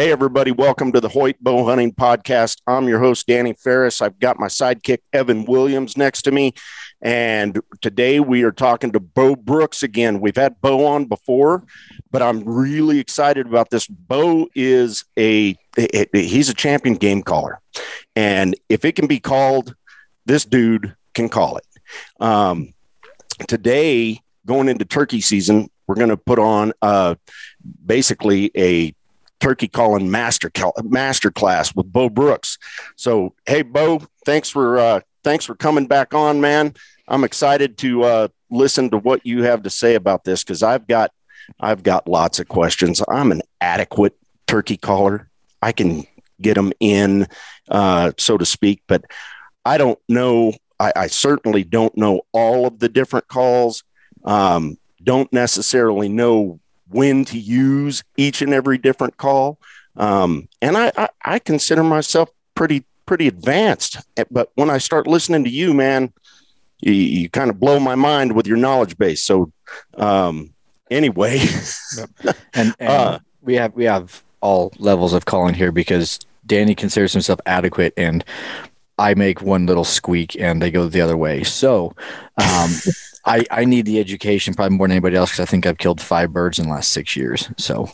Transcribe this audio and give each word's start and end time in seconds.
Hey, 0.00 0.12
everybody, 0.12 0.50
welcome 0.50 0.92
to 0.92 1.00
the 1.02 1.10
Hoyt 1.10 1.36
Bow 1.42 1.62
Hunting 1.66 1.92
Podcast. 1.92 2.62
I'm 2.66 2.88
your 2.88 3.00
host, 3.00 3.26
Danny 3.26 3.52
Ferris. 3.52 4.00
I've 4.00 4.18
got 4.18 4.38
my 4.38 4.46
sidekick, 4.46 5.00
Evan 5.12 5.44
Williams, 5.44 5.98
next 5.98 6.22
to 6.22 6.30
me. 6.30 6.54
And 7.02 7.60
today 7.82 8.18
we 8.18 8.42
are 8.44 8.50
talking 8.50 8.92
to 8.92 8.98
Bo 8.98 9.36
Brooks 9.36 9.82
again. 9.82 10.22
We've 10.22 10.38
had 10.38 10.58
Bo 10.62 10.86
on 10.86 11.04
before, 11.04 11.64
but 12.10 12.22
I'm 12.22 12.42
really 12.44 12.98
excited 12.98 13.46
about 13.46 13.68
this. 13.68 13.86
Bo 13.88 14.48
is 14.54 15.04
a, 15.18 15.54
he's 16.14 16.48
a 16.48 16.54
champion 16.54 16.94
game 16.94 17.22
caller. 17.22 17.60
And 18.16 18.56
if 18.70 18.86
it 18.86 18.92
can 18.92 19.06
be 19.06 19.20
called, 19.20 19.74
this 20.24 20.46
dude 20.46 20.96
can 21.12 21.28
call 21.28 21.58
it. 21.58 21.66
Um, 22.20 22.72
today, 23.46 24.22
going 24.46 24.70
into 24.70 24.86
turkey 24.86 25.20
season, 25.20 25.68
we're 25.86 25.96
going 25.96 26.08
to 26.08 26.16
put 26.16 26.38
on 26.38 26.72
uh, 26.80 27.16
basically 27.84 28.50
a 28.56 28.94
turkey 29.40 29.68
calling 29.68 30.10
master 30.10 30.50
master 30.84 31.30
class 31.30 31.74
with 31.74 31.92
Bo 31.92 32.08
Brooks. 32.08 32.58
So, 32.96 33.34
hey, 33.46 33.62
Bo, 33.62 34.02
thanks 34.24 34.50
for 34.50 34.78
uh, 34.78 35.00
thanks 35.24 35.44
for 35.44 35.54
coming 35.54 35.86
back 35.86 36.14
on, 36.14 36.40
man. 36.40 36.74
I'm 37.08 37.24
excited 37.24 37.76
to 37.78 38.04
uh, 38.04 38.28
listen 38.50 38.90
to 38.90 38.98
what 38.98 39.26
you 39.26 39.42
have 39.42 39.62
to 39.64 39.70
say 39.70 39.94
about 39.94 40.24
this 40.24 40.44
because 40.44 40.62
I've 40.62 40.86
got 40.86 41.10
I've 41.58 41.82
got 41.82 42.08
lots 42.08 42.38
of 42.38 42.48
questions. 42.48 43.02
I'm 43.08 43.32
an 43.32 43.42
adequate 43.60 44.16
turkey 44.46 44.76
caller. 44.76 45.28
I 45.62 45.72
can 45.72 46.06
get 46.40 46.54
them 46.54 46.72
in, 46.80 47.26
uh, 47.68 48.12
so 48.18 48.38
to 48.38 48.46
speak, 48.46 48.82
but 48.86 49.04
I 49.64 49.78
don't 49.78 49.98
know. 50.08 50.54
I, 50.78 50.92
I, 50.96 51.06
certainly 51.08 51.64
don't 51.64 51.94
know 51.96 52.22
all 52.32 52.66
of 52.66 52.78
the 52.78 52.88
different 52.88 53.28
calls. 53.28 53.84
Um, 54.24 54.78
don't 55.02 55.30
necessarily 55.32 56.08
know 56.08 56.60
when 56.90 57.24
to 57.26 57.38
use 57.38 58.02
each 58.16 58.42
and 58.42 58.52
every 58.52 58.78
different 58.78 59.16
call. 59.16 59.58
Um, 59.96 60.48
and 60.60 60.76
I, 60.76 60.92
I, 60.96 61.08
I, 61.24 61.38
consider 61.38 61.82
myself 61.82 62.30
pretty, 62.54 62.84
pretty 63.06 63.26
advanced. 63.26 63.98
But 64.30 64.50
when 64.54 64.70
I 64.70 64.78
start 64.78 65.06
listening 65.06 65.44
to 65.44 65.50
you, 65.50 65.74
man, 65.74 66.12
you, 66.80 66.92
you 66.92 67.28
kind 67.28 67.50
of 67.50 67.58
blow 67.58 67.80
my 67.80 67.96
mind 67.96 68.32
with 68.32 68.46
your 68.46 68.56
knowledge 68.56 68.96
base. 68.96 69.22
So, 69.22 69.52
um, 69.96 70.54
anyway, 70.90 71.38
yep. 71.96 72.36
and, 72.54 72.74
and 72.78 72.88
uh, 72.88 73.18
we 73.42 73.56
have, 73.56 73.74
we 73.74 73.84
have 73.84 74.22
all 74.40 74.72
levels 74.78 75.12
of 75.12 75.24
calling 75.26 75.54
here 75.54 75.72
because 75.72 76.20
Danny 76.46 76.74
considers 76.74 77.12
himself 77.12 77.40
adequate 77.46 77.92
and 77.96 78.24
I 78.98 79.14
make 79.14 79.40
one 79.40 79.66
little 79.66 79.84
squeak 79.84 80.36
and 80.38 80.60
they 80.60 80.70
go 80.70 80.86
the 80.86 81.00
other 81.00 81.16
way. 81.16 81.42
So, 81.42 81.94
um, 82.38 82.70
I, 83.24 83.44
I 83.50 83.64
need 83.64 83.86
the 83.86 84.00
education 84.00 84.54
probably 84.54 84.76
more 84.76 84.86
than 84.86 84.92
anybody 84.92 85.16
else 85.16 85.30
because 85.30 85.40
I 85.40 85.50
think 85.50 85.66
I've 85.66 85.78
killed 85.78 86.00
five 86.00 86.32
birds 86.32 86.58
in 86.58 86.66
the 86.66 86.72
last 86.72 86.92
six 86.92 87.16
years. 87.16 87.48
So, 87.56 87.90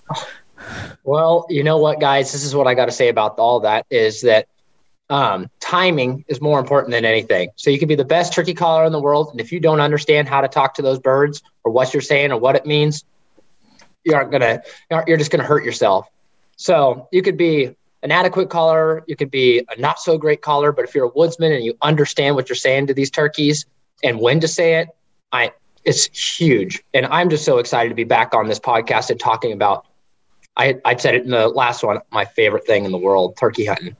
well, 1.04 1.46
you 1.48 1.64
know 1.64 1.78
what, 1.78 2.00
guys, 2.00 2.32
this 2.32 2.44
is 2.44 2.54
what 2.54 2.66
I 2.66 2.74
got 2.74 2.86
to 2.86 2.92
say 2.92 3.08
about 3.08 3.38
all 3.38 3.60
that 3.60 3.86
is 3.90 4.22
that 4.22 4.46
um, 5.08 5.48
timing 5.60 6.24
is 6.28 6.40
more 6.40 6.58
important 6.58 6.92
than 6.92 7.04
anything. 7.04 7.50
So 7.56 7.70
you 7.70 7.78
can 7.78 7.88
be 7.88 7.94
the 7.94 8.04
best 8.04 8.32
turkey 8.32 8.54
caller 8.54 8.84
in 8.84 8.92
the 8.92 9.00
world, 9.00 9.30
and 9.30 9.40
if 9.40 9.52
you 9.52 9.60
don't 9.60 9.80
understand 9.80 10.28
how 10.28 10.40
to 10.40 10.48
talk 10.48 10.74
to 10.74 10.82
those 10.82 10.98
birds 10.98 11.42
or 11.64 11.72
what 11.72 11.94
you're 11.94 12.00
saying 12.00 12.32
or 12.32 12.38
what 12.38 12.56
it 12.56 12.66
means, 12.66 13.04
you 14.04 14.14
aren't 14.14 14.30
gonna. 14.30 14.62
You're 15.06 15.16
just 15.16 15.30
gonna 15.30 15.44
hurt 15.44 15.64
yourself. 15.64 16.08
So 16.56 17.08
you 17.12 17.22
could 17.22 17.36
be 17.36 17.76
an 18.02 18.12
adequate 18.12 18.50
caller, 18.50 19.04
you 19.06 19.16
could 19.16 19.30
be 19.30 19.64
a 19.68 19.80
not 19.80 19.98
so 19.98 20.16
great 20.16 20.40
caller, 20.40 20.72
but 20.72 20.84
if 20.84 20.94
you're 20.94 21.06
a 21.06 21.12
woodsman 21.14 21.52
and 21.52 21.64
you 21.64 21.76
understand 21.82 22.36
what 22.36 22.48
you're 22.48 22.56
saying 22.56 22.86
to 22.86 22.94
these 22.94 23.10
turkeys 23.10 23.66
and 24.04 24.20
when 24.20 24.40
to 24.40 24.48
say 24.48 24.76
it, 24.76 24.88
I 25.36 25.52
it's 25.84 26.38
huge. 26.38 26.82
And 26.94 27.06
I'm 27.06 27.30
just 27.30 27.44
so 27.44 27.58
excited 27.58 27.90
to 27.90 27.94
be 27.94 28.04
back 28.04 28.34
on 28.34 28.48
this 28.48 28.58
podcast 28.58 29.10
and 29.10 29.20
talking 29.20 29.52
about 29.52 29.86
I 30.56 30.76
I 30.84 30.96
said 30.96 31.14
it 31.14 31.24
in 31.24 31.30
the 31.30 31.48
last 31.48 31.82
one, 31.82 32.00
my 32.10 32.24
favorite 32.24 32.66
thing 32.66 32.84
in 32.84 32.92
the 32.92 32.98
world, 32.98 33.36
turkey 33.36 33.66
hunting. 33.66 33.96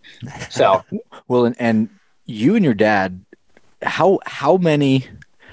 So 0.51 0.85
well 1.29 1.45
and, 1.45 1.57
and 1.59 1.89
you 2.25 2.57
and 2.57 2.65
your 2.65 2.75
dad, 2.75 3.25
how 3.83 4.19
how 4.27 4.57
many 4.57 5.07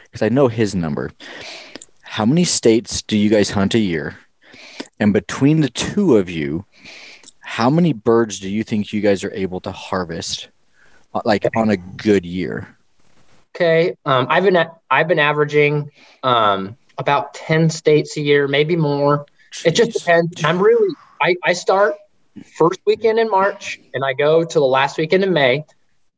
because 0.06 0.22
I 0.22 0.30
know 0.30 0.47
his 0.47 0.75
number. 0.75 1.12
How 2.02 2.25
many 2.25 2.44
states 2.44 3.02
do 3.02 3.18
you 3.18 3.30
guys 3.30 3.50
hunt 3.50 3.74
a 3.74 3.80
year? 3.80 4.16
And 5.00 5.12
between 5.12 5.62
the 5.62 5.69
two 5.69 6.18
of 6.18 6.30
you, 6.30 6.66
how 7.40 7.69
many 7.69 7.94
birds 7.94 8.40
do 8.40 8.47
you 8.47 8.63
think 8.63 8.94
you 8.94 9.02
guys 9.02 9.24
are 9.24 9.34
able 9.34 9.59
to 9.62 9.72
harvest 9.72 10.50
uh, 11.16 11.22
like 11.25 11.47
on 11.56 11.69
a 11.69 11.78
good 11.78 12.25
year? 12.25 12.78
Okay, 13.56 13.96
um, 14.06 14.28
I've 14.30 14.44
been 14.44 14.58
I've 14.90 15.08
been 15.08 15.19
averaging 15.19 15.91
um, 16.24 16.75
about 16.97 17.34
ten 17.34 17.69
states 17.69 18.18
a 18.18 18.22
year, 18.22 18.47
maybe 18.47 18.75
more. 18.75 19.25
Jeez. 19.52 19.68
It 19.68 19.75
just 19.75 19.94
depends. 19.94 20.44
I'm 20.44 20.59
really 20.59 20.96
I, 21.22 21.36
I 21.44 21.53
start 21.53 21.96
first 22.58 22.80
weekend 22.86 23.19
in 23.19 23.30
March 23.30 23.80
and 23.94 24.03
I 24.03 24.13
go 24.13 24.44
to 24.44 24.59
the 24.59 24.66
last 24.66 24.97
weekend 24.97 25.24
in 25.24 25.34
May. 25.34 25.66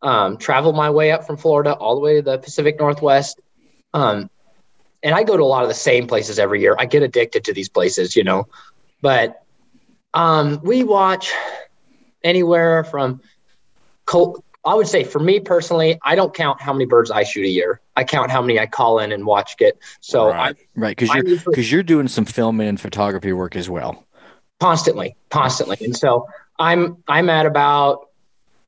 Um, 0.01 0.37
travel 0.37 0.71
my 0.71 0.89
way 0.89 1.11
up 1.11 1.25
from 1.25 1.35
Florida 1.35 1.73
all 1.73 1.95
the 1.95 2.01
way 2.01 2.15
to 2.15 2.21
the 2.21 2.37
Pacific 2.37 2.79
Northwest. 2.79 3.39
Um, 3.93 4.29
and 5.03 5.13
I 5.13 5.23
go 5.23 5.35
to 5.35 5.43
a 5.43 5.45
lot 5.45 5.63
of 5.63 5.67
the 5.67 5.75
same 5.75 6.07
places 6.07 6.39
every 6.39 6.61
year. 6.61 6.75
I 6.77 6.85
get 6.85 7.03
addicted 7.03 7.45
to 7.45 7.53
these 7.53 7.69
places, 7.69 8.15
you 8.15 8.23
know. 8.23 8.47
But 9.01 9.43
um, 10.13 10.61
we 10.63 10.83
watch 10.83 11.33
anywhere 12.23 12.83
from 12.83 13.21
Col- 14.05 14.43
I 14.65 14.73
would 14.73 14.87
say 14.87 15.03
for 15.03 15.19
me 15.19 15.39
personally, 15.39 15.99
I 16.03 16.15
don't 16.15 16.33
count 16.33 16.59
how 16.59 16.73
many 16.73 16.85
birds 16.85 17.11
I 17.11 17.23
shoot 17.23 17.45
a 17.45 17.49
year. 17.49 17.81
I 17.95 18.03
count 18.03 18.31
how 18.31 18.41
many 18.41 18.59
I 18.59 18.65
call 18.65 18.99
in 18.99 19.11
and 19.11 19.25
watch 19.25 19.57
get. 19.57 19.77
So 20.01 20.29
right, 20.29 20.55
I, 20.55 20.79
right, 20.79 20.97
because 20.97 21.13
you're 21.13 21.37
because 21.37 21.71
you're 21.71 21.83
doing 21.83 22.07
some 22.07 22.25
filming 22.25 22.67
and 22.67 22.81
photography 22.81 23.31
work 23.31 23.55
as 23.55 23.69
well. 23.69 24.03
Constantly, 24.59 25.15
constantly, 25.29 25.77
and 25.81 25.95
so 25.95 26.27
I'm 26.57 26.97
I'm 27.07 27.29
at 27.29 27.45
about 27.45 28.09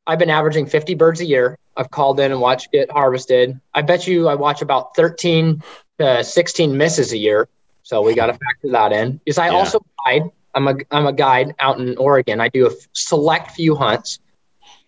I've 0.06 0.20
been 0.20 0.30
averaging 0.30 0.66
50 0.68 0.96
birds 0.96 1.20
a 1.20 1.26
year. 1.26 1.58
I've 1.76 1.92
called 1.92 2.20
in 2.20 2.32
and 2.32 2.42
watched 2.42 2.72
get 2.72 2.90
harvested. 2.92 3.60
I 3.74 3.82
bet 3.82 4.08
you 4.08 4.28
I 4.28 4.36
watch 4.36 4.62
about 4.62 4.96
13 4.96 5.62
to 6.00 6.24
16 6.24 6.78
misses 6.78 7.12
a 7.12 7.18
year. 7.18 7.48
So 7.84 8.02
we 8.02 8.16
got 8.16 8.28
to 8.28 8.34
factor 8.34 8.72
that 8.72 8.92
in. 8.92 9.18
Because 9.18 9.38
I 9.38 9.48
yeah. 9.48 9.54
also 9.54 9.80
guide. 10.06 10.24
I'm 10.56 10.68
a 10.68 10.76
I'm 10.92 11.06
a 11.06 11.14
guide 11.14 11.54
out 11.60 11.80
in 11.80 11.98
Oregon. 11.98 12.42
I 12.42 12.50
do 12.50 12.68
a 12.68 12.72
select 12.94 13.52
few 13.52 13.76
hunts. 13.76 14.20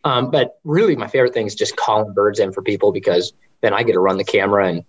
Um, 0.04 0.32
but 0.32 0.60
really, 0.64 0.96
my 0.96 1.08
favorite 1.08 1.34
thing 1.34 1.46
is 1.46 1.56
just 1.56 1.76
calling 1.76 2.14
birds 2.14 2.40
in 2.40 2.52
for 2.52 2.62
people 2.62 2.92
because 2.92 3.34
then 3.62 3.74
I 3.74 3.84
get 3.84 3.94
to 3.94 4.00
run 4.00 4.18
the 4.18 4.24
camera 4.24 4.68
and 4.68 4.86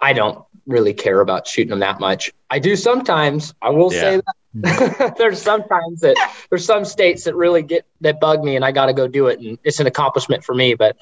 I 0.00 0.12
don't 0.12 0.44
really 0.66 0.94
care 0.94 1.20
about 1.20 1.46
shooting 1.46 1.70
them 1.70 1.80
that 1.80 2.00
much. 2.00 2.32
I 2.50 2.58
do 2.58 2.76
sometimes. 2.76 3.54
I 3.62 3.70
will 3.70 3.92
yeah. 3.92 4.00
say 4.00 4.20
that 4.54 5.14
there's 5.18 5.40
sometimes 5.40 6.00
that 6.00 6.16
there's 6.50 6.64
some 6.64 6.84
states 6.84 7.24
that 7.24 7.34
really 7.34 7.62
get 7.62 7.86
that 8.00 8.20
bug 8.20 8.42
me 8.42 8.56
and 8.56 8.64
I 8.64 8.72
got 8.72 8.86
to 8.86 8.92
go 8.92 9.06
do 9.06 9.28
it 9.28 9.40
and 9.40 9.58
it's 9.64 9.80
an 9.80 9.86
accomplishment 9.86 10.44
for 10.44 10.54
me. 10.54 10.74
But 10.74 10.96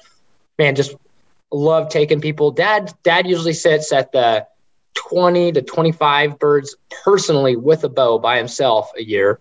man, 0.57 0.75
just 0.75 0.95
love 1.51 1.89
taking 1.89 2.21
people. 2.21 2.51
Dad, 2.51 2.93
dad 3.03 3.27
usually 3.27 3.53
sits 3.53 3.91
at 3.91 4.11
the 4.11 4.47
20 4.95 5.53
to 5.53 5.61
25 5.61 6.39
birds 6.39 6.75
personally 7.03 7.55
with 7.55 7.83
a 7.83 7.89
bow 7.89 8.19
by 8.19 8.37
himself 8.37 8.91
a 8.97 9.03
year. 9.03 9.39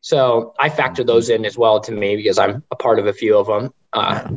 So 0.00 0.54
I 0.58 0.68
factor 0.68 1.04
those 1.04 1.28
in 1.28 1.44
as 1.44 1.58
well 1.58 1.80
to 1.80 1.92
me 1.92 2.16
because 2.16 2.38
I'm 2.38 2.62
a 2.70 2.76
part 2.76 2.98
of 2.98 3.06
a 3.06 3.12
few 3.12 3.36
of 3.36 3.46
them. 3.46 3.72
Uh, 3.92 4.30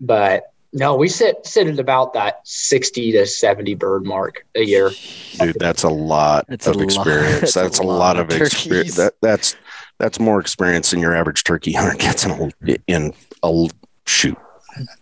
but 0.00 0.52
no, 0.72 0.96
we 0.96 1.08
sit 1.08 1.46
sit 1.46 1.66
at 1.66 1.78
about 1.78 2.12
that 2.12 2.40
sixty 2.44 3.10
to 3.12 3.26
seventy 3.26 3.74
bird 3.74 4.04
mark 4.04 4.46
a 4.54 4.64
year. 4.64 4.90
Dude, 5.38 5.56
that's 5.58 5.82
a 5.82 5.88
lot 5.88 6.44
that's 6.48 6.66
of 6.66 6.76
a 6.76 6.82
experience. 6.82 7.56
Lot. 7.56 7.62
That's, 7.62 7.78
a, 7.78 7.82
lot, 7.82 7.98
lot 7.98 8.16
of 8.18 8.30
experience. 8.30 8.96
That 8.96 9.14
that's 9.22 9.56
that's 9.98 10.20
more 10.20 10.40
experience 10.40 10.90
than 10.90 11.00
your 11.00 11.14
average 11.14 11.44
turkey 11.44 11.72
hunter 11.72 11.96
gets 11.96 12.24
in 12.24 12.30
a, 12.30 12.76
in 12.86 13.14
a 13.42 13.68
shoot 14.06 14.36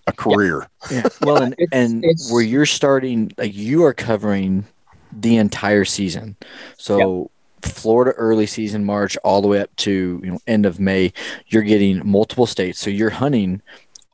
a 0.06 0.12
career. 0.12 0.68
Yeah. 0.90 1.02
yeah. 1.02 1.08
Well, 1.22 1.42
and, 1.42 1.54
it's, 1.58 1.72
and 1.72 2.04
it's, 2.04 2.32
where 2.32 2.42
you're 2.42 2.66
starting, 2.66 3.32
like 3.36 3.54
you 3.54 3.84
are 3.84 3.94
covering 3.94 4.66
the 5.12 5.36
entire 5.36 5.84
season. 5.84 6.36
So 6.78 7.30
Florida 7.62 8.12
early 8.12 8.46
season 8.46 8.84
March 8.84 9.16
all 9.18 9.42
the 9.42 9.48
way 9.48 9.60
up 9.60 9.74
to 9.76 10.20
you 10.22 10.30
know 10.30 10.38
end 10.46 10.66
of 10.66 10.80
May, 10.80 11.12
you're 11.48 11.62
getting 11.62 12.06
multiple 12.06 12.46
states. 12.46 12.78
So 12.78 12.90
you're 12.90 13.10
hunting 13.10 13.62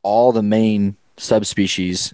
all 0.01 0.31
the 0.31 0.43
main 0.43 0.95
subspecies, 1.17 2.13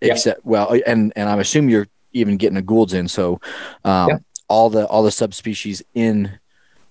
except 0.00 0.44
well, 0.44 0.74
and 0.86 1.12
and 1.16 1.28
I'm 1.28 1.38
assuming 1.38 1.70
you're 1.70 1.88
even 2.12 2.36
getting 2.36 2.56
the 2.56 2.62
Gould's 2.62 2.94
in. 2.94 3.08
So 3.08 3.40
um, 3.84 4.24
all 4.48 4.70
the 4.70 4.86
all 4.86 5.02
the 5.02 5.10
subspecies 5.10 5.82
in 5.94 6.38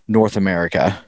North 0.07 0.37
America 0.37 1.03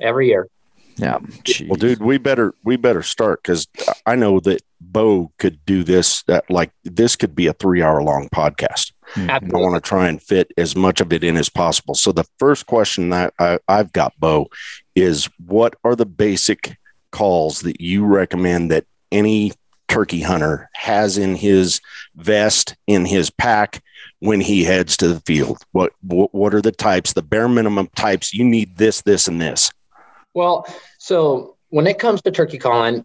every 0.00 0.28
year. 0.28 0.48
Yeah. 0.96 1.18
Geez. 1.42 1.68
Well, 1.68 1.76
dude, 1.76 2.00
we 2.00 2.18
better 2.18 2.54
we 2.62 2.76
better 2.76 3.02
start 3.02 3.42
because 3.42 3.66
I 4.06 4.16
know 4.16 4.40
that 4.40 4.62
Bo 4.80 5.32
could 5.38 5.64
do 5.66 5.82
this. 5.82 6.22
That 6.24 6.48
like 6.50 6.70
this 6.84 7.16
could 7.16 7.34
be 7.34 7.48
a 7.48 7.52
three 7.52 7.82
hour 7.82 8.02
long 8.02 8.28
podcast. 8.32 8.92
Mm-hmm. 9.14 9.56
I 9.56 9.58
want 9.58 9.74
to 9.76 9.86
try 9.86 10.08
and 10.08 10.20
fit 10.20 10.52
as 10.56 10.74
much 10.74 11.00
of 11.00 11.12
it 11.12 11.22
in 11.22 11.36
as 11.36 11.48
possible. 11.48 11.94
So 11.94 12.12
the 12.12 12.26
first 12.38 12.66
question 12.66 13.10
that 13.10 13.32
I, 13.38 13.58
I've 13.68 13.92
got, 13.92 14.12
Bo, 14.18 14.48
is 14.94 15.28
what 15.44 15.76
are 15.84 15.94
the 15.94 16.06
basic 16.06 16.76
calls 17.12 17.60
that 17.62 17.80
you 17.80 18.04
recommend 18.04 18.70
that 18.70 18.86
any 19.12 19.52
turkey 19.86 20.20
hunter 20.20 20.68
has 20.74 21.16
in 21.18 21.36
his 21.36 21.80
vest 22.16 22.74
in 22.86 23.04
his 23.04 23.30
pack 23.30 23.82
when 24.18 24.40
he 24.40 24.64
heads 24.64 24.96
to 24.96 25.08
the 25.08 25.20
field? 25.20 25.58
What 25.72 25.92
what, 26.02 26.34
what 26.34 26.54
are 26.54 26.62
the 26.62 26.72
types, 26.72 27.12
the 27.12 27.22
bare 27.22 27.48
minimum 27.48 27.88
types? 27.94 28.34
You 28.34 28.44
need 28.44 28.76
this, 28.76 29.02
this, 29.02 29.28
and 29.28 29.40
this. 29.40 29.70
Well, 30.34 30.66
so 30.98 31.56
when 31.68 31.86
it 31.86 31.98
comes 31.98 32.22
to 32.22 32.30
turkey 32.30 32.58
calling, 32.58 33.04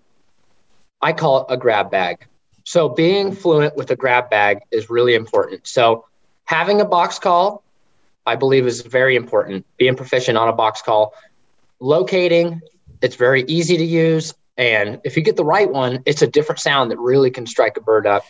I 1.01 1.13
call 1.13 1.41
it 1.41 1.45
a 1.49 1.57
grab 1.57 1.91
bag. 1.91 2.25
So 2.69 2.87
being 2.87 3.31
fluent 3.31 3.75
with 3.75 3.89
a 3.89 3.95
grab 3.95 4.29
bag 4.29 4.59
is 4.69 4.91
really 4.91 5.15
important. 5.15 5.65
So 5.65 6.05
having 6.45 6.81
a 6.81 6.85
box 6.85 7.17
call, 7.17 7.63
I 8.27 8.35
believe, 8.35 8.67
is 8.67 8.81
very 8.81 9.15
important. 9.15 9.65
Being 9.77 9.95
proficient 9.95 10.37
on 10.37 10.47
a 10.47 10.53
box 10.53 10.83
call, 10.83 11.15
locating, 11.79 12.61
it's 13.01 13.15
very 13.15 13.41
easy 13.47 13.75
to 13.75 13.83
use. 13.83 14.35
And 14.55 15.01
if 15.03 15.17
you 15.17 15.23
get 15.23 15.35
the 15.35 15.43
right 15.43 15.67
one, 15.67 16.03
it's 16.05 16.21
a 16.21 16.27
different 16.27 16.59
sound 16.59 16.91
that 16.91 16.99
really 16.99 17.31
can 17.31 17.47
strike 17.47 17.75
a 17.75 17.81
bird 17.81 18.05
up. 18.05 18.23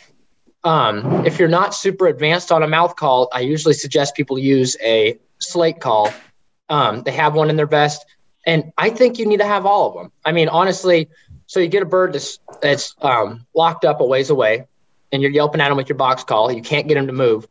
Um, 0.64 1.26
if 1.26 1.38
you're 1.38 1.46
not 1.46 1.74
super 1.74 2.06
advanced 2.06 2.50
on 2.50 2.62
a 2.62 2.66
mouth 2.66 2.96
call, 2.96 3.28
I 3.34 3.40
usually 3.40 3.74
suggest 3.74 4.14
people 4.14 4.38
use 4.38 4.74
a 4.82 5.18
slate 5.38 5.80
call. 5.80 6.14
Um, 6.70 7.02
they 7.02 7.12
have 7.12 7.34
one 7.34 7.50
in 7.50 7.56
their 7.56 7.66
vest, 7.66 8.06
and 8.46 8.72
I 8.78 8.88
think 8.88 9.18
you 9.18 9.26
need 9.26 9.40
to 9.40 9.46
have 9.46 9.66
all 9.66 9.88
of 9.88 9.94
them. 9.96 10.12
I 10.24 10.32
mean, 10.32 10.48
honestly, 10.48 11.10
so 11.50 11.58
you 11.58 11.66
get 11.66 11.82
a 11.82 11.86
bird 11.86 12.12
that's 12.12 12.38
that's 12.62 12.94
um, 13.00 13.44
locked 13.56 13.84
up 13.84 14.00
a 14.00 14.04
ways 14.04 14.30
away, 14.30 14.68
and 15.10 15.20
you're 15.20 15.32
yelping 15.32 15.60
at 15.60 15.68
him 15.68 15.76
with 15.76 15.88
your 15.88 15.98
box 15.98 16.22
call. 16.22 16.52
You 16.52 16.62
can't 16.62 16.86
get 16.86 16.96
him 16.96 17.08
to 17.08 17.12
move. 17.12 17.48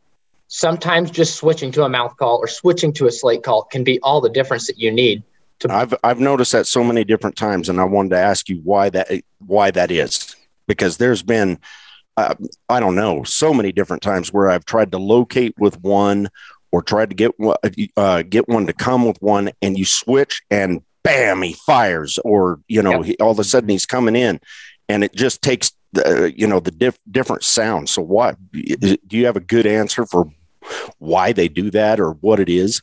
Sometimes 0.48 1.10
just 1.10 1.36
switching 1.36 1.70
to 1.72 1.84
a 1.84 1.88
mouth 1.90 2.16
call 2.16 2.38
or 2.38 2.48
switching 2.48 2.94
to 2.94 3.06
a 3.08 3.10
slate 3.10 3.42
call 3.42 3.64
can 3.64 3.84
be 3.84 4.00
all 4.00 4.22
the 4.22 4.30
difference 4.30 4.66
that 4.68 4.78
you 4.78 4.90
need. 4.90 5.22
To- 5.58 5.70
I've 5.70 5.94
I've 6.02 6.18
noticed 6.18 6.52
that 6.52 6.66
so 6.66 6.82
many 6.82 7.04
different 7.04 7.36
times, 7.36 7.68
and 7.68 7.78
I 7.78 7.84
wanted 7.84 8.10
to 8.10 8.18
ask 8.18 8.48
you 8.48 8.62
why 8.64 8.88
that 8.88 9.10
why 9.46 9.70
that 9.70 9.90
is 9.90 10.34
because 10.66 10.96
there's 10.96 11.22
been 11.22 11.58
uh, 12.16 12.36
I 12.70 12.80
don't 12.80 12.94
know 12.94 13.22
so 13.24 13.52
many 13.52 13.70
different 13.70 14.02
times 14.02 14.32
where 14.32 14.48
I've 14.48 14.64
tried 14.64 14.92
to 14.92 14.98
locate 14.98 15.54
with 15.58 15.78
one 15.82 16.30
or 16.72 16.80
tried 16.80 17.10
to 17.10 17.16
get 17.16 17.32
uh, 17.98 18.22
get 18.22 18.48
one 18.48 18.66
to 18.66 18.72
come 18.72 19.04
with 19.04 19.20
one, 19.20 19.50
and 19.60 19.76
you 19.76 19.84
switch 19.84 20.40
and 20.50 20.80
bam, 21.02 21.42
he 21.42 21.52
fires, 21.52 22.18
or 22.24 22.60
you 22.68 22.82
know, 22.82 23.02
yep. 23.02 23.04
he, 23.04 23.16
all 23.18 23.30
of 23.30 23.38
a 23.38 23.44
sudden 23.44 23.68
he's 23.68 23.86
coming 23.86 24.16
in, 24.16 24.40
and 24.88 25.04
it 25.04 25.14
just 25.14 25.42
takes 25.42 25.72
the 25.92 26.32
you 26.36 26.46
know 26.46 26.60
the 26.60 26.70
diff, 26.70 26.98
different 27.10 27.44
sounds. 27.44 27.92
So, 27.92 28.02
what 28.02 28.36
do 28.52 28.96
you 29.10 29.26
have 29.26 29.36
a 29.36 29.40
good 29.40 29.66
answer 29.66 30.06
for 30.06 30.30
why 30.98 31.32
they 31.32 31.48
do 31.48 31.70
that 31.70 32.00
or 32.00 32.12
what 32.12 32.40
it 32.40 32.48
is? 32.48 32.82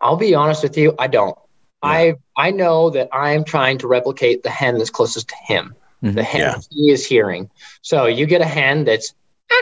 I'll 0.00 0.16
be 0.16 0.34
honest 0.34 0.62
with 0.62 0.76
you, 0.76 0.94
I 0.98 1.06
don't. 1.06 1.36
Yeah. 1.82 1.90
I 1.90 2.14
I 2.36 2.50
know 2.50 2.90
that 2.90 3.08
I'm 3.12 3.44
trying 3.44 3.78
to 3.78 3.88
replicate 3.88 4.42
the 4.42 4.50
hen 4.50 4.78
that's 4.78 4.90
closest 4.90 5.28
to 5.28 5.36
him, 5.46 5.74
mm-hmm. 6.02 6.14
the 6.14 6.22
hen 6.22 6.40
yeah. 6.40 6.58
he 6.70 6.90
is 6.90 7.06
hearing. 7.06 7.50
So 7.82 8.06
you 8.06 8.26
get 8.26 8.40
a 8.40 8.46
hen 8.46 8.84
that's 8.84 9.14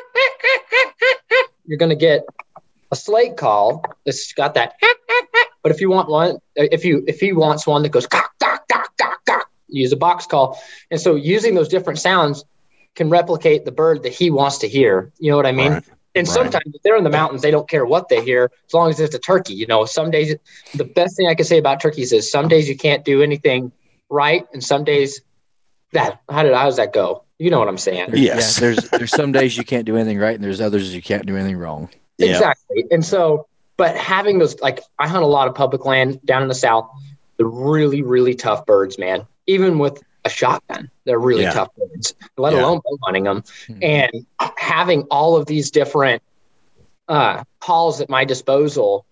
you're 1.66 1.78
going 1.78 1.90
to 1.90 1.96
get 1.96 2.24
a 2.90 2.96
slate 2.96 3.36
call 3.36 3.84
that's 4.04 4.32
got 4.32 4.54
that. 4.54 4.74
But 5.62 5.72
if 5.72 5.80
you 5.80 5.90
want 5.90 6.08
one, 6.08 6.38
if 6.54 6.84
you 6.84 7.04
if 7.06 7.20
he 7.20 7.32
wants 7.32 7.66
one 7.66 7.82
that 7.82 7.90
goes 7.90 8.06
cock, 8.06 8.30
cock, 8.40 8.66
cock, 8.68 8.96
cock, 8.96 9.18
cock, 9.26 9.50
use 9.68 9.92
a 9.92 9.96
box 9.96 10.26
call. 10.26 10.60
And 10.90 11.00
so 11.00 11.14
using 11.14 11.54
those 11.54 11.68
different 11.68 11.98
sounds 11.98 12.44
can 12.94 13.10
replicate 13.10 13.64
the 13.64 13.72
bird 13.72 14.02
that 14.02 14.12
he 14.12 14.30
wants 14.30 14.58
to 14.58 14.68
hear. 14.68 15.12
You 15.18 15.30
know 15.30 15.36
what 15.36 15.46
I 15.46 15.52
mean? 15.52 15.72
Right. 15.72 15.84
And 16.14 16.26
right. 16.26 16.34
sometimes 16.34 16.74
if 16.74 16.82
they're 16.82 16.96
in 16.96 17.04
the 17.04 17.10
mountains, 17.10 17.42
they 17.42 17.50
don't 17.50 17.68
care 17.68 17.84
what 17.84 18.08
they 18.08 18.24
hear 18.24 18.50
as 18.66 18.74
long 18.74 18.90
as 18.90 18.98
it's 18.98 19.14
a 19.14 19.18
turkey. 19.18 19.54
You 19.54 19.66
know, 19.66 19.84
some 19.84 20.10
days 20.10 20.34
the 20.74 20.84
best 20.84 21.16
thing 21.16 21.28
I 21.28 21.34
can 21.34 21.44
say 21.44 21.58
about 21.58 21.80
turkeys 21.80 22.12
is 22.12 22.30
some 22.30 22.48
days 22.48 22.68
you 22.68 22.76
can't 22.76 23.04
do 23.04 23.22
anything 23.22 23.72
right, 24.08 24.46
and 24.52 24.62
some 24.62 24.84
days 24.84 25.20
that 25.92 26.20
how 26.28 26.42
did 26.42 26.54
how 26.54 26.64
does 26.64 26.76
that 26.76 26.92
go? 26.92 27.24
You 27.38 27.50
know 27.50 27.58
what 27.58 27.68
I'm 27.68 27.78
saying? 27.78 28.10
Yes. 28.14 28.56
Yeah, 28.56 28.60
there's 28.60 28.90
there's 28.90 29.10
some 29.10 29.32
days 29.32 29.56
you 29.56 29.64
can't 29.64 29.84
do 29.84 29.96
anything 29.96 30.18
right, 30.18 30.34
and 30.34 30.42
there's 30.42 30.60
others 30.60 30.94
you 30.94 31.02
can't 31.02 31.26
do 31.26 31.36
anything 31.36 31.56
wrong. 31.56 31.88
Exactly. 32.18 32.84
And 32.90 33.04
so, 33.04 33.46
but 33.78 33.96
having 33.96 34.38
those, 34.38 34.60
like, 34.60 34.80
I 34.98 35.08
hunt 35.08 35.22
a 35.22 35.26
lot 35.26 35.48
of 35.48 35.54
public 35.54 35.86
land 35.86 36.20
down 36.26 36.42
in 36.42 36.48
the 36.48 36.54
South, 36.54 36.90
the 37.38 37.46
really, 37.46 38.02
really 38.02 38.34
tough 38.34 38.66
birds, 38.66 38.98
man. 38.98 39.26
Even 39.46 39.78
with 39.78 40.02
a 40.24 40.28
shotgun, 40.28 40.90
they're 41.04 41.18
really 41.18 41.44
yeah. 41.44 41.52
tough 41.52 41.74
birds, 41.76 42.14
let 42.36 42.52
yeah. 42.52 42.60
alone 42.60 42.80
bow 42.84 42.98
hunting 43.04 43.24
them. 43.24 43.42
Mm-hmm. 43.42 43.78
And 43.82 44.26
having 44.58 45.02
all 45.04 45.36
of 45.36 45.46
these 45.46 45.70
different 45.70 46.22
uh, 47.08 47.44
calls 47.60 48.00
at 48.00 48.10
my 48.10 48.24
disposal 48.24 49.06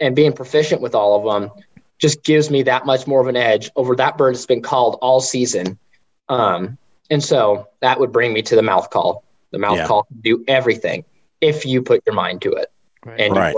and 0.00 0.16
being 0.16 0.32
proficient 0.32 0.80
with 0.80 0.94
all 0.94 1.18
of 1.18 1.42
them 1.42 1.50
just 1.98 2.22
gives 2.22 2.50
me 2.50 2.62
that 2.62 2.86
much 2.86 3.06
more 3.06 3.20
of 3.20 3.26
an 3.26 3.36
edge 3.36 3.70
over 3.76 3.96
that 3.96 4.16
bird 4.16 4.34
that's 4.34 4.46
been 4.46 4.62
called 4.62 4.96
all 5.02 5.20
season. 5.20 5.78
Um, 6.28 6.78
and 7.10 7.22
so 7.22 7.68
that 7.80 7.98
would 7.98 8.12
bring 8.12 8.32
me 8.32 8.42
to 8.42 8.56
the 8.56 8.62
mouth 8.62 8.90
call. 8.90 9.24
The 9.50 9.58
mouth 9.58 9.78
yeah. 9.78 9.86
call 9.86 10.04
can 10.04 10.20
do 10.20 10.44
everything 10.48 11.04
if 11.40 11.66
you 11.66 11.82
put 11.82 12.02
your 12.06 12.14
mind 12.14 12.42
to 12.42 12.52
it. 12.52 12.70
Right. 13.04 13.20
And 13.20 13.36
right. 13.36 13.56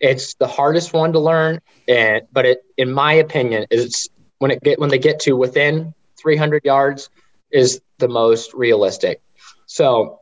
it's 0.00 0.34
the 0.34 0.46
hardest 0.46 0.92
one 0.92 1.12
to 1.12 1.18
learn, 1.18 1.60
and 1.88 2.22
but 2.32 2.44
it, 2.44 2.62
in 2.76 2.92
my 2.92 3.14
opinion, 3.14 3.66
is 3.70 4.08
when 4.38 4.50
it 4.50 4.62
get 4.62 4.78
when 4.78 4.90
they 4.90 4.98
get 4.98 5.20
to 5.20 5.34
within 5.34 5.94
300 6.20 6.64
yards 6.64 7.08
is 7.50 7.80
the 7.98 8.08
most 8.08 8.52
realistic. 8.54 9.22
So, 9.66 10.20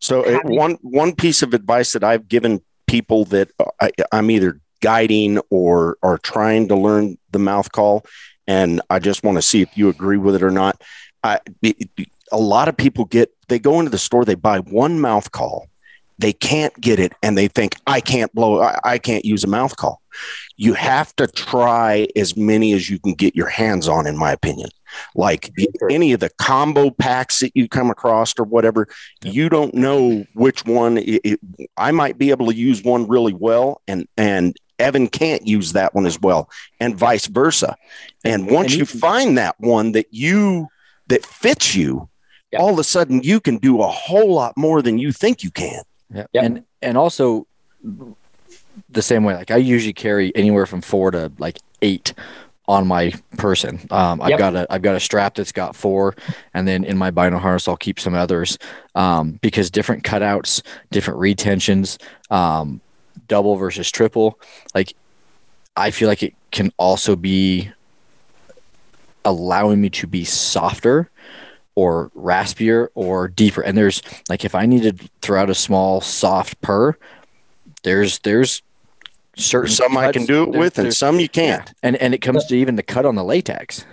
so 0.00 0.22
uh, 0.22 0.32
having, 0.32 0.56
one 0.56 0.78
one 0.82 1.14
piece 1.14 1.42
of 1.42 1.54
advice 1.54 1.92
that 1.92 2.04
I've 2.04 2.28
given 2.28 2.60
people 2.86 3.24
that 3.26 3.50
I, 3.80 3.90
I'm 4.12 4.30
either 4.30 4.60
guiding 4.80 5.40
or 5.50 5.96
are 6.02 6.18
trying 6.18 6.68
to 6.68 6.76
learn 6.76 7.18
the 7.30 7.38
mouth 7.38 7.72
call, 7.72 8.04
and 8.46 8.80
I 8.90 8.98
just 8.98 9.24
want 9.24 9.38
to 9.38 9.42
see 9.42 9.62
if 9.62 9.76
you 9.76 9.88
agree 9.88 10.18
with 10.18 10.36
it 10.36 10.42
or 10.42 10.50
not. 10.50 10.80
I, 11.24 11.40
a 12.30 12.38
lot 12.38 12.68
of 12.68 12.76
people 12.76 13.04
get 13.04 13.32
they 13.48 13.58
go 13.58 13.78
into 13.78 13.90
the 13.90 13.98
store, 13.98 14.24
they 14.24 14.34
buy 14.34 14.58
one 14.58 15.00
mouth 15.00 15.32
call, 15.32 15.68
they 16.18 16.32
can't 16.32 16.78
get 16.80 16.98
it 16.98 17.12
and 17.22 17.36
they 17.36 17.48
think 17.48 17.76
i 17.86 18.00
can't 18.00 18.34
blow 18.34 18.60
I, 18.60 18.78
I, 18.84 18.98
can't 18.98 19.24
use 19.24 19.44
a 19.44 19.48
mouth 19.48 19.76
call. 19.76 20.00
You 20.56 20.72
have 20.74 21.14
to 21.16 21.26
try 21.26 22.08
as 22.16 22.36
many 22.36 22.72
as 22.72 22.88
you 22.88 22.98
can 22.98 23.14
get 23.14 23.36
your 23.36 23.48
hands 23.48 23.88
on 23.88 24.06
in 24.06 24.16
my 24.16 24.32
opinion. 24.32 24.70
Like 25.14 25.52
any 25.90 26.12
of 26.12 26.20
the 26.20 26.30
combo 26.38 26.90
packs 26.90 27.40
that 27.40 27.52
you 27.54 27.68
come 27.68 27.90
across 27.90 28.32
or 28.38 28.44
whatever 28.44 28.88
you 29.22 29.48
don't 29.48 29.74
know 29.74 30.24
which 30.34 30.64
one 30.64 30.98
it, 30.98 31.20
it, 31.24 31.40
i 31.76 31.90
might 31.90 32.18
be 32.18 32.30
able 32.30 32.46
to 32.46 32.54
use 32.54 32.82
one 32.82 33.06
really 33.06 33.34
well 33.34 33.82
and 33.86 34.08
and 34.16 34.56
evan 34.78 35.08
can't 35.08 35.46
use 35.46 35.72
that 35.72 35.94
one 35.94 36.06
as 36.06 36.20
well 36.20 36.48
and 36.80 36.96
vice 36.96 37.26
versa. 37.26 37.76
And 38.24 38.50
once 38.50 38.72
and 38.72 38.80
you 38.80 38.86
find 38.86 39.36
that 39.38 39.56
one 39.58 39.92
that 39.92 40.06
you 40.10 40.68
that 41.08 41.26
fits 41.26 41.74
you 41.74 42.08
all 42.56 42.72
of 42.72 42.78
a 42.78 42.84
sudden 42.84 43.22
you 43.22 43.40
can 43.40 43.58
do 43.58 43.82
a 43.82 43.86
whole 43.86 44.32
lot 44.32 44.56
more 44.56 44.80
than 44.80 44.98
you 44.98 45.12
think 45.12 45.42
you 45.42 45.50
can 45.50 45.82
yeah. 46.12 46.26
Yep. 46.32 46.44
And 46.44 46.64
and 46.82 46.98
also 46.98 47.46
the 48.90 49.02
same 49.02 49.24
way. 49.24 49.34
Like 49.34 49.50
I 49.50 49.56
usually 49.56 49.92
carry 49.92 50.34
anywhere 50.34 50.66
from 50.66 50.80
four 50.80 51.10
to 51.10 51.32
like 51.38 51.58
eight 51.82 52.12
on 52.68 52.86
my 52.86 53.12
person. 53.38 53.80
Um, 53.90 54.20
I've 54.20 54.30
yep. 54.30 54.38
got 54.38 54.56
a 54.56 54.66
I've 54.70 54.82
got 54.82 54.96
a 54.96 55.00
strap 55.00 55.34
that's 55.34 55.52
got 55.52 55.76
four, 55.76 56.14
and 56.54 56.66
then 56.66 56.84
in 56.84 56.96
my 56.96 57.10
bino 57.10 57.38
harness 57.38 57.68
I'll 57.68 57.76
keep 57.76 58.00
some 58.00 58.14
others 58.14 58.58
um, 58.94 59.38
because 59.40 59.70
different 59.70 60.02
cutouts, 60.02 60.62
different 60.90 61.20
retentions, 61.20 61.98
um, 62.30 62.80
double 63.28 63.56
versus 63.56 63.90
triple. 63.90 64.38
Like 64.74 64.94
I 65.76 65.90
feel 65.90 66.08
like 66.08 66.22
it 66.22 66.34
can 66.50 66.72
also 66.76 67.16
be 67.16 67.70
allowing 69.24 69.80
me 69.80 69.90
to 69.90 70.06
be 70.06 70.24
softer 70.24 71.10
or 71.76 72.10
raspier 72.16 72.88
or 72.94 73.28
deeper. 73.28 73.60
And 73.60 73.78
there's 73.78 74.02
like 74.28 74.44
if 74.44 74.54
I 74.54 74.66
needed 74.66 74.98
to 75.00 75.08
throw 75.20 75.40
out 75.40 75.50
a 75.50 75.54
small 75.54 76.00
soft 76.00 76.60
purr, 76.62 76.96
there's 77.84 78.18
there's 78.20 78.62
certain 79.36 79.70
some 79.70 79.92
cuts, 79.92 80.08
I 80.08 80.12
can 80.12 80.24
do 80.24 80.42
it 80.42 80.50
with 80.50 80.78
and 80.78 80.92
some 80.92 81.20
you 81.20 81.28
can't. 81.28 81.68
Yeah. 81.68 81.74
And 81.84 81.96
and 81.96 82.14
it 82.14 82.18
comes 82.18 82.46
to 82.46 82.56
even 82.56 82.74
the 82.74 82.82
cut 82.82 83.06
on 83.06 83.14
the 83.14 83.24
latex. 83.24 83.84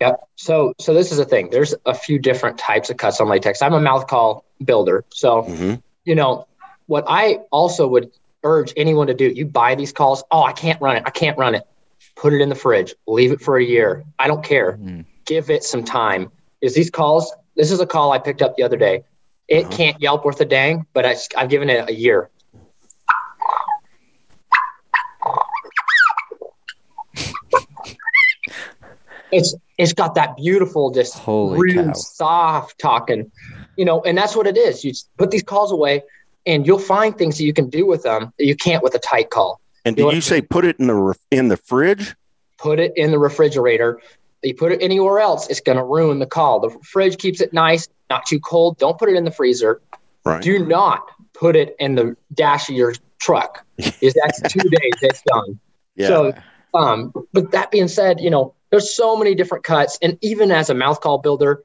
Yep. 0.00 0.20
So 0.36 0.74
so 0.78 0.94
this 0.94 1.10
is 1.10 1.18
the 1.18 1.24
thing. 1.24 1.50
There's 1.50 1.74
a 1.86 1.94
few 1.94 2.18
different 2.18 2.58
types 2.58 2.90
of 2.90 2.98
cuts 2.98 3.20
on 3.20 3.28
latex. 3.28 3.60
I'm 3.62 3.74
a 3.74 3.80
mouth 3.80 4.06
call 4.06 4.44
builder. 4.64 5.04
So 5.08 5.42
mm-hmm. 5.42 5.74
you 6.04 6.14
know, 6.14 6.46
what 6.86 7.04
I 7.08 7.38
also 7.50 7.88
would 7.88 8.12
urge 8.42 8.72
anyone 8.76 9.06
to 9.06 9.14
do, 9.14 9.28
you 9.28 9.46
buy 9.46 9.74
these 9.74 9.92
calls, 9.92 10.22
oh, 10.30 10.42
I 10.42 10.52
can't 10.52 10.80
run 10.80 10.96
it. 10.96 11.02
I 11.06 11.10
can't 11.10 11.36
run 11.36 11.54
it. 11.54 11.66
Put 12.16 12.32
it 12.32 12.40
in 12.40 12.48
the 12.48 12.54
fridge. 12.54 12.94
Leave 13.06 13.32
it 13.32 13.40
for 13.40 13.58
a 13.58 13.64
year. 13.64 14.04
I 14.18 14.28
don't 14.28 14.44
care. 14.44 14.78
Mm. 14.78 15.04
Give 15.24 15.50
it 15.50 15.62
some 15.64 15.84
time 15.84 16.30
is 16.60 16.74
these 16.74 16.90
calls. 16.90 17.32
This 17.56 17.70
is 17.70 17.80
a 17.80 17.86
call 17.86 18.12
I 18.12 18.18
picked 18.18 18.42
up 18.42 18.56
the 18.56 18.62
other 18.62 18.76
day. 18.76 19.04
It 19.48 19.66
uh-huh. 19.66 19.76
can't 19.76 20.00
Yelp 20.00 20.24
worth 20.24 20.40
a 20.40 20.44
dang, 20.44 20.86
but 20.92 21.04
I, 21.04 21.16
I've 21.36 21.48
given 21.48 21.68
it 21.70 21.88
a 21.88 21.94
year. 21.94 22.30
it's 29.32 29.54
it's 29.78 29.92
got 29.92 30.14
that 30.14 30.36
beautiful, 30.36 30.90
just 30.90 31.14
Holy 31.18 31.58
really 31.58 31.88
cow. 31.88 31.92
soft 31.94 32.78
talking, 32.78 33.30
you 33.76 33.84
know, 33.84 34.02
and 34.02 34.16
that's 34.16 34.36
what 34.36 34.46
it 34.46 34.56
is. 34.56 34.84
You 34.84 34.92
put 35.16 35.30
these 35.30 35.42
calls 35.42 35.72
away, 35.72 36.02
and 36.46 36.66
you'll 36.66 36.78
find 36.78 37.16
things 37.16 37.38
that 37.38 37.44
you 37.44 37.52
can 37.52 37.70
do 37.70 37.86
with 37.86 38.02
them 38.02 38.32
that 38.38 38.44
you 38.44 38.56
can't 38.56 38.82
with 38.82 38.94
a 38.94 38.98
tight 38.98 39.30
call. 39.30 39.60
And 39.84 39.96
did 39.96 40.02
you, 40.02 40.12
you 40.12 40.20
say 40.20 40.42
put 40.42 40.64
it 40.64 40.78
in 40.78 40.86
the 40.86 41.14
in 41.30 41.48
the 41.48 41.56
fridge? 41.56 42.14
Put 42.58 42.78
it 42.78 42.92
in 42.96 43.10
the 43.10 43.18
refrigerator 43.18 44.00
you 44.42 44.54
put 44.54 44.72
it 44.72 44.82
anywhere 44.82 45.20
else, 45.20 45.48
it's 45.48 45.60
going 45.60 45.78
to 45.78 45.84
ruin 45.84 46.18
the 46.18 46.26
call. 46.26 46.60
The 46.60 46.70
fridge 46.82 47.18
keeps 47.18 47.40
it 47.40 47.52
nice, 47.52 47.88
not 48.08 48.26
too 48.26 48.40
cold. 48.40 48.78
Don't 48.78 48.98
put 48.98 49.08
it 49.08 49.16
in 49.16 49.24
the 49.24 49.30
freezer. 49.30 49.80
Right. 50.24 50.42
Do 50.42 50.64
not 50.64 51.02
put 51.34 51.56
it 51.56 51.76
in 51.78 51.94
the 51.94 52.16
dash 52.34 52.68
of 52.68 52.74
your 52.74 52.94
truck. 53.18 53.64
Is 54.00 54.14
that's 54.22 54.52
two 54.52 54.60
days, 54.60 54.92
it's 55.02 55.22
done. 55.22 55.60
Yeah. 55.96 56.08
So, 56.08 56.34
um, 56.74 57.12
but 57.32 57.50
that 57.52 57.70
being 57.70 57.88
said, 57.88 58.20
you 58.20 58.30
know, 58.30 58.54
there's 58.70 58.94
so 58.94 59.16
many 59.16 59.34
different 59.34 59.64
cuts. 59.64 59.98
And 60.00 60.18
even 60.20 60.50
as 60.50 60.70
a 60.70 60.74
mouth 60.74 61.00
call 61.00 61.18
builder, 61.18 61.64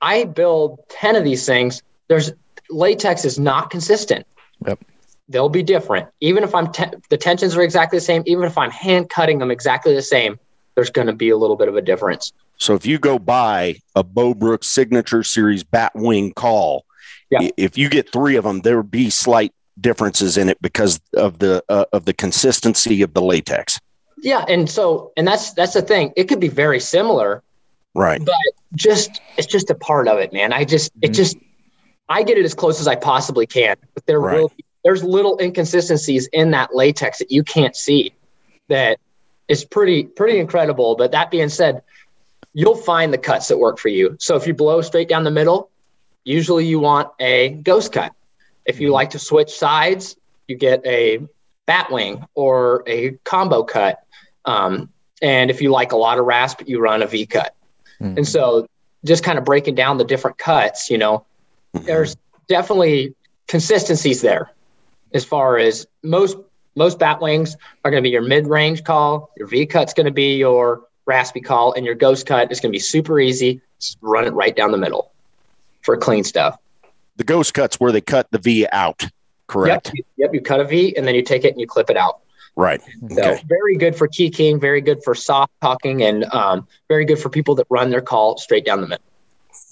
I 0.00 0.24
build 0.24 0.80
10 0.90 1.16
of 1.16 1.24
these 1.24 1.44
things. 1.44 1.82
There's 2.08 2.32
latex 2.70 3.24
is 3.24 3.38
not 3.38 3.70
consistent. 3.70 4.26
Yep. 4.66 4.84
They'll 5.28 5.48
be 5.48 5.62
different. 5.62 6.08
Even 6.20 6.44
if 6.44 6.54
I'm 6.54 6.72
te- 6.72 6.84
the 7.10 7.16
tensions 7.16 7.56
are 7.56 7.62
exactly 7.62 7.98
the 7.98 8.04
same, 8.04 8.22
even 8.26 8.44
if 8.44 8.56
I'm 8.56 8.70
hand 8.70 9.10
cutting 9.10 9.38
them 9.38 9.50
exactly 9.50 9.94
the 9.94 10.02
same, 10.02 10.38
there's 10.78 10.90
going 10.90 11.08
to 11.08 11.12
be 11.12 11.28
a 11.30 11.36
little 11.36 11.56
bit 11.56 11.66
of 11.66 11.74
a 11.74 11.82
difference. 11.82 12.32
So 12.56 12.76
if 12.76 12.86
you 12.86 13.00
go 13.00 13.18
buy 13.18 13.80
a 13.96 14.04
Bo 14.04 14.32
Brooks 14.32 14.68
signature 14.68 15.24
series 15.24 15.64
bat 15.64 15.90
wing 15.96 16.32
call, 16.32 16.84
yeah. 17.30 17.50
if 17.56 17.76
you 17.76 17.88
get 17.88 18.12
three 18.12 18.36
of 18.36 18.44
them, 18.44 18.60
there 18.60 18.76
would 18.76 18.90
be 18.92 19.10
slight 19.10 19.52
differences 19.80 20.38
in 20.38 20.48
it 20.48 20.62
because 20.62 21.00
of 21.14 21.40
the 21.40 21.64
uh, 21.68 21.86
of 21.92 22.04
the 22.04 22.12
consistency 22.12 23.02
of 23.02 23.12
the 23.12 23.20
latex. 23.20 23.80
Yeah, 24.22 24.44
and 24.46 24.70
so 24.70 25.12
and 25.16 25.26
that's 25.26 25.52
that's 25.54 25.72
the 25.72 25.82
thing. 25.82 26.12
It 26.14 26.28
could 26.28 26.38
be 26.38 26.46
very 26.46 26.78
similar, 26.78 27.42
right? 27.96 28.24
But 28.24 28.36
just 28.76 29.20
it's 29.36 29.48
just 29.48 29.70
a 29.70 29.74
part 29.74 30.06
of 30.06 30.20
it, 30.20 30.32
man. 30.32 30.52
I 30.52 30.62
just 30.62 30.94
mm-hmm. 30.94 31.06
it 31.06 31.12
just 31.12 31.36
I 32.08 32.22
get 32.22 32.38
it 32.38 32.44
as 32.44 32.54
close 32.54 32.78
as 32.78 32.86
I 32.86 32.94
possibly 32.94 33.48
can, 33.48 33.74
but 33.94 34.06
there 34.06 34.20
right. 34.20 34.38
will 34.38 34.52
be, 34.56 34.64
there's 34.84 35.02
little 35.02 35.40
inconsistencies 35.40 36.28
in 36.32 36.52
that 36.52 36.72
latex 36.72 37.18
that 37.18 37.32
you 37.32 37.42
can't 37.42 37.74
see 37.74 38.14
that 38.68 39.00
is 39.48 39.64
pretty 39.64 40.04
pretty 40.04 40.38
incredible. 40.38 40.96
But 40.96 41.12
that 41.12 41.30
being 41.30 41.48
said, 41.48 41.82
you'll 42.52 42.76
find 42.76 43.12
the 43.12 43.18
cuts 43.18 43.48
that 43.48 43.58
work 43.58 43.78
for 43.78 43.88
you. 43.88 44.16
So 44.20 44.36
if 44.36 44.46
you 44.46 44.54
blow 44.54 44.80
straight 44.82 45.08
down 45.08 45.24
the 45.24 45.30
middle, 45.30 45.70
usually 46.24 46.66
you 46.66 46.78
want 46.80 47.10
a 47.18 47.50
ghost 47.50 47.92
cut. 47.92 48.12
If 48.64 48.80
you 48.80 48.90
like 48.90 49.10
to 49.10 49.18
switch 49.18 49.50
sides, 49.50 50.16
you 50.46 50.56
get 50.56 50.84
a 50.86 51.20
bat 51.66 51.90
wing 51.90 52.24
or 52.34 52.82
a 52.86 53.12
combo 53.24 53.62
cut. 53.62 54.02
Um, 54.44 54.90
and 55.20 55.50
if 55.50 55.60
you 55.62 55.70
like 55.70 55.92
a 55.92 55.96
lot 55.96 56.18
of 56.18 56.26
rasp, 56.26 56.62
you 56.66 56.80
run 56.80 57.02
a 57.02 57.06
V 57.06 57.26
cut. 57.26 57.54
Mm-hmm. 58.00 58.18
And 58.18 58.28
so 58.28 58.66
just 59.04 59.24
kind 59.24 59.38
of 59.38 59.44
breaking 59.44 59.74
down 59.74 59.98
the 59.98 60.04
different 60.04 60.38
cuts, 60.38 60.90
you 60.90 60.98
know, 60.98 61.24
mm-hmm. 61.74 61.86
there's 61.86 62.16
definitely 62.48 63.14
consistencies 63.46 64.20
there 64.20 64.50
as 65.14 65.24
far 65.24 65.58
as 65.58 65.86
most 66.02 66.36
most 66.78 66.98
bat 66.98 67.20
wings 67.20 67.56
are 67.84 67.90
going 67.90 68.02
to 68.02 68.06
be 68.06 68.10
your 68.10 68.22
mid-range 68.22 68.84
call, 68.84 69.30
your 69.36 69.48
V 69.48 69.66
cut's 69.66 69.92
going 69.92 70.06
to 70.06 70.12
be 70.12 70.36
your 70.36 70.84
raspy 71.04 71.40
call, 71.40 71.72
and 71.72 71.84
your 71.84 71.96
ghost 71.96 72.26
cut 72.26 72.52
is 72.52 72.60
going 72.60 72.70
to 72.70 72.76
be 72.76 72.80
super 72.80 73.18
easy. 73.18 73.60
Just 73.80 73.98
run 74.00 74.24
it 74.24 74.32
right 74.32 74.54
down 74.54 74.70
the 74.70 74.78
middle 74.78 75.10
for 75.82 75.96
clean 75.96 76.22
stuff. 76.22 76.56
The 77.16 77.24
ghost 77.24 77.54
cut's 77.54 77.80
where 77.80 77.90
they 77.90 78.00
cut 78.00 78.30
the 78.30 78.38
V 78.38 78.68
out, 78.70 79.04
correct? 79.48 79.90
Yep, 79.94 80.06
yep 80.16 80.30
you 80.34 80.40
cut 80.40 80.60
a 80.60 80.64
V 80.64 80.96
and 80.96 81.06
then 81.06 81.14
you 81.16 81.22
take 81.22 81.44
it 81.44 81.52
and 81.52 81.60
you 81.60 81.66
clip 81.66 81.90
it 81.90 81.96
out. 81.96 82.20
Right. 82.54 82.80
So 83.10 83.32
okay. 83.32 83.42
very 83.46 83.76
good 83.76 83.96
for 83.96 84.08
key 84.08 84.30
king, 84.30 84.60
very 84.60 84.80
good 84.80 85.02
for 85.04 85.14
soft 85.14 85.52
talking, 85.60 86.02
and 86.02 86.24
um, 86.32 86.66
very 86.88 87.04
good 87.04 87.18
for 87.18 87.28
people 87.28 87.54
that 87.56 87.66
run 87.70 87.90
their 87.90 88.00
call 88.00 88.36
straight 88.36 88.64
down 88.64 88.80
the 88.80 88.88
middle. 88.88 89.04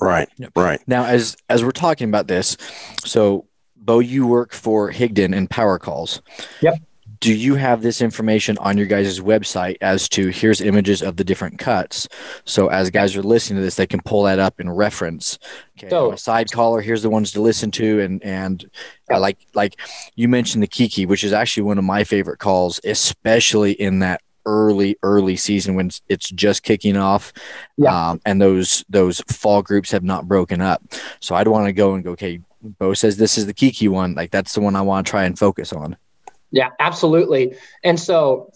Right. 0.00 0.28
Yep. 0.38 0.52
Right. 0.56 0.80
Now, 0.86 1.04
as 1.04 1.36
as 1.48 1.64
we're 1.64 1.72
talking 1.72 2.08
about 2.08 2.28
this, 2.28 2.56
so 3.04 3.46
Bo, 3.76 3.98
you 3.98 4.26
work 4.26 4.52
for 4.52 4.92
Higdon 4.92 5.36
and 5.36 5.50
Power 5.50 5.78
Calls. 5.78 6.22
Yep 6.60 6.78
do 7.20 7.35
you 7.35 7.54
have 7.54 7.82
this 7.82 8.00
information 8.00 8.58
on 8.58 8.76
your 8.76 8.87
guys' 8.87 9.20
website 9.20 9.76
as 9.80 10.08
to 10.11 10.28
here's 10.28 10.61
images 10.61 11.02
of 11.02 11.16
the 11.16 11.25
different 11.25 11.58
cuts? 11.58 12.08
So 12.44 12.68
as 12.68 12.90
guys 12.90 13.16
are 13.16 13.23
listening 13.23 13.58
to 13.58 13.64
this 13.64 13.76
they 13.76 13.87
can 13.87 14.00
pull 14.02 14.25
that 14.25 14.38
up 14.38 14.61
in 14.61 14.70
reference. 14.70 15.38
Okay 15.78 15.88
so, 15.88 16.14
side 16.16 16.50
caller. 16.50 16.80
Here's 16.80 17.02
the 17.02 17.11
ones 17.11 17.32
to 17.32 17.40
listen 17.40 17.70
to 17.73 18.00
and 18.00 18.23
and 18.23 18.68
yeah. 19.11 19.18
like 19.18 19.38
like 19.54 19.76
you 20.14 20.28
mentioned 20.28 20.62
the 20.62 20.68
kiki 20.68 21.06
which 21.06 21.25
is 21.25 21.32
actually 21.32 21.64
one 21.64 21.78
of 21.78 21.85
my 21.85 22.04
favorite 22.04 22.38
calls 22.38 22.80
especially 22.85 23.73
in 23.73 24.00
that 24.00 24.20
early 24.44 24.96
early 25.02 25.37
season 25.37 25.75
when 25.75 25.90
it's 26.08 26.30
just 26.30 26.62
kicking 26.62 26.96
off 26.96 27.32
yeah. 27.76 28.11
um, 28.11 28.20
and 28.25 28.40
those 28.40 28.85
those 28.88 29.20
fall 29.28 29.62
groups 29.62 29.90
have 29.90 30.04
not 30.04 30.28
broken 30.28 30.61
up. 30.61 30.82
So 31.20 31.35
i'd 31.35 31.49
want 31.49 31.66
to 31.66 31.73
go 31.73 31.94
and 31.94 32.04
go 32.04 32.12
okay 32.12 32.40
bo 32.62 32.94
says 32.94 33.16
this 33.16 33.38
is 33.38 33.46
the 33.46 33.54
kiki 33.54 33.88
one. 33.88 34.14
Like 34.14 34.30
that's 34.30 34.54
the 34.54 34.61
one 34.61 34.76
i 34.76 34.82
want 34.82 35.06
to 35.06 35.11
try 35.11 35.25
and 35.25 35.38
focus 35.38 35.73
on 35.73 35.96
yeah, 36.50 36.71
absolutely. 36.79 37.57
And 37.83 37.99
so 37.99 38.53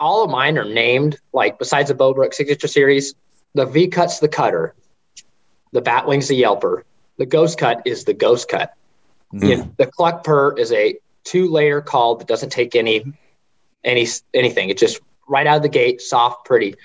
all 0.00 0.24
of 0.24 0.30
mine 0.30 0.58
are 0.58 0.64
named, 0.64 1.18
like 1.32 1.58
besides 1.58 1.88
the 1.88 1.94
Bo 1.94 2.14
Brooks 2.14 2.36
signature 2.36 2.68
series, 2.68 3.14
the 3.54 3.66
V 3.66 3.88
cut's 3.88 4.20
the 4.20 4.28
cutter, 4.28 4.74
the 5.72 5.82
Batwing's 5.82 6.28
the 6.28 6.40
Yelper, 6.40 6.82
the 7.16 7.26
Ghost 7.26 7.58
Cut 7.58 7.82
is 7.84 8.04
the 8.04 8.14
Ghost 8.14 8.48
Cut. 8.48 8.74
Mm-hmm. 9.32 9.46
You 9.46 9.56
know, 9.56 9.74
the 9.76 9.86
Cluck 9.86 10.24
Purr 10.24 10.56
is 10.56 10.72
a 10.72 10.96
two 11.24 11.48
layer 11.50 11.80
call 11.80 12.16
that 12.16 12.28
doesn't 12.28 12.50
take 12.50 12.76
any 12.76 13.12
any 13.84 14.06
anything. 14.32 14.70
It's 14.70 14.80
just 14.80 15.00
right 15.28 15.46
out 15.46 15.56
of 15.56 15.62
the 15.62 15.68
gate, 15.68 16.00
soft, 16.00 16.44
pretty. 16.46 16.76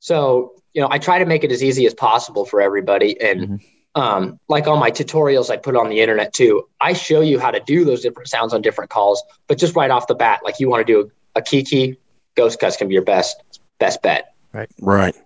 So 0.00 0.54
you 0.74 0.80
know, 0.80 0.88
I 0.90 0.98
try 0.98 1.18
to 1.18 1.26
make 1.26 1.44
it 1.44 1.52
as 1.52 1.62
easy 1.62 1.86
as 1.86 1.94
possible 1.94 2.44
for 2.44 2.60
everybody, 2.60 3.20
and 3.20 3.40
mm-hmm 3.40 3.56
um, 3.94 4.38
like 4.48 4.66
all 4.66 4.76
my 4.76 4.90
tutorials 4.90 5.50
I 5.50 5.56
put 5.56 5.76
on 5.76 5.88
the 5.88 6.00
internet 6.00 6.32
too, 6.32 6.68
I 6.80 6.92
show 6.92 7.20
you 7.20 7.38
how 7.38 7.50
to 7.50 7.60
do 7.60 7.84
those 7.84 8.02
different 8.02 8.28
sounds 8.28 8.54
on 8.54 8.62
different 8.62 8.90
calls. 8.90 9.22
But 9.48 9.58
just 9.58 9.76
right 9.76 9.90
off 9.90 10.06
the 10.06 10.14
bat, 10.14 10.40
like 10.44 10.60
you 10.60 10.68
want 10.68 10.86
to 10.86 10.92
do 10.92 11.10
a, 11.36 11.40
a 11.40 11.42
kiki, 11.42 11.98
ghost 12.34 12.58
cuts 12.58 12.76
can 12.76 12.88
be 12.88 12.94
your 12.94 13.04
best 13.04 13.42
best 13.78 14.02
bet. 14.02 14.34
Right. 14.52 14.70
Right. 14.80 15.16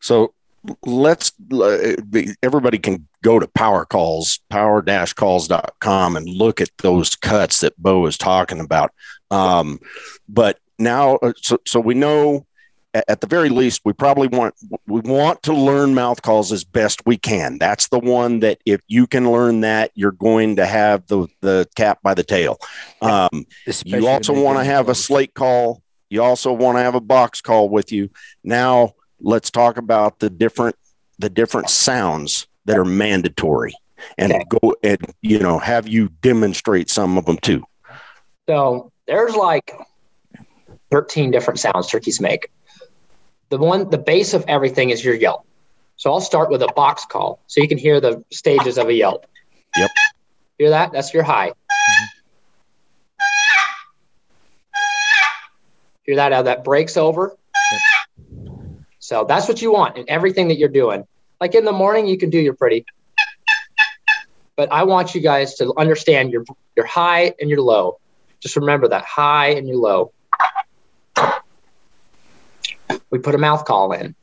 So 0.00 0.34
let's 0.84 1.32
everybody 2.42 2.78
can 2.78 3.06
go 3.22 3.38
to 3.38 3.48
power 3.48 3.84
calls 3.84 4.40
power-calls.com 4.48 6.16
and 6.16 6.28
look 6.28 6.60
at 6.60 6.70
those 6.78 7.16
cuts 7.16 7.60
that 7.60 7.76
bo 7.82 8.06
is 8.06 8.16
talking 8.16 8.60
about 8.60 8.92
um, 9.32 9.80
but 10.28 10.60
now 10.78 11.16
uh, 11.16 11.32
so, 11.36 11.58
so 11.66 11.80
we 11.80 11.94
know 11.94 12.46
at 12.94 13.20
the 13.20 13.26
very 13.26 13.48
least, 13.48 13.82
we 13.84 13.92
probably 13.92 14.28
want 14.28 14.54
we 14.86 15.00
want 15.00 15.42
to 15.44 15.54
learn 15.54 15.94
mouth 15.94 16.20
calls 16.22 16.52
as 16.52 16.64
best 16.64 17.04
we 17.06 17.16
can. 17.16 17.58
That's 17.58 17.88
the 17.88 17.98
one 17.98 18.40
that 18.40 18.58
if 18.66 18.80
you 18.86 19.06
can 19.06 19.30
learn 19.30 19.62
that, 19.62 19.92
you're 19.94 20.12
going 20.12 20.56
to 20.56 20.66
have 20.66 21.06
the 21.06 21.26
the 21.40 21.66
cat 21.74 21.98
by 22.02 22.14
the 22.14 22.22
tail. 22.22 22.58
Um, 23.00 23.46
you 23.84 24.06
also 24.06 24.32
want 24.32 24.58
to 24.58 24.64
have 24.64 24.88
a 24.88 24.94
slate 24.94 25.34
call. 25.34 25.82
You 26.10 26.22
also 26.22 26.52
want 26.52 26.76
to 26.76 26.82
have 26.82 26.94
a 26.94 27.00
box 27.00 27.40
call 27.40 27.70
with 27.70 27.92
you. 27.92 28.10
Now 28.44 28.94
let's 29.20 29.50
talk 29.50 29.78
about 29.78 30.18
the 30.18 30.28
different 30.28 30.76
the 31.18 31.30
different 31.30 31.70
sounds 31.70 32.46
that 32.66 32.78
are 32.78 32.84
mandatory, 32.84 33.74
and 34.18 34.32
okay. 34.32 34.44
go 34.60 34.74
and 34.82 35.00
you 35.22 35.38
know 35.38 35.58
have 35.58 35.88
you 35.88 36.10
demonstrate 36.20 36.90
some 36.90 37.16
of 37.16 37.24
them 37.24 37.38
too. 37.38 37.64
So 38.46 38.92
there's 39.06 39.34
like 39.34 39.72
13 40.90 41.30
different 41.30 41.58
sounds 41.58 41.88
turkeys 41.88 42.20
make 42.20 42.50
the 43.52 43.58
one 43.58 43.90
the 43.90 43.98
base 43.98 44.32
of 44.32 44.46
everything 44.48 44.88
is 44.88 45.04
your 45.04 45.14
yelp. 45.14 45.46
So 45.96 46.10
i'll 46.10 46.22
start 46.22 46.48
with 46.50 46.62
a 46.62 46.72
box 46.74 47.04
call 47.04 47.38
so 47.46 47.60
you 47.60 47.68
can 47.68 47.76
hear 47.76 48.00
the 48.00 48.24
stages 48.32 48.78
of 48.78 48.88
a 48.88 48.94
yelp. 48.94 49.26
Yep. 49.76 49.90
Hear 50.58 50.70
that? 50.70 50.92
That's 50.92 51.12
your 51.12 51.22
high 51.22 51.50
mm-hmm. 51.50 52.04
hear 56.04 56.16
that? 56.16 56.32
How 56.32 56.42
that 56.42 56.64
breaks 56.64 56.96
over? 56.96 57.36
Yep. 57.72 58.40
so 58.98 59.24
that's 59.24 59.48
what 59.48 59.60
you 59.60 59.70
want 59.70 59.98
in 59.98 60.06
everything 60.08 60.48
that 60.48 60.56
you're 60.56 60.70
doing. 60.70 61.06
Like 61.38 61.54
in 61.54 61.66
the 61.66 61.72
morning 61.72 62.06
you 62.06 62.16
can 62.16 62.30
do 62.30 62.38
your 62.38 62.54
pretty. 62.54 62.86
But 64.56 64.72
i 64.72 64.82
want 64.84 65.14
you 65.14 65.20
guys 65.20 65.56
to 65.56 65.74
understand 65.76 66.32
your 66.32 66.44
your 66.74 66.86
high 66.86 67.34
and 67.38 67.50
your 67.50 67.60
low. 67.60 68.00
Just 68.40 68.56
remember 68.56 68.88
that 68.88 69.04
high 69.04 69.48
and 69.48 69.68
your 69.68 69.76
low 69.76 70.12
we 73.12 73.18
put 73.18 73.36
a 73.36 73.38
mouth 73.38 73.64
call 73.64 73.92
in. 73.92 74.16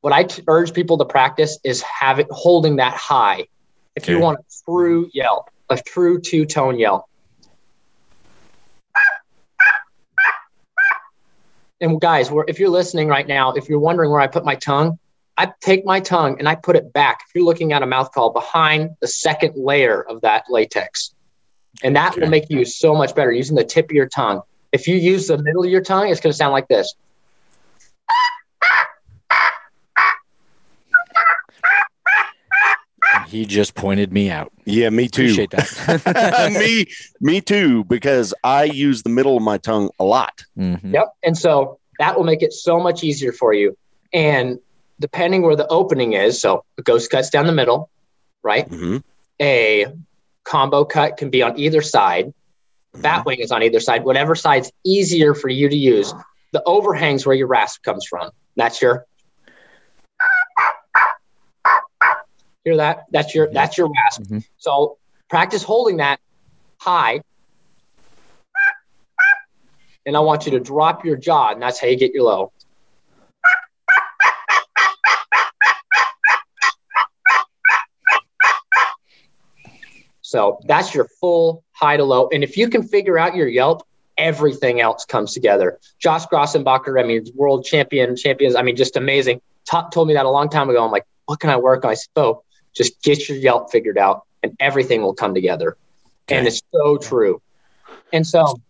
What 0.00 0.12
I 0.12 0.22
t- 0.22 0.44
urge 0.46 0.72
people 0.72 0.98
to 0.98 1.04
practice 1.04 1.58
is 1.64 1.82
have 1.82 2.20
it 2.20 2.28
holding 2.30 2.76
that 2.76 2.94
high. 2.94 3.48
If 3.96 4.04
okay. 4.04 4.12
you 4.12 4.20
want 4.20 4.38
a 4.38 4.44
true 4.64 5.10
yelp, 5.12 5.50
a 5.68 5.76
true 5.76 6.20
two 6.20 6.46
tone 6.46 6.78
yelp. 6.78 7.06
And 11.80 12.00
guys, 12.00 12.30
if 12.46 12.60
you're 12.60 12.70
listening 12.70 13.08
right 13.08 13.26
now, 13.26 13.52
if 13.52 13.68
you're 13.68 13.80
wondering 13.80 14.10
where 14.10 14.20
I 14.20 14.28
put 14.28 14.44
my 14.44 14.54
tongue, 14.54 14.98
I 15.36 15.52
take 15.60 15.84
my 15.84 15.98
tongue 15.98 16.38
and 16.38 16.48
I 16.48 16.54
put 16.54 16.76
it 16.76 16.92
back. 16.92 17.22
If 17.28 17.34
you're 17.34 17.44
looking 17.44 17.72
at 17.72 17.82
a 17.82 17.86
mouth 17.86 18.12
call 18.12 18.30
behind 18.30 18.90
the 19.00 19.08
second 19.08 19.54
layer 19.56 20.00
of 20.00 20.20
that 20.20 20.44
latex. 20.48 21.15
And 21.82 21.94
that 21.96 22.12
okay. 22.12 22.22
will 22.22 22.28
make 22.28 22.48
you 22.48 22.64
so 22.64 22.94
much 22.94 23.14
better 23.14 23.32
using 23.32 23.56
the 23.56 23.64
tip 23.64 23.86
of 23.86 23.92
your 23.92 24.08
tongue. 24.08 24.42
If 24.72 24.88
you 24.88 24.96
use 24.96 25.26
the 25.26 25.38
middle 25.38 25.64
of 25.64 25.70
your 25.70 25.82
tongue, 25.82 26.08
it's 26.08 26.20
going 26.20 26.32
to 26.32 26.36
sound 26.36 26.52
like 26.52 26.68
this. 26.68 26.94
He 33.26 33.44
just 33.44 33.74
pointed 33.74 34.12
me 34.12 34.30
out. 34.30 34.52
Yeah, 34.64 34.90
me 34.90 35.08
too. 35.08 35.22
Appreciate 35.22 35.50
that. 35.50 36.52
me, 36.58 36.86
me 37.20 37.40
too, 37.40 37.84
because 37.84 38.32
I 38.44 38.64
use 38.64 39.02
the 39.02 39.08
middle 39.08 39.36
of 39.36 39.42
my 39.42 39.58
tongue 39.58 39.90
a 39.98 40.04
lot. 40.04 40.44
Mm-hmm. 40.56 40.94
Yep. 40.94 41.08
And 41.24 41.36
so 41.36 41.78
that 41.98 42.16
will 42.16 42.24
make 42.24 42.42
it 42.42 42.52
so 42.52 42.78
much 42.78 43.02
easier 43.02 43.32
for 43.32 43.52
you. 43.52 43.76
And 44.12 44.58
depending 45.00 45.42
where 45.42 45.56
the 45.56 45.66
opening 45.68 46.12
is, 46.12 46.40
so 46.40 46.64
a 46.78 46.82
ghost 46.82 47.10
cuts 47.10 47.30
down 47.30 47.46
the 47.46 47.52
middle, 47.52 47.90
right? 48.42 48.68
Mm-hmm. 48.68 48.98
A 49.40 49.86
combo 50.46 50.84
cut 50.84 51.16
can 51.16 51.28
be 51.30 51.42
on 51.42 51.58
either 51.58 51.82
side. 51.82 52.32
bat 52.94 53.26
wing 53.26 53.40
is 53.40 53.52
on 53.52 53.62
either 53.62 53.78
side, 53.78 54.04
whatever 54.04 54.34
side's 54.34 54.72
easier 54.82 55.34
for 55.34 55.50
you 55.50 55.68
to 55.68 55.76
use. 55.76 56.14
The 56.52 56.62
overhangs 56.64 57.26
where 57.26 57.36
your 57.36 57.46
rasp 57.46 57.82
comes 57.82 58.06
from. 58.06 58.30
That's 58.56 58.80
your 58.80 59.04
hear 62.64 62.78
that? 62.78 63.04
That's 63.10 63.34
your 63.34 63.52
that's 63.52 63.76
your 63.76 63.88
rasp. 63.88 64.22
Mhm. 64.22 64.44
So 64.56 64.96
practice 65.28 65.62
holding 65.62 65.98
that 65.98 66.20
high. 66.80 67.20
And 70.06 70.16
I 70.16 70.20
want 70.20 70.46
you 70.46 70.52
to 70.52 70.60
drop 70.60 71.04
your 71.04 71.16
jaw, 71.16 71.50
and 71.50 71.60
that's 71.60 71.80
how 71.80 71.88
you 71.88 71.96
get 71.96 72.14
your 72.14 72.24
low. 72.24 72.52
So 80.26 80.58
that's 80.64 80.92
your 80.92 81.04
full 81.20 81.62
high 81.70 81.96
to 81.96 82.02
low. 82.02 82.28
And 82.32 82.42
if 82.42 82.56
you 82.56 82.68
can 82.68 82.82
figure 82.82 83.16
out 83.16 83.36
your 83.36 83.46
Yelp, 83.46 83.86
everything 84.18 84.80
else 84.80 85.04
comes 85.04 85.32
together. 85.32 85.78
Josh 86.00 86.26
Grossenbacher, 86.26 87.00
I 87.00 87.06
mean, 87.06 87.26
world 87.36 87.64
champion, 87.64 88.16
champions, 88.16 88.56
I 88.56 88.62
mean, 88.62 88.74
just 88.74 88.96
amazing. 88.96 89.40
Top 89.70 89.92
told 89.92 90.08
me 90.08 90.14
that 90.14 90.26
a 90.26 90.28
long 90.28 90.48
time 90.48 90.68
ago. 90.68 90.84
I'm 90.84 90.90
like, 90.90 91.06
what 91.26 91.38
can 91.38 91.50
I 91.50 91.56
work 91.56 91.84
on? 91.84 91.92
I 91.92 91.94
said, 91.94 92.08
oh, 92.16 92.42
just 92.74 93.00
get 93.02 93.28
your 93.28 93.38
Yelp 93.38 93.70
figured 93.70 93.98
out 93.98 94.24
and 94.42 94.56
everything 94.58 95.00
will 95.00 95.14
come 95.14 95.32
together. 95.32 95.76
Okay. 96.26 96.38
And 96.38 96.48
it's 96.48 96.60
so 96.72 96.96
true. 96.96 97.40
And 98.12 98.26
so 98.26 98.60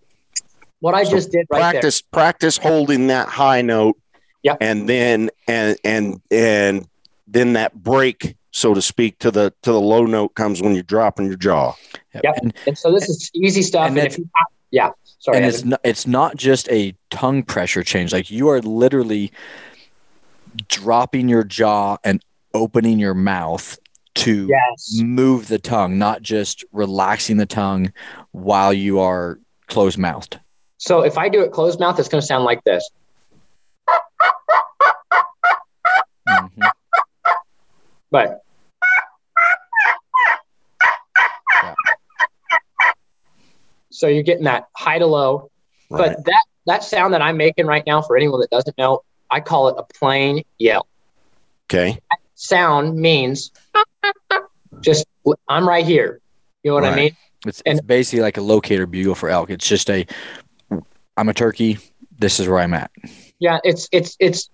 what 0.81 0.95
I 0.95 1.05
So 1.05 1.13
just 1.13 1.33
did 1.33 1.47
right 1.49 1.61
practice 1.61 2.03
practice 2.03 2.59
holding 2.59 3.07
that 3.07 3.29
high 3.29 3.63
note. 3.63 3.97
Yep. 4.43 4.59
And 4.61 4.87
then 4.87 5.31
and 5.49 5.79
and 5.83 6.21
and 6.31 6.87
then 7.27 7.55
that 7.55 7.75
break, 7.75 8.37
so 8.57 8.73
to 8.73 8.81
speak, 8.81 9.19
to 9.19 9.31
the 9.31 9.53
to 9.63 9.71
the 9.71 9.81
low 9.81 10.07
note 10.07 10.35
comes 10.35 10.63
when 10.63 10.73
you're 10.73 10.83
dropping 10.83 11.27
your 11.27 11.37
jaw. 11.37 11.75
Yep. 12.15 12.25
Yep. 12.25 12.35
And. 12.43 12.55
And 12.67 12.79
so 12.79 12.91
this 12.91 13.07
is 13.07 13.31
easy 13.35 13.61
stuff. 13.61 13.89
And 13.89 13.99
And, 13.99 14.07
if 14.07 14.13
that's- 14.17 14.19
you 14.19 14.31
yeah, 14.71 14.91
sorry. 15.19 15.37
and 15.37 15.47
it's 15.47 15.63
not, 15.65 15.81
it's 15.85 16.07
not 16.07 16.37
just 16.37 16.67
a 16.71 16.95
tongue 17.11 17.43
pressure 17.43 17.83
change. 17.85 18.15
Like 18.15 18.31
you 18.31 18.49
are 18.49 18.61
literally 18.63 19.31
dropping 20.69 21.29
your 21.29 21.45
jaw 21.45 21.99
and 22.03 22.25
opening 22.55 22.99
your 22.99 23.13
mouth 23.13 23.79
to 24.15 24.47
yes. 24.49 25.01
move 25.03 25.49
the 25.49 25.59
tongue, 25.59 25.99
not 25.99 26.23
just 26.23 26.65
relaxing 26.73 27.37
the 27.37 27.45
tongue 27.45 27.93
while 28.33 28.73
you 28.73 28.99
are 29.01 29.39
closed 29.67 29.99
mouthed. 29.99 30.41
So 30.79 31.03
if 31.03 31.19
I 31.19 31.29
do 31.29 31.43
it 31.43 31.53
closed 31.53 31.79
mouth, 31.79 31.99
it's 31.99 32.09
going 32.09 32.23
to 32.23 32.27
sound 32.27 32.45
like 32.45 32.65
this. 32.65 32.89
Mhm. 36.29 36.71
But 38.11 38.43
so 43.97 44.09
you're 44.09 44.23
getting 44.23 44.45
that 44.45 44.67
high 44.77 44.99
to 44.99 45.07
low. 45.07 45.51
Right. 45.91 46.15
But 46.15 46.25
that 46.27 46.45
that 46.67 46.85
sound 46.85 47.15
that 47.15 47.23
I'm 47.23 47.37
making 47.37 47.67
right 47.67 47.85
now, 47.87 48.03
for 48.03 48.17
anyone 48.17 48.41
that 48.41 48.51
doesn't 48.51 48.77
know, 48.77 49.03
I 49.31 49.41
call 49.41 49.69
it 49.69 49.77
a 49.79 49.85
plain 49.99 50.43
yell. 50.59 50.87
okay. 51.71 51.99
Sound 52.35 52.97
means 52.97 53.51
just 54.81 55.07
I'm 55.49 55.67
right 55.67 55.87
here. 55.87 56.21
You 56.63 56.71
know 56.71 56.75
what 56.75 56.85
I 56.85 56.95
mean? 56.97 57.17
It's, 57.47 57.63
And- 57.65 57.79
it's 57.79 57.87
basically 57.87 58.21
like 58.23 58.37
a 58.37 58.41
locator 58.43 58.87
bugle 58.87 59.15
for 59.15 59.31
elk. 59.31 59.51
It's 59.51 59.67
just 59.67 59.89
a, 59.89 60.05
I'm 61.17 61.29
a 61.29 61.35
turkey. 61.35 61.79
This 62.19 62.41
is 62.41 62.49
where 62.49 62.59
I'm 62.59 62.75
at. 62.75 62.91
Yeah, 63.39 63.59
it's 63.65 63.89
it's 63.93 64.17
it's 64.19 64.51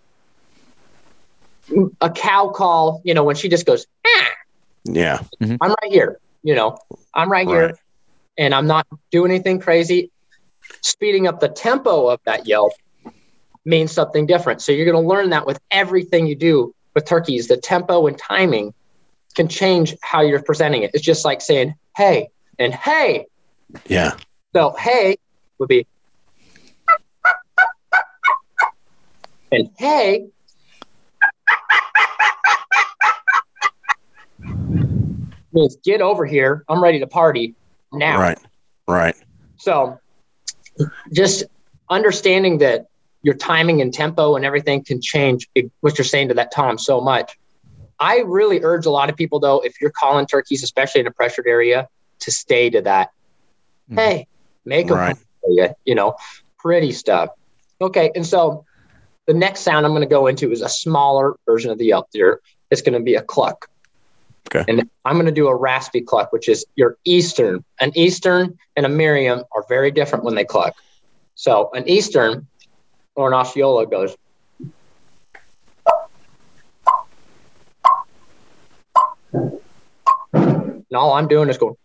a 2.00 2.10
cow 2.10 2.48
call. 2.48 3.00
You 3.04 3.14
know 3.14 3.24
when 3.24 3.36
she 3.36 3.48
just 3.48 3.64
goes, 3.66 3.86
"Ah," 4.06 4.26
Yeah. 4.84 5.18
I'm 5.40 5.56
right 5.60 5.90
here. 5.90 6.18
You 6.42 6.54
know, 6.56 6.76
I'm 7.14 7.30
right 7.30 7.46
here, 7.46 7.66
Right. 7.66 7.74
And 8.38 8.54
I'm 8.54 8.66
not 8.66 8.86
doing 9.10 9.30
anything 9.30 9.60
crazy. 9.60 10.10
Speeding 10.82 11.26
up 11.26 11.40
the 11.40 11.48
tempo 11.48 12.08
of 12.08 12.20
that 12.24 12.46
yelp 12.46 12.72
means 13.64 13.92
something 13.92 14.26
different. 14.26 14.62
So 14.62 14.72
you're 14.72 14.90
going 14.90 15.02
to 15.02 15.08
learn 15.08 15.30
that 15.30 15.46
with 15.46 15.60
everything 15.70 16.26
you 16.26 16.34
do 16.34 16.74
with 16.94 17.04
turkeys. 17.04 17.48
The 17.48 17.56
tempo 17.56 18.06
and 18.06 18.18
timing 18.18 18.74
can 19.34 19.48
change 19.48 19.96
how 20.02 20.22
you're 20.22 20.42
presenting 20.42 20.82
it. 20.82 20.90
It's 20.94 21.04
just 21.04 21.24
like 21.24 21.40
saying 21.40 21.74
"hey" 21.96 22.28
and 22.58 22.74
"hey." 22.74 23.26
Yeah. 23.86 24.16
So 24.54 24.74
"hey" 24.78 25.16
would 25.58 25.68
be, 25.68 25.86
and 29.50 29.70
"hey." 29.78 30.26
Means 35.54 35.76
get 35.84 36.00
over 36.00 36.24
here. 36.24 36.64
I'm 36.66 36.82
ready 36.82 36.98
to 37.00 37.06
party 37.06 37.54
now. 37.92 38.18
Right. 38.18 38.38
Right. 38.88 39.16
So 39.56 39.98
just 41.12 41.44
understanding 41.90 42.58
that 42.58 42.86
your 43.22 43.34
timing 43.34 43.80
and 43.80 43.92
tempo 43.92 44.34
and 44.34 44.44
everything 44.44 44.82
can 44.84 45.00
change 45.00 45.48
what 45.80 45.96
you're 45.98 46.04
saying 46.04 46.28
to 46.28 46.34
that 46.34 46.50
tom 46.52 46.78
so 46.78 47.00
much. 47.00 47.38
I 48.00 48.18
really 48.26 48.60
urge 48.62 48.86
a 48.86 48.90
lot 48.90 49.10
of 49.10 49.16
people 49.16 49.38
though, 49.38 49.60
if 49.60 49.80
you're 49.80 49.92
calling 49.92 50.26
turkeys, 50.26 50.64
especially 50.64 51.02
in 51.02 51.06
a 51.06 51.12
pressured 51.12 51.46
area, 51.46 51.88
to 52.20 52.30
stay 52.32 52.70
to 52.70 52.82
that. 52.82 53.10
Mhm. 53.90 53.98
Hey, 53.98 54.26
make 54.64 54.88
them 54.88 54.98
Right. 54.98 55.16
you, 55.48 55.68
you 55.84 55.94
know, 55.94 56.16
pretty 56.58 56.92
stuff. 56.92 57.30
Okay, 57.80 58.10
and 58.14 58.26
so 58.26 58.64
the 59.26 59.34
next 59.34 59.60
sound 59.60 59.86
I'm 59.86 59.92
going 59.92 60.02
to 60.02 60.08
go 60.08 60.26
into 60.26 60.50
is 60.50 60.62
a 60.62 60.68
smaller 60.68 61.36
version 61.46 61.70
of 61.70 61.78
the 61.78 61.86
yelp 61.86 62.10
deer. 62.10 62.40
It's 62.70 62.82
going 62.82 62.94
to 62.94 63.00
be 63.00 63.14
a 63.14 63.22
cluck. 63.22 63.68
Okay. 64.54 64.64
And 64.68 64.90
I'm 65.04 65.14
going 65.14 65.26
to 65.26 65.32
do 65.32 65.48
a 65.48 65.56
raspy 65.56 66.02
cluck, 66.02 66.32
which 66.32 66.48
is 66.48 66.66
your 66.76 66.98
Eastern. 67.04 67.64
An 67.80 67.90
Eastern 67.96 68.58
and 68.76 68.84
a 68.84 68.88
Merriam 68.88 69.44
are 69.52 69.64
very 69.68 69.90
different 69.90 70.24
when 70.24 70.34
they 70.34 70.44
cluck. 70.44 70.74
So 71.34 71.70
an 71.72 71.88
Eastern 71.88 72.46
or 73.14 73.28
an 73.28 73.34
Osceola 73.34 73.86
goes. 73.86 74.14
And 80.32 80.82
all 80.92 81.14
I'm 81.14 81.28
doing 81.28 81.48
is 81.48 81.56
going. 81.56 81.76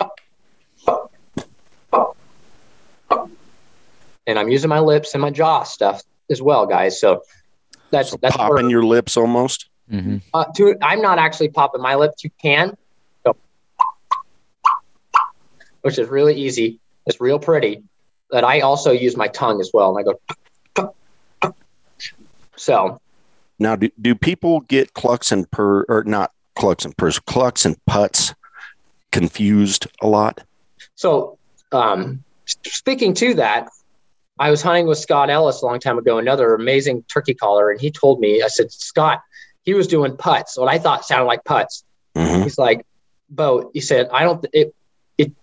And 4.28 4.38
I'm 4.38 4.50
using 4.50 4.70
my 4.70 4.82
lips 4.82 5.14
and 5.14 5.22
my 5.22 5.32
jaw 5.32 5.64
stuff 5.64 6.04
as 6.30 6.42
well, 6.42 6.66
guys. 6.66 7.00
So 7.00 7.22
that's 7.92 8.10
So 8.12 8.18
that's 8.22 8.36
popping 8.36 8.70
your 8.70 8.84
lips 8.84 9.16
almost. 9.16 9.70
Mhm. 9.92 10.22
uh, 10.34 10.46
to, 10.56 10.76
I'm 10.82 11.02
not 11.02 11.18
actually 11.18 11.50
popping 11.50 11.82
my 11.82 11.96
lips. 11.96 12.24
You 12.24 12.30
can, 12.42 12.76
go, 13.26 13.36
which 15.82 15.98
is 15.98 16.10
really 16.10 16.36
easy. 16.36 16.80
It's 17.06 17.22
real 17.22 17.40
pretty. 17.40 17.84
But 18.30 18.44
I 18.44 18.60
also 18.60 18.92
use 18.92 19.16
my 19.16 19.30
tongue 19.30 19.62
as 19.62 19.72
well, 19.74 19.96
and 19.96 20.00
I 20.00 20.12
go. 20.82 20.94
So 22.58 23.00
Now, 23.60 23.76
do, 23.76 23.90
do 24.02 24.14
people 24.16 24.62
get 24.62 24.94
clucks 24.94 25.32
and 25.32 25.50
per 25.52 25.84
or 25.88 26.04
not 26.04 26.32
clucks 26.56 26.84
and 26.84 26.96
purrs, 26.98 27.20
clucks 27.20 27.66
and 27.66 27.78
putts 27.86 28.34
confused 29.12 29.88
a 30.02 30.08
lot? 30.08 30.44
So, 30.96 31.38
um, 31.72 32.24
speaking 32.46 33.14
to 33.16 33.36
that, 33.36 33.70
I 34.40 34.52
was 34.52 34.62
hunting 34.62 34.88
with 34.88 34.98
Scott 34.98 35.30
Ellis 35.30 35.62
a 35.62 35.66
long 35.66 35.80
time 35.80 35.98
ago, 35.98 36.18
another 36.18 36.54
amazing 36.54 37.04
turkey 37.04 37.34
caller, 37.34 37.72
and 37.72 37.80
he 37.80 37.90
told 37.90 38.20
me, 38.20 38.44
I 38.44 38.48
said, 38.48 38.72
Scott, 38.72 39.22
he 39.68 39.74
was 39.74 39.86
doing 39.88 40.16
putts, 40.16 40.58
what 40.58 40.70
I 40.70 40.80
thought 40.80 41.04
sounded 41.04 41.26
like 41.26 41.44
putts. 41.44 41.84
hmm 42.16 42.44
He's 42.44 42.58
like, 42.58 42.86
Bo, 43.30 43.70
he 43.74 43.82
said, 43.82 44.08
I 44.14 44.24
don't, 44.24 44.48
it, 44.54 44.74
it, 45.18 45.34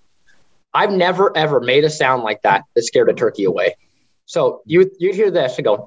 I've 0.72 0.90
never 0.92 1.36
ever 1.36 1.60
made 1.60 1.84
a 1.84 1.90
sound 1.90 2.22
like 2.22 2.40
that 2.40 2.62
that 2.74 2.82
scared 2.84 3.10
a 3.10 3.12
turkey 3.12 3.44
away. 3.44 3.76
So 4.24 4.62
you, 4.64 4.90
you'd 4.98 5.14
hear 5.14 5.30
this 5.30 5.58
and 5.58 5.64
go, 5.66 5.86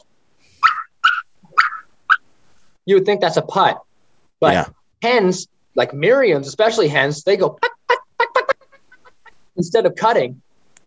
you 2.86 2.94
would 2.96 3.06
think 3.08 3.22
that's 3.22 3.38
a 3.38 3.42
putt, 3.42 3.82
but 4.40 4.54
Yeah. 4.54 4.66
hens, 5.02 5.48
like 5.76 5.96
Merriam's, 5.96 6.48
especially 6.48 6.90
hens, 6.90 7.24
they 7.24 7.38
go 7.38 7.50
"Putt, 7.50 7.72
putt, 7.88 7.98
putt, 8.20 8.28
putt, 8.36 8.48
putt," 8.50 8.56
instead 9.56 9.88
of 9.88 9.96
cutting. 9.96 10.44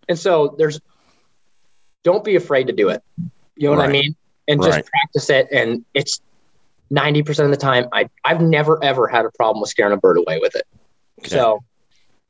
And 0.09 0.17
so 0.17 0.55
there's, 0.57 0.81
don't 2.05 2.23
be 2.23 2.37
afraid 2.37 2.69
to 2.69 2.73
do 2.73 2.91
it. 2.91 3.03
You 3.57 3.71
know 3.71 3.77
what 3.77 3.85
I 3.85 3.89
mean? 3.89 4.15
And 4.47 4.63
just 4.63 4.77
Right. 4.77 4.87
practice 4.87 5.31
it. 5.31 5.49
And 5.51 5.85
it's 5.95 6.21
90% 6.92 7.44
of 7.44 7.50
the 7.50 7.57
time, 7.57 7.87
I, 7.92 8.09
I've 8.24 8.40
never 8.40 8.83
ever 8.83 9.07
had 9.07 9.24
a 9.24 9.31
problem 9.31 9.61
with 9.61 9.70
scaring 9.70 9.92
a 9.92 9.96
bird 9.96 10.18
away 10.18 10.38
with 10.40 10.55
it. 10.57 10.66
Okay. 11.20 11.29
So, 11.29 11.61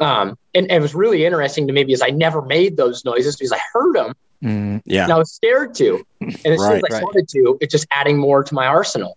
um, 0.01 0.37
and, 0.55 0.66
and 0.66 0.70
it 0.73 0.81
was 0.81 0.94
really 0.94 1.25
interesting 1.25 1.66
to 1.66 1.73
me 1.73 1.85
because 1.85 2.03
I 2.03 2.09
never 2.09 2.42
made 2.42 2.77
those 2.77 3.05
noises 3.05 3.37
because 3.37 3.53
I 3.53 3.61
heard 3.73 3.94
them 3.94 4.14
Mhm. 4.42 4.81
Yeah. 4.87 5.05
and 5.05 5.12
I 5.12 5.18
was 5.18 5.33
scared 5.33 5.75
to. 5.77 6.03
And 6.20 6.35
as 6.35 6.40
soon 6.42 6.53
as 6.55 6.61
I 6.62 6.73
right. 6.81 6.92
started 6.92 7.29
to, 7.29 7.59
it's 7.61 7.73
just 7.73 7.87
adding 7.90 8.16
more 8.18 8.42
to 8.42 8.55
my 8.55 8.66
arsenal. 8.66 9.16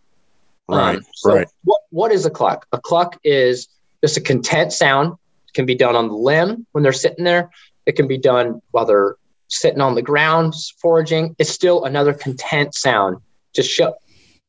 Right. 0.68 0.98
Um, 0.98 1.02
so 1.14 1.36
right. 1.36 1.48
What, 1.64 1.82
what 1.92 2.12
is 2.12 2.26
a 2.26 2.30
cluck? 2.30 2.66
A 2.74 2.80
cluck 2.80 3.18
is 3.24 3.68
just 4.02 4.18
a 4.18 4.22
content 4.22 4.74
sound. 4.74 5.14
It 5.48 5.54
can 5.54 5.66
be 5.66 5.76
done 5.76 5.96
on 5.96 6.08
the 6.10 6.14
limb 6.16 6.66
when 6.74 6.84
they're 6.84 6.92
sitting 6.94 7.24
there. 7.24 7.50
It 7.86 7.94
can 7.96 8.08
be 8.08 8.18
done 8.18 8.62
while 8.72 8.86
they're 8.86 9.16
sitting 9.48 9.82
on 9.82 9.96
the 9.96 10.02
ground 10.02 10.56
foraging. 10.82 11.36
It's 11.40 11.50
still 11.50 11.86
another 11.86 12.14
content 12.14 12.76
sound. 12.76 13.18
Just 13.54 13.70
show, 13.70 13.94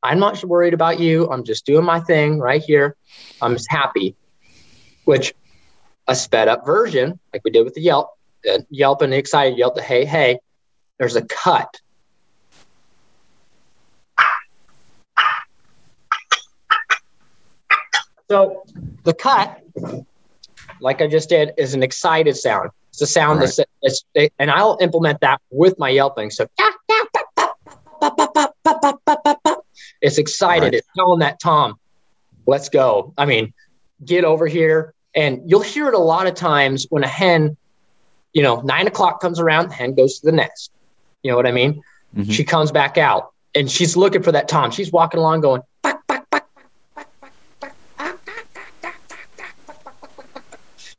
I'm 0.04 0.18
not 0.18 0.44
worried 0.44 0.74
about 0.74 1.00
you. 1.00 1.30
I'm 1.30 1.44
just 1.44 1.64
doing 1.64 1.84
my 1.84 1.98
thing 1.98 2.38
right 2.38 2.62
here. 2.62 2.94
I'm 3.40 3.54
just 3.54 3.70
happy. 3.70 4.14
Which 5.06 5.34
a 6.06 6.14
sped 6.14 6.46
up 6.46 6.66
version, 6.66 7.18
like 7.32 7.42
we 7.42 7.50
did 7.50 7.64
with 7.64 7.72
the 7.72 7.80
Yelp, 7.80 8.10
uh, 8.50 8.58
yelping, 8.68 9.14
excited, 9.14 9.58
yelp 9.58 9.74
the 9.74 9.82
hey, 9.82 10.04
hey. 10.04 10.38
There's 10.98 11.16
a 11.16 11.22
cut. 11.22 11.80
So 18.30 18.62
the 19.04 19.14
cut, 19.14 19.60
like 20.80 21.00
I 21.00 21.06
just 21.08 21.30
did, 21.30 21.52
is 21.56 21.74
an 21.74 21.82
excited 21.82 22.36
sound. 22.36 22.70
It's 22.90 23.00
a 23.00 23.06
sound 23.06 23.40
Right. 23.40 23.50
that's, 23.82 24.04
that's 24.14 24.30
and 24.38 24.50
I'll 24.50 24.78
implement 24.80 25.20
that 25.20 25.40
with 25.50 25.78
my 25.78 25.88
yelping. 25.88 26.30
So 26.30 26.46
It's 30.04 30.18
excited. 30.18 30.64
Right. 30.64 30.74
It's 30.74 30.88
telling 30.94 31.20
that 31.20 31.40
Tom, 31.40 31.78
let's 32.46 32.68
go. 32.68 33.14
I 33.16 33.24
mean, 33.24 33.54
get 34.04 34.24
over 34.24 34.46
here. 34.46 34.92
And 35.14 35.40
you'll 35.46 35.62
hear 35.62 35.88
it 35.88 35.94
a 35.94 35.98
lot 35.98 36.26
of 36.26 36.34
times 36.34 36.86
when 36.90 37.02
a 37.04 37.08
hen, 37.08 37.56
you 38.34 38.42
know, 38.42 38.60
nine 38.60 38.86
o'clock 38.86 39.22
comes 39.22 39.40
around, 39.40 39.70
the 39.70 39.74
hen 39.74 39.94
goes 39.94 40.20
to 40.20 40.26
the 40.26 40.32
nest. 40.32 40.70
You 41.22 41.30
know 41.30 41.38
what 41.38 41.46
I 41.46 41.52
mean? 41.52 41.82
Mm-hmm. 42.14 42.30
She 42.30 42.44
comes 42.44 42.70
back 42.70 42.98
out 42.98 43.32
and 43.54 43.70
she's 43.70 43.96
looking 43.96 44.22
for 44.22 44.30
that 44.32 44.46
Tom. 44.46 44.70
She's 44.70 44.92
walking 44.92 45.20
along 45.20 45.40
going, 45.40 45.62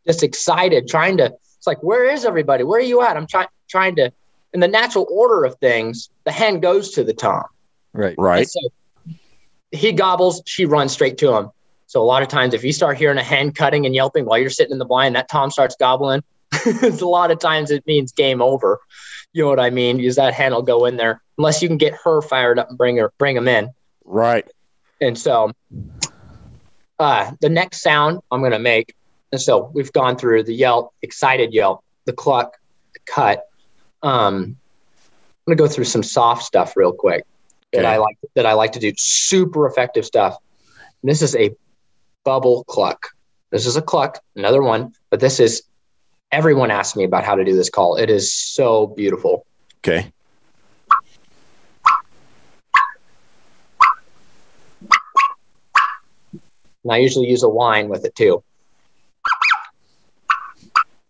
just 0.08 0.24
excited, 0.24 0.88
trying 0.88 1.18
to. 1.18 1.26
It's 1.58 1.68
like, 1.68 1.84
where 1.84 2.06
is 2.10 2.26
everybody? 2.26 2.64
Where 2.64 2.80
are 2.80 2.84
you 2.84 3.04
at? 3.04 3.18
I'm 3.18 3.28
trying 3.28 3.48
trying 3.70 3.98
to. 3.98 4.12
In 4.54 4.62
the 4.62 4.68
natural 4.68 5.06
order 5.12 5.44
of 5.44 5.56
things, 5.60 6.10
the 6.24 6.32
hen 6.32 6.60
goes 6.60 6.92
to 6.92 7.04
the 7.04 7.14
tom. 7.14 7.44
Right. 7.94 8.16
Right. 8.18 8.40
And 8.40 8.50
so 8.50 8.62
he 9.72 9.92
gobbles, 9.92 10.42
she 10.46 10.66
runs 10.66 10.92
straight 10.92 11.18
to 11.20 11.34
him. 11.34 11.50
So 11.88 12.02
a 12.02 12.04
lot 12.04 12.24
of 12.24 12.28
times, 12.28 12.54
if 12.54 12.64
you 12.64 12.74
start 12.74 12.98
hearing 12.98 13.18
a 13.18 13.24
hen 13.24 13.52
cutting 13.52 13.86
and 13.86 13.94
yelping 13.94 14.26
while 14.26 14.38
you're 14.38 14.50
sitting 14.50 14.72
in 14.72 14.80
the 14.80 14.86
blind, 14.86 15.16
that 15.16 15.30
Tom 15.30 15.52
starts 15.52 15.76
gobbling. 15.76 16.24
it's 16.66 17.02
a 17.02 17.08
lot 17.08 17.32
of 17.32 17.40
times 17.40 17.72
it 17.72 17.86
means 17.86 18.12
game 18.12 18.42
over. 18.42 18.80
You 19.34 19.44
know 19.44 19.50
what 19.50 19.60
I 19.60 19.70
mean? 19.70 19.98
Because 19.98 20.16
that 20.16 20.34
hen 20.34 20.54
will 20.54 20.62
go 20.62 20.86
in 20.86 20.98
there 20.98 21.22
unless 21.38 21.62
you 21.62 21.68
can 21.68 21.78
get 21.78 21.94
her 22.04 22.22
fired 22.22 22.58
up 22.58 22.70
and 22.70 22.78
bring 22.78 22.98
her, 22.98 23.12
bring 23.18 23.36
him 23.36 23.48
in. 23.48 23.70
Right. 24.04 24.50
And 25.02 25.18
so, 25.18 25.52
uh, 26.98 27.32
the 27.42 27.50
next 27.50 27.82
sound 27.82 28.22
I'm 28.32 28.40
going 28.40 28.54
to 28.54 28.60
make, 28.60 28.96
and 29.32 29.42
so 29.42 29.70
we've 29.74 29.92
gone 29.92 30.16
through 30.16 30.44
the 30.44 30.54
yelp, 30.54 30.94
excited 31.02 31.54
yelp, 31.54 31.84
the 32.06 32.14
cluck, 32.14 32.58
the 32.94 33.00
cut. 33.06 33.46
Um, 34.02 34.58
I'm 35.48 35.52
going 35.54 35.58
to 35.58 35.64
go 35.64 35.68
through 35.68 35.86
some 35.86 36.04
soft 36.04 36.44
stuff 36.44 36.78
real 36.78 36.94
quick 36.94 37.26
that 37.74 37.80
Okay. 37.80 37.88
I 37.88 37.98
like 37.98 38.18
that 38.36 38.46
I 38.46 38.54
like 38.54 38.74
to 38.74 38.80
do. 38.80 38.94
Super 38.98 39.68
effective 39.68 40.06
stuff. 40.06 40.38
And 41.02 41.10
this 41.10 41.22
is 41.22 41.36
a 41.36 41.52
bubble 42.24 42.64
cluck. 42.66 43.10
This 43.52 43.66
is 43.66 43.76
a 43.78 43.82
cluck, 43.82 44.22
another 44.36 44.62
one, 44.62 44.94
but 45.10 45.20
this 45.20 45.40
is 45.40 45.64
everyone 46.32 46.72
asks 46.72 46.96
me 46.96 47.04
about 47.04 47.24
how 47.24 47.36
to 47.36 47.46
do 47.46 47.56
this 47.56 47.70
call. 47.70 47.96
It 47.96 48.10
is 48.10 48.34
so 48.34 48.88
beautiful. 48.88 49.46
Okay. 49.80 50.12
And 56.86 56.92
I 56.92 56.98
usually 56.98 57.28
use 57.28 57.44
a 57.44 57.50
whine 57.50 57.90
with 57.90 58.06
it 58.06 58.16
too. 58.16 58.44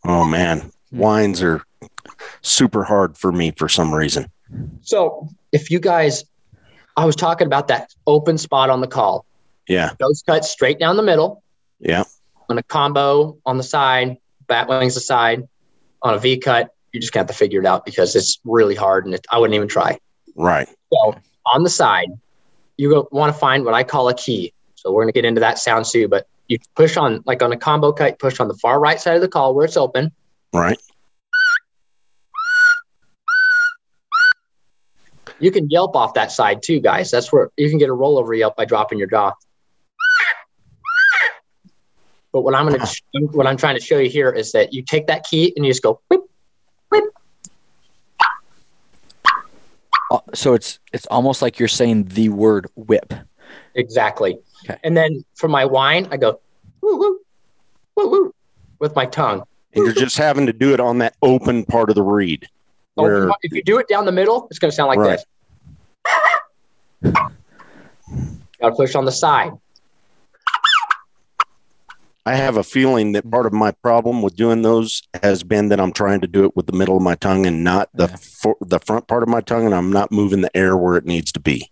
Oh 0.05 0.23
man, 0.23 0.71
whines 0.91 1.41
are 1.41 1.63
super 2.41 2.83
hard 2.83 3.17
for 3.17 3.31
me 3.31 3.51
for 3.51 3.67
some 3.67 3.93
reason. 3.93 4.31
So 4.81 5.27
if 5.51 5.71
you 5.71 5.79
guys, 5.79 6.23
I 6.97 7.05
was 7.05 7.15
talking 7.15 7.47
about 7.47 7.67
that 7.67 7.93
open 8.07 8.37
spot 8.37 8.69
on 8.69 8.81
the 8.81 8.87
call. 8.87 9.25
Yeah. 9.67 9.91
Those 9.99 10.23
cut 10.25 10.45
straight 10.45 10.79
down 10.79 10.95
the 10.97 11.03
middle 11.03 11.43
Yeah. 11.79 12.03
on 12.49 12.57
a 12.57 12.63
combo 12.63 13.37
on 13.45 13.57
the 13.57 13.63
side, 13.63 14.17
bat 14.47 14.67
wings 14.69 14.95
aside, 14.95 15.47
on 16.01 16.13
a 16.13 16.19
V 16.19 16.37
cut. 16.37 16.69
You 16.93 17.01
just 17.01 17.13
got 17.13 17.27
to 17.27 17.33
figure 17.33 17.59
it 17.59 17.65
out 17.65 17.83
because 17.85 18.15
it's 18.15 18.39
really 18.45 18.75
hard 18.75 19.05
and 19.05 19.13
it, 19.13 19.25
I 19.29 19.37
wouldn't 19.39 19.55
even 19.55 19.67
try. 19.67 19.99
Right. 20.35 20.69
So 20.93 21.15
on 21.53 21.63
the 21.63 21.69
side, 21.69 22.07
you 22.77 23.07
want 23.11 23.33
to 23.33 23.37
find 23.37 23.65
what 23.65 23.73
I 23.73 23.83
call 23.83 24.07
a 24.07 24.13
key. 24.13 24.53
So 24.75 24.91
we're 24.91 25.03
going 25.03 25.11
to 25.13 25.17
get 25.17 25.25
into 25.25 25.41
that 25.41 25.59
sound 25.59 25.85
too, 25.85 26.07
but 26.07 26.27
you 26.47 26.59
push 26.75 26.95
on 26.95 27.23
like 27.25 27.41
on 27.41 27.51
a 27.51 27.57
combo 27.57 27.91
cut, 27.91 28.19
push 28.19 28.39
on 28.39 28.47
the 28.47 28.53
far 28.53 28.79
right 28.79 28.99
side 29.01 29.15
of 29.15 29.21
the 29.21 29.27
call 29.27 29.55
where 29.55 29.65
it's 29.65 29.77
open. 29.77 30.11
Right. 30.53 30.79
You 35.39 35.51
can 35.51 35.69
yelp 35.69 35.95
off 35.95 36.13
that 36.13 36.31
side 36.31 36.63
too, 36.63 36.79
guys. 36.79 37.11
That's 37.11 37.31
where 37.31 37.51
you 37.57 37.69
can 37.69 37.77
get 37.77 37.89
a 37.89 37.93
rollover 37.93 38.37
yelp 38.37 38.55
by 38.55 38.65
dropping 38.65 38.99
your 38.99 39.07
jaw. 39.07 39.33
But 42.31 42.41
what 42.41 42.53
I'm 42.55 42.67
going 42.67 42.79
to, 42.81 43.19
what 43.31 43.47
I'm 43.47 43.57
trying 43.57 43.75
to 43.75 43.81
show 43.81 43.97
you 43.97 44.09
here 44.09 44.29
is 44.29 44.51
that 44.53 44.73
you 44.73 44.81
take 44.81 45.07
that 45.07 45.23
key 45.23 45.53
and 45.55 45.65
you 45.65 45.71
just 45.71 45.83
go 45.83 46.01
whip, 46.09 46.21
whip. 46.89 47.03
Uh, 50.11 50.19
So 50.33 50.53
it's 50.53 50.79
it's 50.93 51.05
almost 51.07 51.41
like 51.41 51.59
you're 51.59 51.67
saying 51.67 52.05
the 52.05 52.29
word 52.29 52.67
whip. 52.75 53.13
Exactly. 53.75 54.37
Okay. 54.63 54.79
And 54.83 54.95
then 54.95 55.23
for 55.35 55.47
my 55.47 55.65
whine, 55.65 56.07
I 56.11 56.17
go 56.17 56.39
woo 56.81 56.97
woo, 56.97 57.19
woo 57.95 58.09
woo, 58.09 58.35
with 58.79 58.95
my 58.95 59.05
tongue. 59.05 59.43
And 59.73 59.85
you're 59.85 59.93
just 59.93 60.17
having 60.17 60.45
to 60.45 60.53
do 60.53 60.73
it 60.73 60.79
on 60.79 60.99
that 60.99 61.15
open 61.21 61.65
part 61.65 61.89
of 61.89 61.95
the 61.95 62.03
reed. 62.03 62.47
Oh, 62.97 63.03
Where 63.03 63.29
if 63.41 63.51
you 63.51 63.61
do 63.63 63.77
it 63.79 63.87
down 63.87 64.05
the 64.05 64.11
middle, 64.11 64.47
it's 64.49 64.59
going 64.59 64.71
to 64.71 64.75
sound 64.75 64.87
like 64.89 64.99
Right. 64.99 65.19
this. 67.03 67.13
Got 68.61 68.69
to 68.69 68.75
push 68.75 68.95
on 68.95 69.05
the 69.05 69.11
side. 69.11 69.51
I 72.27 72.33
have 72.35 72.57
a 72.57 72.63
feeling 72.63 73.11
that 73.11 73.29
part 73.29 73.45
of 73.45 73.53
my 73.53 73.71
problem 73.71 74.23
with 74.23 74.35
doing 74.35 74.63
those 74.63 75.03
has 75.21 75.43
been 75.43 75.69
that 75.69 75.79
I'm 75.79 75.91
trying 75.91 76.21
to 76.21 76.27
do 76.27 76.43
it 76.45 76.55
with 76.55 76.65
the 76.65 76.73
middle 76.73 76.97
of 76.97 77.03
my 77.03 77.13
tongue 77.15 77.45
and 77.45 77.63
not 77.63 77.89
the 77.93 78.07
Yeah. 78.07 78.15
for, 78.15 78.55
the 78.61 78.79
front 78.79 79.07
part 79.07 79.21
of 79.21 79.29
my 79.29 79.41
tongue, 79.41 79.65
and 79.65 79.75
I'm 79.75 79.91
not 79.91 80.11
moving 80.11 80.41
the 80.41 80.55
air 80.57 80.75
where 80.75 80.95
it 80.95 81.05
needs 81.05 81.31
to 81.33 81.39
be. 81.39 81.69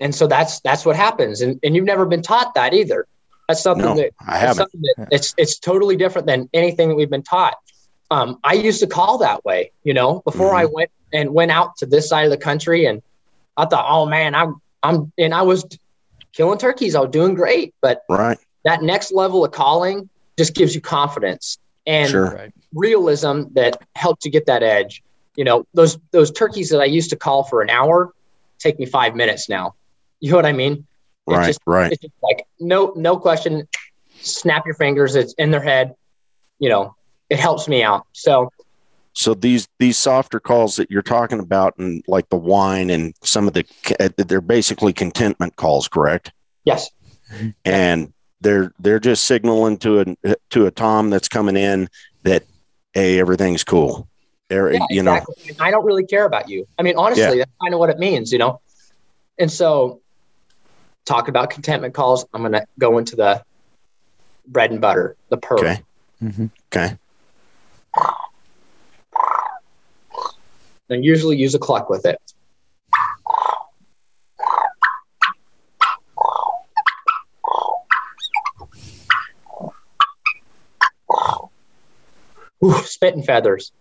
And 0.00 0.12
so 0.14 0.26
that's 0.26 0.60
that's 0.60 0.84
what 0.86 0.96
happens. 0.96 1.42
And 1.42 1.60
and 1.62 1.76
you've 1.76 1.84
never 1.84 2.06
been 2.06 2.22
taught 2.22 2.54
that 2.54 2.72
either. 2.74 3.06
That's 3.46 3.62
something 3.62 3.84
No, 3.84 3.94
that 3.96 4.12
I 4.26 4.38
haven't. 4.38 4.72
that 4.72 5.08
it's 5.12 5.34
it's 5.36 5.58
totally 5.58 5.94
different 5.94 6.26
than 6.26 6.48
anything 6.54 6.88
that 6.88 6.94
we've 6.96 7.10
been 7.10 7.22
taught. 7.22 7.54
Um, 8.10 8.38
I 8.44 8.54
used 8.54 8.80
to 8.80 8.86
call 8.86 9.18
that 9.18 9.44
way, 9.44 9.72
you 9.84 9.92
know, 9.94 10.22
before 10.24 10.54
I 10.54 10.64
went 10.66 10.90
and 11.12 11.32
went 11.34 11.50
out 11.50 11.76
to 11.78 11.86
this 11.86 12.08
side 12.08 12.24
of 12.24 12.30
the 12.30 12.38
country, 12.38 12.86
and 12.86 13.02
I 13.56 13.66
thought, 13.66 13.86
oh 13.88 14.06
man, 14.06 14.34
I'm 14.34 14.56
I'm 14.82 15.12
and 15.18 15.34
I 15.34 15.42
was 15.42 15.64
killing 16.32 16.58
turkeys. 16.58 16.94
I 16.94 17.00
was 17.00 17.10
doing 17.10 17.34
great, 17.34 17.74
but 17.82 18.00
Right. 18.08 18.38
that 18.64 18.82
next 18.82 19.12
level 19.12 19.44
of 19.44 19.52
calling 19.52 20.08
just 20.38 20.54
gives 20.54 20.74
you 20.74 20.80
confidence 20.80 21.58
and 21.86 22.08
Sure. 22.10 22.48
Realism 22.74 23.44
that 23.54 23.78
helps 23.94 24.24
you 24.26 24.30
get 24.30 24.46
that 24.46 24.62
edge. 24.62 25.02
You 25.36 25.44
know, 25.44 25.64
those 25.74 25.98
those 26.12 26.30
turkeys 26.30 26.68
that 26.70 26.80
I 26.80 26.84
used 26.84 27.10
to 27.10 27.16
call 27.16 27.44
for 27.44 27.62
an 27.62 27.70
hour 27.70 28.12
take 28.58 28.78
me 28.78 28.84
five 28.86 29.14
minutes 29.16 29.48
now. 29.48 29.74
You 30.20 30.30
know 30.32 30.36
what 30.36 30.46
I 30.46 30.52
mean? 30.52 30.86
It's 31.26 31.36
Right. 31.36 31.46
just 31.46 31.60
right. 31.66 31.92
it's 31.92 32.00
just 32.02 32.12
like 32.22 32.44
no 32.60 32.92
no 32.96 33.16
question 33.18 33.66
snap 34.20 34.66
your 34.66 34.74
fingers 34.74 35.14
it's 35.14 35.32
in 35.34 35.50
their 35.50 35.62
head 35.62 35.94
you 36.58 36.68
know 36.68 36.94
it 37.30 37.38
helps 37.38 37.68
me 37.68 37.82
out. 37.82 38.06
So 38.12 38.50
So 39.12 39.34
these 39.34 39.68
these 39.78 39.98
softer 39.98 40.40
calls 40.40 40.76
that 40.76 40.90
you're 40.90 41.02
talking 41.02 41.40
about, 41.40 41.76
and 41.78 42.02
like 42.06 42.28
the 42.28 42.36
whine 42.36 42.90
and 42.90 43.14
some 43.22 43.48
of 43.48 43.54
the, 43.54 43.64
they're 44.16 44.40
basically 44.40 44.92
contentment 44.92 45.56
calls, 45.56 45.88
correct? 45.88 46.32
yes. 46.64 46.90
And 47.64 48.12
they're 48.40 48.72
they're 48.78 49.00
just 49.00 49.24
signaling 49.24 49.76
to 49.78 50.00
a 50.00 50.36
to 50.50 50.66
a 50.66 50.70
tom 50.70 51.10
that's 51.10 51.28
coming 51.28 51.56
in 51.56 51.88
that 52.22 52.44
hey 52.92 53.18
everything's 53.18 53.64
cool. 53.64 54.08
There- 54.48 54.72
yeah, 54.72 54.80
you 54.88 55.02
know. 55.02 55.20
i 55.60 55.70
don't 55.70 55.84
really 55.84 56.06
care 56.06 56.24
about 56.24 56.48
you. 56.48 56.66
I 56.78 56.82
mean 56.82 56.96
honestly 56.96 57.38
that's 57.38 57.50
kind 57.60 57.74
of 57.74 57.80
what 57.80 57.90
it 57.90 57.98
means 57.98 58.32
you 58.32 58.38
know? 58.38 58.60
And 59.38 59.50
so 59.50 60.00
talking 61.04 61.30
about 61.30 61.50
contentment 61.50 61.94
calls. 61.94 62.24
I'm 62.32 62.42
going 62.42 62.52
to 62.52 62.64
go 62.78 62.98
into 62.98 63.16
the 63.16 63.42
bread 64.46 64.70
and 64.70 64.80
butter 64.80 65.16
the 65.28 65.36
purr 65.36 65.58
okay. 65.58 65.82
Hmm 66.20 66.46
okay 66.72 66.96
and 70.90 71.04
usually 71.04 71.36
use 71.36 71.54
a 71.54 71.58
clock 71.58 71.90
with 71.90 72.06
it 72.06 72.18
Ooh, 82.64 82.82
spitting 82.84 83.22
feathers. 83.22 83.72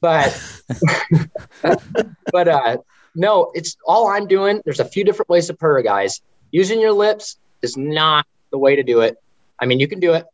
But 0.00 0.40
but 2.32 2.48
uh 2.48 2.78
no, 3.14 3.50
it's 3.54 3.76
all 3.84 4.08
I'm 4.08 4.26
doing. 4.26 4.62
There's 4.64 4.80
a 4.80 4.84
few 4.84 5.04
different 5.04 5.28
ways 5.28 5.48
to 5.48 5.54
purr, 5.54 5.82
guys. 5.82 6.20
Using 6.52 6.80
your 6.80 6.92
lips 6.92 7.36
is 7.60 7.76
not 7.76 8.26
the 8.50 8.58
way 8.58 8.76
to 8.76 8.82
do 8.82 9.00
it. 9.00 9.16
I 9.58 9.66
mean, 9.66 9.80
you 9.80 9.88
can 9.88 10.00
do 10.00 10.14
it. 10.14 10.26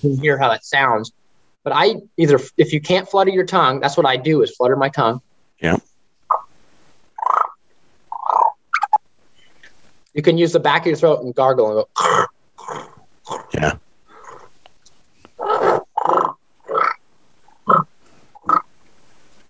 Can 0.00 0.16
hear 0.18 0.38
how 0.38 0.48
that 0.48 0.64
sounds. 0.64 1.12
But 1.62 1.74
I 1.74 1.96
either 2.16 2.40
if 2.56 2.72
you 2.72 2.80
can't 2.80 3.08
flutter 3.08 3.30
your 3.30 3.44
tongue, 3.44 3.80
that's 3.80 3.96
what 3.96 4.06
I 4.06 4.16
do 4.16 4.42
is 4.42 4.54
flutter 4.56 4.76
my 4.76 4.88
tongue. 4.88 5.20
Yeah. 5.60 5.76
You 10.14 10.22
can 10.22 10.38
use 10.38 10.52
the 10.52 10.60
back 10.60 10.82
of 10.82 10.86
your 10.86 10.96
throat 10.96 11.22
and 11.22 11.34
gargle 11.34 11.66
and 11.66 11.86
go. 11.98 13.46
Yeah. 13.54 13.74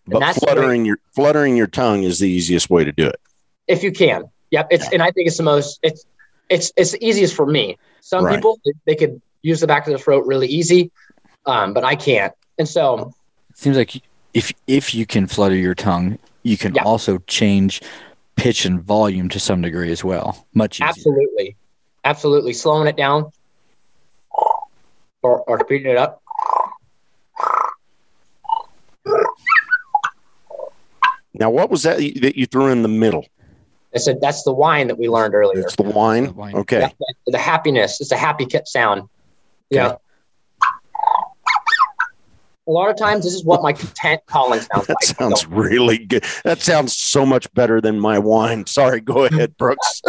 But 0.06 0.34
fluttering 0.34 0.84
your 0.84 0.98
fluttering 1.12 1.56
your 1.56 1.68
tongue 1.68 2.02
is 2.02 2.18
the 2.18 2.28
easiest 2.28 2.68
way 2.68 2.84
to 2.84 2.92
do 2.92 3.06
it. 3.06 3.20
If 3.68 3.82
you 3.84 3.92
can. 3.92 4.24
Yep. 4.50 4.68
It's 4.70 4.84
yeah. 4.84 4.90
and 4.94 5.02
I 5.02 5.12
think 5.12 5.28
it's 5.28 5.36
the 5.36 5.44
most 5.44 5.78
it's 5.82 6.04
it's 6.48 6.72
it's 6.76 6.92
the 6.92 7.04
easiest 7.04 7.34
for 7.34 7.46
me. 7.46 7.78
Some 8.00 8.24
right. 8.24 8.34
people 8.34 8.60
they 8.86 8.96
could 8.96 9.22
use 9.42 9.61
the 9.61 9.66
back 9.66 9.87
of 9.87 9.92
the 9.92 9.98
throat 9.98 10.26
really 10.26 10.46
easy, 10.48 10.90
um, 11.46 11.72
but 11.72 11.85
I 11.85 11.96
can't. 11.96 12.33
And 12.59 12.68
so 12.68 13.12
It 13.50 13.59
seems 13.59 13.76
like 13.76 14.03
if 14.35 14.53
if 14.66 14.94
you 14.94 15.07
can 15.07 15.26
flutter 15.26 15.57
your 15.57 15.74
tongue, 15.74 16.18
you 16.42 16.57
can 16.57 16.74
Yeah. 16.74 16.85
also 16.85 17.18
change 17.26 17.83
pitch 18.37 18.64
and 18.64 18.81
volume 18.81 19.29
to 19.31 19.40
some 19.40 19.61
degree 19.62 19.90
as 19.92 20.03
well. 20.05 20.46
Much 20.55 20.76
easier. 20.76 20.88
absolutely, 20.88 21.57
absolutely 22.05 22.53
slowing 22.53 22.87
it 22.88 22.96
down 22.96 23.31
or 25.22 25.40
or 25.46 25.61
speeding 25.61 25.90
it 25.90 25.96
up. 25.96 26.22
Now, 31.35 31.48
what 31.50 31.70
was 31.70 31.83
that 31.85 31.98
that 32.20 32.37
you 32.37 32.46
threw 32.46 32.66
in 32.68 32.83
the 32.83 32.88
middle? 32.88 33.24
I 33.94 33.98
said 33.98 34.20
that's 34.20 34.42
the 34.44 34.53
whine 34.53 34.87
that 34.88 34.98
we 34.98 35.09
learned 35.09 35.35
earlier. 35.35 35.61
It's 35.61 35.76
the 35.76 35.83
whine. 35.83 36.26
The 36.26 36.33
whine. 36.33 36.55
Okay. 36.55 36.81
Yeah, 36.81 36.88
the 37.26 37.38
happiness. 37.38 38.00
It's 38.00 38.12
a 38.12 38.16
happy 38.16 38.46
kit 38.46 38.68
sound. 38.68 39.09
Yeah. 39.70 39.96
A 42.66 42.70
lot 42.70 42.90
of 42.90 42.96
times, 42.96 43.24
this 43.24 43.35
is 43.35 43.44
what 43.44 43.62
my 43.62 43.72
content 43.72 44.20
calling 44.26 44.61
sounds 44.61 44.87
That 44.87 44.96
like. 45.00 45.16
sounds 45.16 45.40
So, 45.42 45.48
really 45.48 45.98
good. 45.98 46.24
That 46.44 46.61
sounds 46.61 46.96
so 46.96 47.24
much 47.26 47.52
better 47.54 47.80
than 47.80 47.98
my 47.98 48.18
whine. 48.18 48.66
Sorry, 48.66 49.00
go 49.00 49.24
ahead, 49.24 49.56
Brooks. 49.56 50.02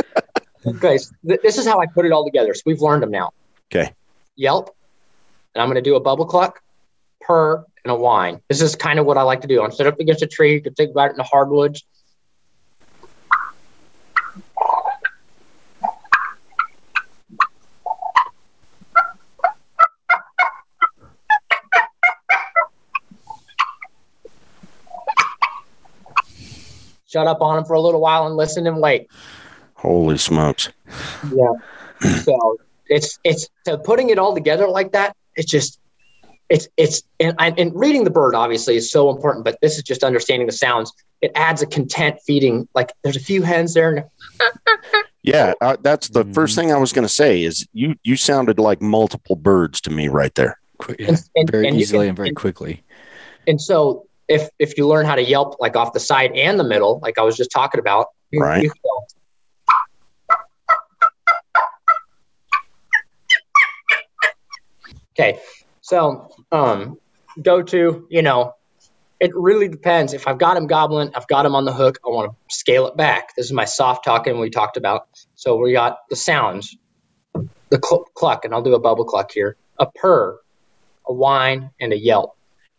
okay, 0.67 0.97
so 0.97 1.12
th- 1.28 1.39
this 1.41 1.58
is 1.58 1.65
how 1.65 1.80
I 1.80 1.86
put 1.88 2.06
it 2.06 2.12
all 2.12 2.24
together. 2.26 2.54
So 2.54 2.62
we've 2.65 2.82
learned 2.82 3.02
them 3.04 3.12
now. 3.12 3.32
Okay. 3.74 3.93
Yelp, 4.36 4.76
and 5.56 5.62
I'm 5.62 5.69
going 5.69 5.76
to 5.76 5.89
do 5.89 5.95
a 5.95 6.00
bubble 6.00 6.26
cluck, 6.26 6.62
purr, 7.21 7.63
and 7.84 7.91
a 7.91 7.95
whine. 7.95 8.41
This 8.47 8.62
is 8.62 8.76
kind 8.76 9.00
of 9.00 9.06
what 9.06 9.17
I 9.17 9.24
like 9.24 9.41
to 9.41 9.47
do. 9.47 9.63
I'm 9.63 9.71
set 9.71 9.88
up 9.88 10.00
against 10.00 10.21
a 10.21 10.28
tree. 10.28 10.54
You 10.54 10.62
can 10.62 10.74
think 10.76 10.91
about 10.91 11.08
it 11.08 11.12
in 11.12 11.17
the 11.17 11.24
hardwoods. 11.24 11.84
Shut 27.12 27.28
up 27.28 27.41
on 27.41 27.58
him 27.58 27.65
for 27.65 27.74
a 27.74 27.82
little 27.82 28.00
while 28.00 28.26
and 28.26 28.36
listen 28.38 28.65
and 28.67 28.80
wait. 28.82 29.08
Holy 29.76 30.17
smokes. 30.17 30.69
Yeah. 31.36 31.52
so 32.24 32.58
it's 32.88 33.19
it's 33.24 33.50
so 33.65 33.78
putting 33.78 34.10
it 34.12 34.17
all 34.17 34.34
together 34.34 34.67
like 34.67 34.93
that. 34.93 35.15
It's 35.36 35.52
just 35.52 35.80
it's 36.50 36.69
it's 36.78 37.04
and 37.19 37.36
and 37.39 37.71
reading 37.76 38.06
the 38.06 38.10
bird 38.10 38.34
obviously 38.34 38.76
is 38.78 38.89
so 38.91 39.10
important, 39.10 39.43
but 39.43 39.58
this 39.62 39.78
is 39.78 39.84
just 39.84 40.04
understanding 40.04 40.45
the 40.47 40.54
sounds. 40.54 40.93
It 41.21 41.32
adds 41.36 41.62
a 41.62 41.67
content 41.67 42.17
feeding. 42.26 42.67
Like 42.74 42.93
there's 43.04 43.17
a 43.17 43.21
few 43.21 43.41
hens 43.41 43.74
there. 43.74 43.89
And 43.95 44.06
Yeah, 45.24 45.54
uh, 45.62 45.78
that's 45.82 46.08
the 46.08 46.24
Mhm. 46.26 46.34
first 46.34 46.56
thing 46.56 46.71
I 46.71 46.78
was 46.78 46.93
going 46.93 47.08
to 47.08 47.13
say. 47.13 47.43
Is 47.43 47.67
you 47.74 47.95
you 48.04 48.15
sounded 48.15 48.58
like 48.58 48.82
multiple 48.82 49.36
birds 49.36 49.82
to 49.82 49.89
me 49.91 50.08
right 50.08 50.34
there. 50.36 50.58
Quick, 50.78 51.00
And- 51.02 51.21
and- 51.36 51.52
very 51.52 51.67
and 51.67 51.78
easily 51.78 52.06
can- 52.06 52.10
and 52.10 52.15
very 52.17 52.30
and- 52.30 52.38
quickly. 52.38 52.84
and 53.47 53.62
so 53.62 54.06
if 54.32 54.50
if 54.60 54.78
you 54.78 54.88
learn 54.88 55.06
how 55.06 55.15
to 55.15 55.24
yelp 55.24 55.58
like 55.60 55.76
off 55.76 55.91
the 55.91 56.00
side 56.00 56.32
and 56.36 56.58
the 56.60 56.63
middle, 56.63 57.00
like 57.04 57.20
I 57.20 57.22
was 57.24 57.36
just 57.36 57.52
talking 57.52 57.80
about, 57.80 58.08
you, 58.32 58.39
Right. 58.41 58.63
you 58.63 58.70
can 58.70 58.80
go, 58.84 59.06
Okay, 65.20 65.39
so 65.82 66.30
um, 66.54 66.98
go 67.41 67.62
to 67.62 68.08
you 68.10 68.22
know, 68.22 68.54
it 69.20 69.32
really 69.36 69.67
depends. 69.67 70.13
If 70.13 70.28
I've 70.28 70.39
got 70.39 70.56
him 70.56 70.65
gobbling, 70.67 71.12
I've 71.13 71.28
got 71.28 71.46
him 71.46 71.54
on 71.54 71.65
the 71.65 71.74
hook. 71.74 71.98
I 72.06 72.10
want 72.10 72.32
to 72.32 72.56
scale 72.56 72.88
it 72.88 72.96
back. 72.96 73.36
This 73.36 73.46
is 73.48 73.52
my 73.52 73.65
soft 73.65 74.06
talking 74.06 74.39
we 74.39 74.50
talked 74.50 74.78
about. 74.78 75.08
So 75.36 75.58
we 75.58 75.74
got 75.74 75.98
the 76.10 76.15
sounds, 76.15 76.76
the 77.34 77.80
cl- 77.84 78.06
cluck, 78.15 78.46
and 78.46 78.54
I'll 78.54 78.63
do 78.63 78.74
a 78.74 78.80
bubble 78.80 79.04
cluck 79.06 79.32
here, 79.34 79.58
a 79.78 79.88
purr, 79.94 80.39
a 81.06 81.13
whine, 81.13 81.72
and 81.82 81.91
a 81.91 81.98
yelp. 81.98 82.32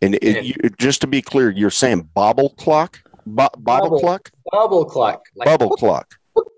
And 0.03 0.15
it, 0.15 0.43
you, 0.43 0.53
just 0.77 0.99
to 1.01 1.07
be 1.07 1.21
clear, 1.21 1.49
you're 1.49 1.69
saying 1.69 2.09
bobble 2.13 2.49
clock, 2.49 3.01
Bo- 3.25 3.47
bobble 3.57 3.89
Bubble. 3.89 3.99
cluck, 4.01 4.31
Bubble 4.51 4.83
cluck, 4.83 5.23
like 5.33 5.45
bubble 5.45 5.77
clock. 5.77 6.15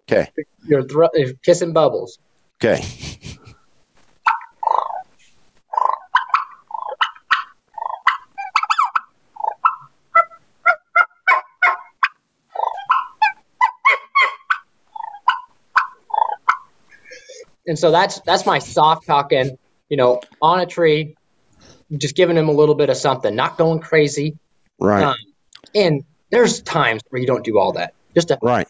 Okay, 0.10 0.32
you're 0.68 0.82
thro- 0.82 1.10
you're 1.14 1.34
kissing 1.44 1.72
bubbles. 1.72 2.18
okay. 2.60 2.84
And 17.68 17.78
so 17.78 17.92
that's 17.92 18.20
that's 18.22 18.48
my 18.48 18.58
soft 18.58 19.06
talking, 19.06 19.58
you 19.90 19.98
know, 19.98 20.20
on 20.42 20.62
a 20.62 20.66
tree, 20.66 21.16
just 21.92 22.16
giving 22.16 22.38
him 22.38 22.50
a 22.50 22.52
little 22.52 22.76
bit 22.76 22.90
of 22.90 22.98
something, 22.98 23.36
not 23.36 23.58
going 23.58 23.80
crazy. 23.80 24.38
Right, 24.80 25.04
Um, 25.04 25.16
and 25.74 26.04
there's 26.32 26.62
times 26.62 27.02
where 27.10 27.22
you 27.22 27.28
don't 27.28 27.44
do 27.44 27.58
all 27.60 27.74
that. 27.74 27.94
Just 28.14 28.30
to 28.30 28.40
right. 28.42 28.68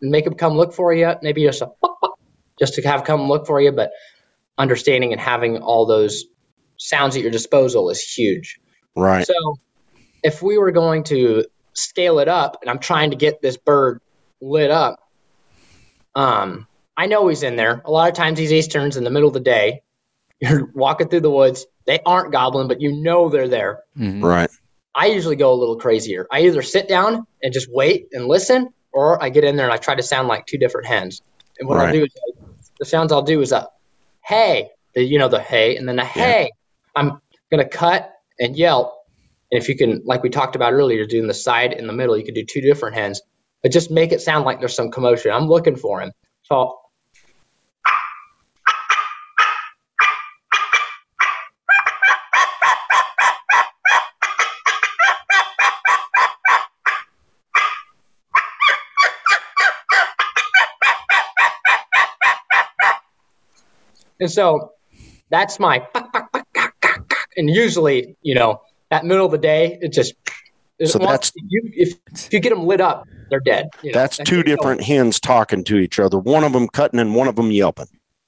make 0.00 0.26
him 0.26 0.34
come 0.34 0.54
look 0.54 0.72
for 0.72 0.92
you, 0.92 1.12
maybe 1.22 1.42
just 1.44 1.62
a 1.62 1.70
just 2.58 2.74
to 2.74 2.82
have 2.82 3.04
come 3.04 3.28
look 3.28 3.46
for 3.46 3.60
you, 3.60 3.72
but 3.72 3.90
understanding 4.56 5.12
and 5.12 5.20
having 5.20 5.58
all 5.58 5.86
those 5.86 6.24
sounds 6.78 7.16
at 7.16 7.22
your 7.22 7.30
disposal 7.30 7.90
is 7.90 8.00
huge. 8.00 8.58
Right. 8.94 9.26
So 9.26 9.58
if 10.22 10.42
we 10.42 10.58
were 10.58 10.72
going 10.72 11.04
to 11.04 11.44
scale 11.74 12.18
it 12.18 12.28
up 12.28 12.58
and 12.62 12.70
I'm 12.70 12.78
trying 12.78 13.10
to 13.10 13.16
get 13.16 13.42
this 13.42 13.56
bird 13.56 14.00
lit 14.40 14.70
up, 14.70 15.00
um, 16.14 16.66
I 16.96 17.06
know 17.06 17.28
he's 17.28 17.42
in 17.42 17.56
there. 17.56 17.82
A 17.84 17.90
lot 17.90 18.08
of 18.08 18.14
times 18.14 18.38
these 18.38 18.52
easterns 18.52 18.96
in 18.96 19.04
the 19.04 19.10
middle 19.10 19.28
of 19.28 19.34
the 19.34 19.40
day, 19.40 19.82
you're 20.40 20.70
walking 20.74 21.08
through 21.08 21.20
the 21.20 21.30
woods, 21.30 21.66
they 21.86 22.00
aren't 22.04 22.32
gobbling, 22.32 22.68
but 22.68 22.80
you 22.80 23.02
know 23.02 23.28
they're 23.28 23.48
there. 23.48 23.80
Mhm. 23.98 24.22
Right. 24.22 24.50
I 24.94 25.06
usually 25.06 25.36
go 25.36 25.52
a 25.52 25.54
little 25.54 25.76
crazier. 25.76 26.26
I 26.30 26.40
either 26.40 26.62
sit 26.62 26.88
down 26.88 27.26
and 27.42 27.52
just 27.52 27.68
wait 27.70 28.08
and 28.12 28.26
listen, 28.26 28.68
or 28.92 29.22
I 29.22 29.28
get 29.28 29.44
in 29.44 29.56
there 29.56 29.66
and 29.66 29.72
I 29.72 29.76
try 29.76 29.94
to 29.94 30.02
sound 30.02 30.28
like 30.28 30.46
two 30.46 30.58
different 30.58 30.86
hens. 30.86 31.22
And 31.58 31.68
what 31.68 31.78
I'll 31.78 31.92
do 31.92 32.04
is 32.04 32.10
the 32.78 32.86
sounds 32.86 33.12
I'll 33.12 33.22
do 33.22 33.40
is 33.40 33.52
a 33.52 33.68
hey, 34.24 34.70
the, 34.94 35.02
you 35.02 35.18
know 35.18 35.28
the 35.28 35.40
hey, 35.40 35.76
and 35.76 35.88
then 35.88 35.98
a 35.98 36.04
hey. 36.04 36.50
I'm 36.94 37.20
gonna 37.50 37.68
cut 37.68 38.10
and 38.40 38.56
yelp. 38.56 38.94
And 39.52 39.60
if 39.60 39.68
you 39.68 39.76
can, 39.76 40.02
like 40.04 40.22
we 40.22 40.30
talked 40.30 40.56
about 40.56 40.72
earlier, 40.72 41.04
doing 41.06 41.26
the 41.28 41.34
side 41.34 41.72
and 41.74 41.88
the 41.88 41.92
middle, 41.92 42.16
you 42.16 42.24
could 42.24 42.34
do 42.34 42.44
two 42.44 42.60
different 42.60 42.96
hens, 42.96 43.20
but 43.62 43.70
just 43.70 43.90
make 43.90 44.12
it 44.12 44.20
sound 44.20 44.44
like 44.44 44.58
there's 44.60 44.74
some 44.74 44.90
commotion. 44.90 45.30
I'm 45.30 45.46
looking 45.46 45.76
for 45.76 46.00
him. 46.00 46.10
So 46.42 46.78
And 64.20 64.30
so 64.30 64.72
that's 65.30 65.58
my 65.58 65.86
and 67.36 67.50
usually, 67.50 68.16
you 68.22 68.34
know, 68.34 68.60
that 68.90 69.04
middle 69.04 69.26
of 69.26 69.32
the 69.32 69.38
day, 69.38 69.78
it 69.80 69.92
just 69.92 70.14
So 70.84 70.98
once 70.98 71.30
that's- 71.30 71.32
you 71.48 71.62
if 71.74 71.94
if 72.12 72.32
you 72.32 72.40
get 72.40 72.50
them 72.50 72.64
lit 72.66 72.80
up, 72.80 73.06
they're 73.30 73.40
dead. 73.40 73.68
you 73.82 73.92
know. 73.92 73.98
That's 73.98 74.16
two 74.18 74.36
so 74.38 74.42
different 74.42 74.82
hens 74.82 75.20
talking 75.20 75.64
to 75.64 75.76
each 75.78 75.98
other. 75.98 76.18
One 76.18 76.44
of 76.44 76.52
them 76.52 76.68
cutting 76.68 77.00
and 77.00 77.14
one 77.14 77.28
of 77.28 77.36
them 77.36 77.50
yelping. 77.50 77.86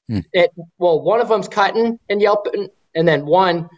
Hmm. 0.09 0.21
It 0.33 0.51
well, 0.79 1.01
one 1.01 1.21
of 1.21 1.29
them's 1.29 1.49
cutting 1.49 1.99
and 2.09 2.21
yelping, 2.21 2.69
and 2.95 3.07
then 3.07 3.27
one 3.27 3.69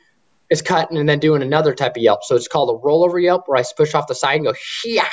is 0.49 0.63
cutting 0.63 0.97
and 0.97 1.09
then 1.09 1.19
doing 1.21 1.43
another 1.43 1.75
type 1.75 1.97
of 1.97 2.03
yelp. 2.03 2.25
So 2.25 2.35
it's 2.37 2.49
called 2.49 2.71
a 2.77 2.87
rollover 2.87 3.23
yelp, 3.23 3.45
where 3.47 3.59
I 3.61 3.65
push 3.77 3.95
off 3.95 4.07
the 4.09 4.15
side 4.15 4.37
and 4.37 4.45
go 4.45 4.53
shiak. 4.53 5.07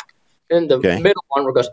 And 0.49 0.69
the 0.71 0.77
Okay. 0.77 0.99
middle 1.01 1.23
one 1.27 1.43
where 1.43 1.51
it 1.51 1.55
goes 1.55 1.69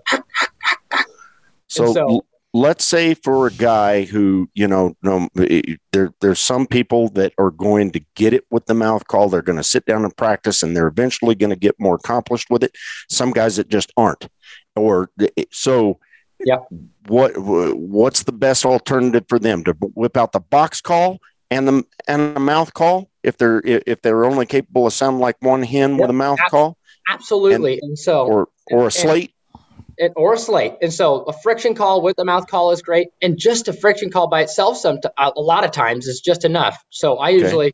So, 1.69 1.93
so- 1.93 2.09
l- 2.09 2.27
let's 2.55 2.85
say 2.85 3.15
for 3.15 3.49
a 3.49 3.51
guy 3.51 4.05
who, 4.05 4.49
you 4.55 4.69
know, 4.69 4.97
no, 5.03 5.29
eh, 5.39 5.75
there, 5.93 6.15
there's 6.21 6.39
some 6.39 6.67
people 6.67 7.09
that 7.11 7.35
are 7.37 7.51
going 7.51 7.91
to 7.91 8.01
get 8.15 8.33
it 8.33 8.45
with 8.49 8.65
the 8.67 8.75
mouth 8.75 9.07
call. 9.09 9.29
They're 9.29 9.43
going 9.43 9.59
to 9.59 9.65
sit 9.65 9.85
down 9.85 10.05
and 10.05 10.17
practice 10.17 10.63
and 10.63 10.75
they're 10.75 10.87
eventually 10.87 11.35
going 11.35 11.51
to 11.51 11.57
get 11.57 11.75
more 11.81 11.97
accomplished 11.97 12.49
with 12.51 12.63
it. 12.63 12.71
Some 13.11 13.33
guys 13.33 13.57
that 13.57 13.69
just 13.69 13.93
aren't. 13.97 14.29
Or 14.77 15.11
eh, 15.21 15.29
eh, 15.37 15.45
so, 15.51 15.99
Yep. 16.47 16.67
what, 17.07 17.33
what's 17.39 18.25
the 18.25 18.33
best 18.33 18.65
alternative 18.67 19.25
for 19.29 19.39
them 19.39 19.65
to 19.65 19.73
whip 19.95 20.17
out 20.17 20.33
the 20.33 20.41
box 20.41 20.81
call 20.81 21.19
and 21.51 21.67
the, 21.67 21.85
and 22.07 22.37
the 22.37 22.41
mouth 22.41 22.73
call? 22.73 23.11
If 23.23 23.37
they're, 23.39 23.63
if 23.65 24.03
they're 24.03 24.27
only 24.27 24.47
capable 24.47 24.87
of 24.87 24.93
sounding 24.93 25.21
like 25.21 25.37
one 25.41 25.63
hen 25.63 25.97
with 25.97 26.11
a 26.11 26.15
mouth 26.15 26.39
Ab- 26.45 26.51
call 26.51 26.79
absolutely. 27.09 27.79
And, 27.83 27.99
so 27.99 28.27
or, 28.27 28.49
or 28.71 28.87
a 28.87 28.91
slate. 28.91 29.35
And, 29.99 30.13
or 30.17 30.35
a 30.35 30.39
slate. 30.39 30.75
And 30.83 30.93
so 30.93 31.23
a 31.23 31.33
friction 31.33 31.75
call 31.75 32.03
with 32.03 32.19
a 32.19 32.25
mouth 32.25 32.47
call 32.47 32.71
is 32.73 32.83
great. 32.83 33.09
And 33.23 33.39
just 33.39 33.69
a 33.69 33.73
friction 33.73 34.11
call 34.11 34.29
by 34.29 34.43
itself, 34.43 34.79
some 34.79 34.99
a 35.19 35.33
a 35.37 35.41
lot 35.41 35.65
of 35.65 35.71
times 35.71 36.07
is 36.07 36.21
just 36.21 36.45
enough. 36.45 36.83
So 36.91 37.17
I 37.19 37.31
usually 37.31 37.73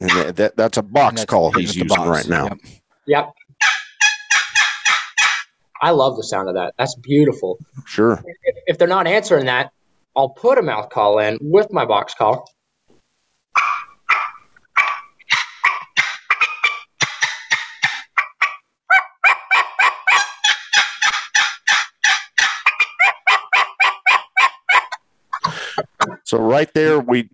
And 0.00 0.10
that, 0.36 0.56
that's 0.56 0.78
a 0.78 0.82
box 0.82 1.16
That's 1.16 1.24
call 1.26 1.50
he's 1.50 1.74
using 1.74 1.88
box. 1.88 2.08
right 2.08 2.28
now. 2.28 2.44
Yep. 2.44 2.58
Yep. 3.06 3.32
I 5.80 5.90
love 5.90 6.16
the 6.16 6.22
sound 6.22 6.48
of 6.48 6.54
that. 6.54 6.74
That's 6.78 6.94
beautiful. 6.96 7.58
Sure. 7.86 8.22
If, 8.42 8.56
if 8.66 8.78
they're 8.78 8.88
not 8.88 9.06
answering 9.06 9.46
that, 9.46 9.72
I'll 10.16 10.28
put 10.28 10.58
a 10.58 10.62
mouth 10.62 10.90
call 10.90 11.18
in 11.18 11.38
with 11.40 11.72
my 11.72 11.84
box 11.84 12.14
call. 12.14 12.50
So 26.28 26.36
right 26.36 26.70
there, 26.74 27.00
we 27.00 27.26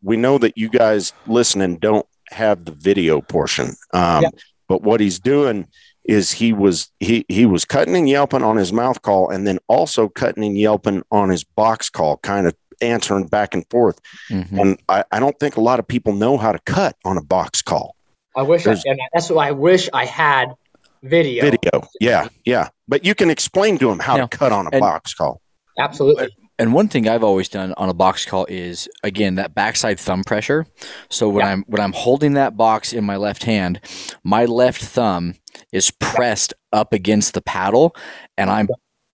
we 0.00 0.16
know 0.16 0.38
that 0.38 0.56
you 0.56 0.70
guys 0.70 1.12
listening 1.26 1.76
don't 1.76 2.06
have 2.30 2.64
the 2.64 2.72
video 2.72 3.20
portion. 3.20 3.74
Um, 3.92 4.22
Yeah. 4.22 4.30
But 4.66 4.82
what 4.82 5.00
he's 5.00 5.18
doing 5.18 5.66
is 6.04 6.32
he 6.32 6.52
was 6.54 6.90
he 7.00 7.26
he 7.28 7.44
was 7.44 7.66
cutting 7.66 7.94
and 7.96 8.08
yelping 8.08 8.42
on 8.42 8.56
his 8.56 8.72
mouth 8.72 9.02
call, 9.02 9.28
and 9.28 9.46
then 9.46 9.58
also 9.66 10.08
cutting 10.08 10.42
and 10.44 10.56
yelping 10.56 11.02
on 11.10 11.28
his 11.28 11.44
box 11.44 11.90
call, 11.90 12.16
kind 12.18 12.46
of 12.46 12.54
answering 12.80 13.26
back 13.26 13.52
and 13.52 13.66
forth. 13.68 13.98
Mhm. 14.30 14.58
And 14.58 14.78
I, 14.88 15.04
I 15.12 15.20
don't 15.20 15.38
think 15.38 15.56
a 15.56 15.60
lot 15.60 15.78
of 15.78 15.86
people 15.86 16.14
know 16.14 16.38
how 16.38 16.52
to 16.52 16.58
cut 16.60 16.96
on 17.04 17.18
a 17.18 17.22
box 17.22 17.60
call 17.60 17.94
I 18.34 18.40
wish, 18.42 18.66
I, 18.66 18.70
and 18.86 18.98
that's 19.12 19.28
why 19.28 19.48
I 19.48 19.50
wish 19.50 19.90
I 19.92 20.06
had 20.06 20.54
video. 21.02 21.42
video. 21.44 21.86
Yeah, 22.00 22.28
yeah. 22.46 22.68
But 22.88 23.04
you 23.04 23.14
can 23.14 23.28
explain 23.28 23.76
to 23.80 23.90
him 23.90 23.98
how 23.98 24.16
Yeah. 24.16 24.26
to 24.28 24.38
cut 24.38 24.52
on 24.52 24.66
a 24.66 24.70
And- 24.72 24.80
box 24.80 25.12
call. 25.12 25.42
Absolutely. 25.78 26.28
And 26.60 26.74
one 26.74 26.88
thing 26.88 27.08
I've 27.08 27.24
always 27.24 27.48
done 27.48 27.72
on 27.78 27.88
a 27.88 27.94
box 27.94 28.24
call 28.26 28.46
is 28.48 28.88
again 29.02 29.36
that 29.36 29.54
backside 29.54 29.98
thumb 29.98 30.22
pressure. 30.24 30.66
So 31.08 31.28
when 31.28 31.44
Yeah. 31.44 31.52
I'm 31.52 31.64
when 31.66 31.80
I'm 31.80 31.92
holding 31.92 32.34
that 32.34 32.56
box 32.56 32.92
in 32.92 33.02
my 33.04 33.16
left 33.16 33.44
hand, 33.44 33.80
my 34.22 34.44
left 34.44 34.82
thumb 34.82 35.34
is 35.72 35.90
pressed 35.90 36.52
up 36.72 36.92
against 36.92 37.34
the 37.34 37.40
paddle 37.40 37.96
and 38.36 38.50
I'm 38.50 38.68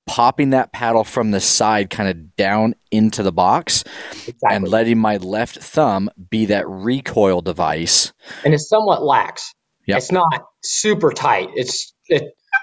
popping 0.07 0.51
that 0.51 0.73
paddle 0.73 1.03
from 1.05 1.31
the 1.31 1.41
side 1.41 1.91
kind 1.91 2.09
of 2.09 2.37
down 2.37 2.75
into 2.91 3.23
the 3.23 3.33
box 3.33 3.83
Exactly. 4.13 4.39
and 4.51 4.69
letting 4.69 4.99
my 4.99 5.17
left 5.17 5.59
thumb 5.59 6.11
be 6.31 6.47
that 6.47 6.69
recoil 6.69 7.41
device. 7.43 8.13
and 8.45 8.55
it's 8.55 8.69
somewhat 8.69 9.03
lax. 9.05 9.53
Yep. 9.87 9.99
It's 9.99 10.13
not 10.13 10.43
super 10.65 11.13
tight. 11.13 11.49
It's 11.55 11.93
it, 12.09 12.23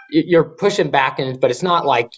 you're 0.10 0.44
pushing 0.58 0.92
back, 0.92 1.20
and 1.20 1.40
but 1.40 1.52
it's 1.52 1.64
not 1.64 1.86
like 1.86 2.10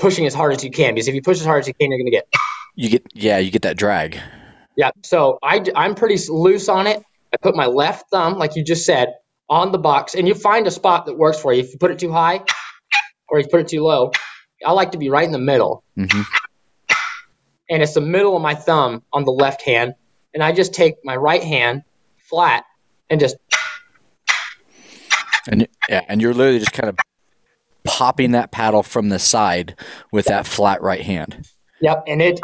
pushing 0.00 0.26
as 0.26 0.34
hard 0.34 0.52
as 0.52 0.64
you 0.64 0.70
can 0.70 0.94
because 0.94 1.08
if 1.08 1.14
you 1.14 1.22
push 1.22 1.38
as 1.38 1.44
hard 1.44 1.60
as 1.60 1.68
you 1.68 1.74
can, 1.74 1.90
you're 1.90 1.98
going 1.98 2.06
to 2.06 2.10
get 2.10 2.26
You 2.74 2.88
get 2.90 3.06
yeah, 3.14 3.38
you 3.38 3.50
get 3.50 3.62
that 3.62 3.76
drag. 3.76 4.18
yeah. 4.76 4.90
So 5.04 5.38
I 5.42 5.64
I'm 5.76 5.94
pretty 5.94 6.16
loose 6.28 6.68
on 6.68 6.86
it. 6.86 7.02
I 7.32 7.36
put 7.36 7.54
my 7.54 7.66
left 7.66 8.10
thumb, 8.10 8.38
like 8.38 8.56
you 8.56 8.64
just 8.64 8.84
said, 8.84 9.14
on 9.48 9.70
the 9.72 9.78
box, 9.78 10.14
and 10.14 10.26
you 10.26 10.34
find 10.34 10.66
a 10.66 10.70
spot 10.70 11.06
that 11.06 11.16
works 11.16 11.38
for 11.38 11.52
you. 11.52 11.60
If 11.60 11.72
you 11.72 11.78
put 11.78 11.90
it 11.92 11.98
too 11.98 12.10
high 12.12 12.40
or 13.28 13.38
if 13.38 13.46
you 13.46 13.50
put 13.50 13.60
it 13.60 13.68
too 13.68 13.82
low, 13.82 14.10
I 14.66 14.72
like 14.72 14.92
to 14.92 14.98
be 14.98 15.10
right 15.10 15.24
in 15.24 15.32
the 15.32 15.38
middle, 15.38 15.84
hmm 15.96 16.22
and 17.68 17.82
it's 17.84 17.94
the 17.94 18.00
middle 18.00 18.34
of 18.34 18.42
my 18.42 18.56
thumb 18.56 19.04
on 19.12 19.24
the 19.24 19.30
left 19.30 19.62
hand, 19.62 19.94
and 20.34 20.42
I 20.42 20.50
just 20.50 20.74
take 20.74 20.96
my 21.04 21.14
right 21.14 21.42
hand 21.42 21.82
flat 22.28 22.64
and 23.08 23.20
just 23.20 23.36
And 25.48 25.68
yeah, 25.88 26.02
and 26.08 26.20
you're 26.20 26.34
literally 26.34 26.58
just 26.58 26.72
kind 26.72 26.88
of 26.88 26.96
popping 27.84 28.32
that 28.32 28.52
paddle 28.52 28.82
from 28.82 29.08
the 29.08 29.18
side 29.18 29.76
with 30.12 30.26
that 30.26 30.46
flat 30.46 30.82
right 30.82 31.02
hand. 31.02 31.46
Yep, 31.80 32.04
and 32.06 32.20
it 32.20 32.40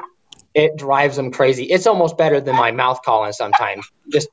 it 0.55 0.77
drives 0.77 1.17
them 1.17 1.31
crazy. 1.31 1.65
It's 1.65 1.87
almost 1.87 2.17
better 2.17 2.41
than 2.41 2.57
my 2.57 2.71
mouth 2.71 3.01
calling 3.05 3.33
sometimes. 3.33 3.91
Just 4.11 4.29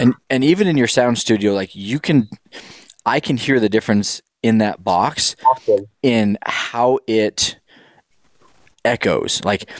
And 0.00 0.14
and 0.30 0.44
even 0.44 0.66
in 0.66 0.76
your 0.76 0.86
sound 0.86 1.18
studio, 1.18 1.54
like 1.54 1.74
you 1.74 1.98
can, 1.98 2.28
I 3.04 3.20
can 3.20 3.36
hear 3.36 3.58
the 3.58 3.68
difference 3.68 4.22
in 4.42 4.58
that 4.58 4.84
box 4.84 5.34
in 6.02 6.38
how 6.44 6.98
it 7.06 7.58
echoes. 8.88 9.44
Like 9.44 9.70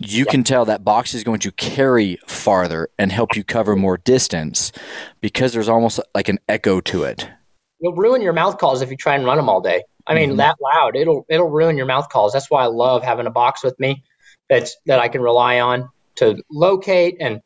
you 0.00 0.24
can 0.24 0.44
tell 0.44 0.64
that 0.66 0.84
box 0.84 1.12
is 1.14 1.24
going 1.24 1.40
to 1.40 1.52
carry 1.52 2.18
farther 2.26 2.88
and 2.98 3.12
help 3.12 3.36
you 3.36 3.44
cover 3.44 3.76
more 3.76 3.98
distance 3.98 4.72
because 5.20 5.52
there's 5.52 5.68
almost 5.68 6.00
like 6.14 6.28
an 6.28 6.38
echo 6.48 6.80
to 6.82 7.02
it. 7.02 7.28
You'll 7.80 7.94
ruin 7.94 8.22
your 8.22 8.32
mouth 8.32 8.58
calls 8.58 8.80
if 8.82 8.90
you 8.90 8.96
try 8.96 9.14
and 9.14 9.24
run 9.24 9.36
them 9.36 9.48
all 9.48 9.60
day. 9.60 9.82
I 10.06 10.14
mean, 10.14 10.32
Mhm. 10.32 10.36
that 10.38 10.56
loud, 10.60 10.96
it'll 10.96 11.26
it'll 11.28 11.50
ruin 11.50 11.76
your 11.76 11.86
mouth 11.86 12.08
calls. 12.08 12.32
That's 12.32 12.50
why 12.50 12.62
I 12.62 12.66
love 12.66 13.02
having 13.02 13.26
a 13.26 13.30
box 13.30 13.62
with 13.62 13.78
me 13.78 14.02
that's 14.48 14.76
that 14.86 14.98
I 14.98 15.08
can 15.08 15.20
rely 15.20 15.60
on 15.60 15.90
to 16.16 16.42
locate 16.50 17.16
and 17.20 17.40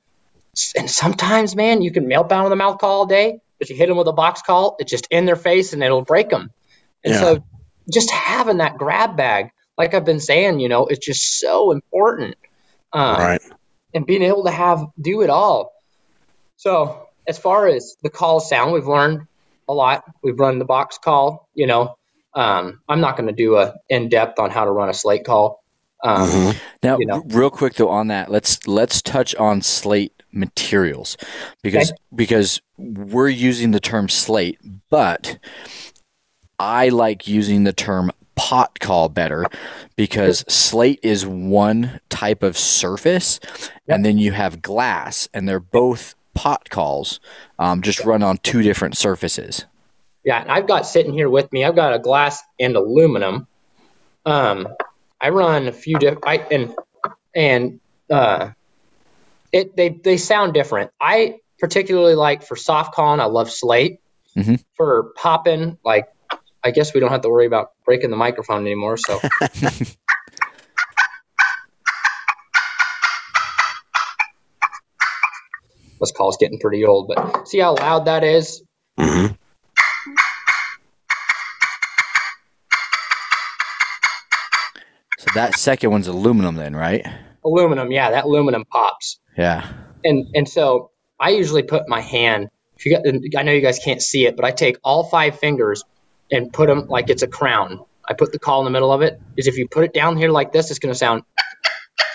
and 0.76 0.90
sometimes, 0.90 1.56
man, 1.56 1.80
you 1.82 1.90
can 1.90 2.06
melt 2.06 2.28
down 2.28 2.44
with 2.44 2.52
a 2.52 2.56
mouth 2.56 2.78
call 2.78 2.90
all 3.00 3.06
day, 3.06 3.40
but 3.58 3.70
you 3.70 3.76
hit 3.76 3.88
them 3.88 3.96
with 3.96 4.06
a 4.06 4.12
box 4.12 4.42
call, 4.42 4.76
it's 4.78 4.90
just 4.90 5.06
in 5.10 5.24
their 5.24 5.36
face 5.36 5.72
and 5.72 5.82
it'll 5.82 6.02
break 6.02 6.28
them. 6.28 6.50
And 7.04 7.14
Yeah. 7.14 7.20
so, 7.20 7.44
just 7.92 8.10
having 8.10 8.58
that 8.58 8.76
grab 8.76 9.16
bag, 9.16 9.48
like 9.82 9.94
I've 9.94 10.04
been 10.04 10.20
saying, 10.20 10.60
you 10.60 10.68
know, 10.68 10.86
it's 10.86 11.04
just 11.04 11.40
so 11.40 11.72
important. 11.72 12.36
Um, 12.92 13.18
right. 13.18 13.42
and 13.94 14.06
being 14.06 14.22
able 14.22 14.44
to 14.44 14.50
have 14.50 14.84
do 15.00 15.22
it 15.22 15.30
all. 15.30 15.72
So 16.56 17.08
as 17.26 17.36
far 17.36 17.66
as 17.66 17.96
the 18.02 18.10
call 18.10 18.38
sound, 18.38 18.72
we've 18.72 18.86
learned 18.86 19.26
a 19.68 19.74
lot. 19.74 20.04
We've 20.22 20.38
run 20.38 20.60
the 20.60 20.64
box 20.64 20.98
call. 20.98 21.48
You 21.54 21.66
know, 21.66 21.96
um, 22.34 22.80
I'm 22.88 23.00
not 23.00 23.16
going 23.16 23.26
to 23.26 23.32
do 23.34 23.56
a 23.56 23.74
in 23.88 24.08
depth 24.08 24.38
on 24.38 24.50
how 24.50 24.64
to 24.64 24.70
run 24.70 24.88
a 24.88 24.94
slate 24.94 25.24
call. 25.24 25.64
Um, 26.04 26.28
Mhm. 26.28 26.56
Now, 26.82 26.98
You 26.98 27.06
know. 27.06 27.22
real 27.28 27.50
quick 27.50 27.74
though 27.74 27.88
on 27.88 28.06
that, 28.08 28.30
let's 28.30 28.64
let's 28.68 29.02
touch 29.02 29.34
on 29.34 29.62
slate 29.62 30.12
materials 30.30 31.16
because 31.62 31.92
because 32.14 32.60
we're 32.78 33.28
using 33.28 33.72
the 33.72 33.80
term 33.80 34.08
slate, 34.08 34.58
but 34.90 35.38
I 36.58 36.90
like 36.90 37.26
using 37.26 37.64
the 37.64 37.72
term 37.72 38.12
pot 38.34 38.78
call 38.80 39.08
better 39.08 39.46
because 39.96 40.44
slate 40.48 41.00
is 41.02 41.26
one 41.26 42.00
type 42.08 42.42
of 42.42 42.56
surface, 42.56 43.40
and 43.88 44.04
then 44.04 44.18
you 44.18 44.32
have 44.32 44.62
glass, 44.62 45.28
and 45.34 45.48
they're 45.48 45.60
both 45.60 46.14
pot 46.34 46.70
calls, 46.70 47.20
um, 47.58 47.82
just 47.82 48.04
run 48.04 48.22
on 48.22 48.38
two 48.38 48.62
different 48.62 48.96
surfaces. 48.96 49.66
Yeah, 50.24 50.40
and 50.40 50.50
I've 50.50 50.66
got 50.66 50.86
sitting 50.86 51.12
here 51.12 51.28
with 51.28 51.52
me. 51.52 51.64
I've 51.64 51.76
got 51.76 51.94
a 51.94 51.98
glass 51.98 52.42
and 52.58 52.76
aluminum. 52.76 53.46
Um, 54.24 54.68
I 55.20 55.30
run 55.30 55.68
a 55.68 55.72
few 55.72 55.98
different, 55.98 56.24
I 56.26 56.36
and 56.50 56.74
and 57.34 57.80
uh, 58.10 58.50
it 59.52 59.76
they 59.76 59.90
they 59.90 60.16
sound 60.16 60.54
different. 60.54 60.90
I 61.00 61.40
particularly 61.58 62.14
like 62.14 62.42
for 62.42 62.56
soft 62.56 62.94
calling. 62.94 63.20
I 63.20 63.24
love 63.24 63.50
slate. 63.50 64.00
Mhm. 64.36 64.62
For 64.76 65.12
popping, 65.16 65.76
like 65.84 66.06
I 66.64 66.70
guess 66.70 66.94
we 66.94 67.00
don't 67.00 67.10
have 67.10 67.22
to 67.22 67.28
worry 67.28 67.46
about 67.46 67.72
breaking 67.84 68.10
the 68.10 68.16
microphone 68.16 68.64
anymore. 68.64 68.96
So 68.96 69.18
this 76.00 76.12
call's 76.14 76.36
getting 76.38 76.58
pretty 76.60 76.84
old, 76.84 77.08
but 77.08 77.48
see 77.48 77.58
how 77.58 77.74
loud 77.74 78.04
that 78.04 78.22
is. 78.22 78.62
Mm-hmm. 78.98 79.34
So 85.18 85.30
that 85.34 85.56
second 85.56 85.90
one's 85.90 86.06
aluminum, 86.06 86.54
then, 86.56 86.76
right? 86.76 87.04
Aluminum, 87.44 87.90
yeah, 87.90 88.12
that 88.12 88.24
aluminum 88.24 88.64
pops. 88.64 89.18
Yeah. 89.36 89.66
and 90.04 90.26
and 90.34 90.48
so 90.48 90.90
I 91.18 91.30
usually 91.30 91.62
put 91.64 91.88
my 91.88 92.00
hand. 92.00 92.50
If 92.76 92.86
you 92.86 92.92
got, 92.92 93.38
I 93.38 93.42
know 93.42 93.52
you 93.52 93.60
guys 93.60 93.78
can't 93.78 94.02
see 94.02 94.26
it, 94.26 94.36
but 94.36 94.44
I 94.44 94.50
take 94.50 94.76
all 94.84 95.04
five 95.04 95.38
fingers 95.38 95.84
and 96.30 96.52
put 96.52 96.68
them 96.68 96.86
like 96.88 97.10
it's 97.10 97.22
a 97.22 97.28
crown. 97.28 97.84
I 98.08 98.14
put 98.14 98.32
the 98.32 98.38
call 98.38 98.60
in 98.60 98.64
the 98.64 98.70
middle 98.70 98.92
of 98.92 99.02
it. 99.02 99.20
Is 99.36 99.46
if 99.46 99.56
you 99.56 99.68
put 99.68 99.84
it 99.84 99.92
down 99.92 100.16
here 100.16 100.30
like 100.30 100.52
this, 100.52 100.70
it's 100.70 100.78
going 100.78 100.92
to 100.92 100.98
sound. 100.98 101.22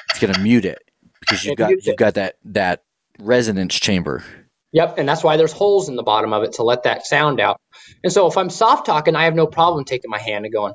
It's 0.09 0.19
gonna 0.19 0.39
mute 0.39 0.65
it 0.65 0.79
because 1.19 1.45
you've 1.45 1.57
got 1.57 1.69
you've 1.69 1.87
it. 1.87 1.97
got 1.97 2.15
that 2.15 2.37
that 2.45 2.83
resonance 3.19 3.75
chamber. 3.75 4.23
Yep, 4.71 4.97
and 4.97 5.07
that's 5.07 5.23
why 5.23 5.37
there's 5.37 5.51
holes 5.51 5.89
in 5.89 5.95
the 5.95 6.03
bottom 6.03 6.33
of 6.33 6.43
it 6.43 6.53
to 6.53 6.63
let 6.63 6.83
that 6.83 7.05
sound 7.05 7.39
out. 7.39 7.61
And 8.03 8.11
so 8.11 8.27
if 8.27 8.37
I'm 8.37 8.49
soft 8.49 8.85
talking, 8.85 9.15
I 9.15 9.25
have 9.25 9.35
no 9.35 9.47
problem 9.47 9.85
taking 9.85 10.09
my 10.09 10.19
hand 10.19 10.45
and 10.45 10.53
going. 10.53 10.73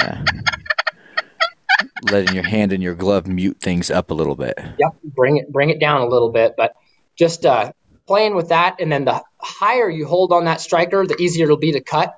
Yeah. 0.00 0.24
Letting 2.10 2.34
your 2.34 2.44
hand 2.44 2.72
and 2.72 2.82
your 2.82 2.94
glove 2.94 3.26
mute 3.26 3.58
things 3.60 3.90
up 3.90 4.10
a 4.10 4.14
little 4.14 4.34
bit. 4.34 4.58
Yep, 4.58 4.92
bring 5.04 5.38
it 5.38 5.50
bring 5.50 5.70
it 5.70 5.80
down 5.80 6.02
a 6.02 6.06
little 6.06 6.30
bit, 6.30 6.54
but 6.56 6.74
just 7.16 7.46
uh, 7.46 7.72
playing 8.06 8.34
with 8.34 8.48
that, 8.50 8.80
and 8.80 8.90
then 8.90 9.04
the 9.04 9.22
higher 9.42 9.90
you 9.90 10.06
hold 10.06 10.32
on 10.32 10.44
that 10.44 10.60
striker, 10.60 11.06
the 11.06 11.20
easier 11.20 11.44
it'll 11.44 11.56
be 11.56 11.72
to 11.72 11.80
cut. 11.80 12.14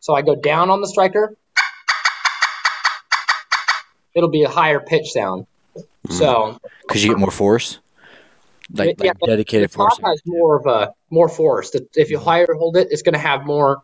So 0.00 0.14
I 0.14 0.22
go 0.22 0.34
down 0.34 0.70
on 0.70 0.80
the 0.80 0.88
striker. 0.88 1.36
It'll 4.14 4.30
be 4.30 4.44
a 4.44 4.48
higher 4.48 4.80
pitch 4.80 5.10
sound. 5.12 5.46
Mm. 6.06 6.12
So 6.12 6.58
Because 6.82 7.04
you 7.04 7.10
get 7.10 7.18
more 7.18 7.30
force, 7.30 7.78
like, 8.72 8.96
Yeah, 8.98 9.12
like 9.12 9.18
dedicated 9.20 9.70
force. 9.70 9.98
has 10.02 10.22
more 10.24 10.56
of 10.56 10.66
a 10.66 10.94
more 11.10 11.28
force. 11.28 11.72
If 11.94 12.10
you 12.10 12.18
higher 12.18 12.46
hold 12.58 12.76
it, 12.76 12.88
it's 12.90 13.02
going 13.02 13.12
to 13.14 13.18
have 13.18 13.44
more. 13.44 13.82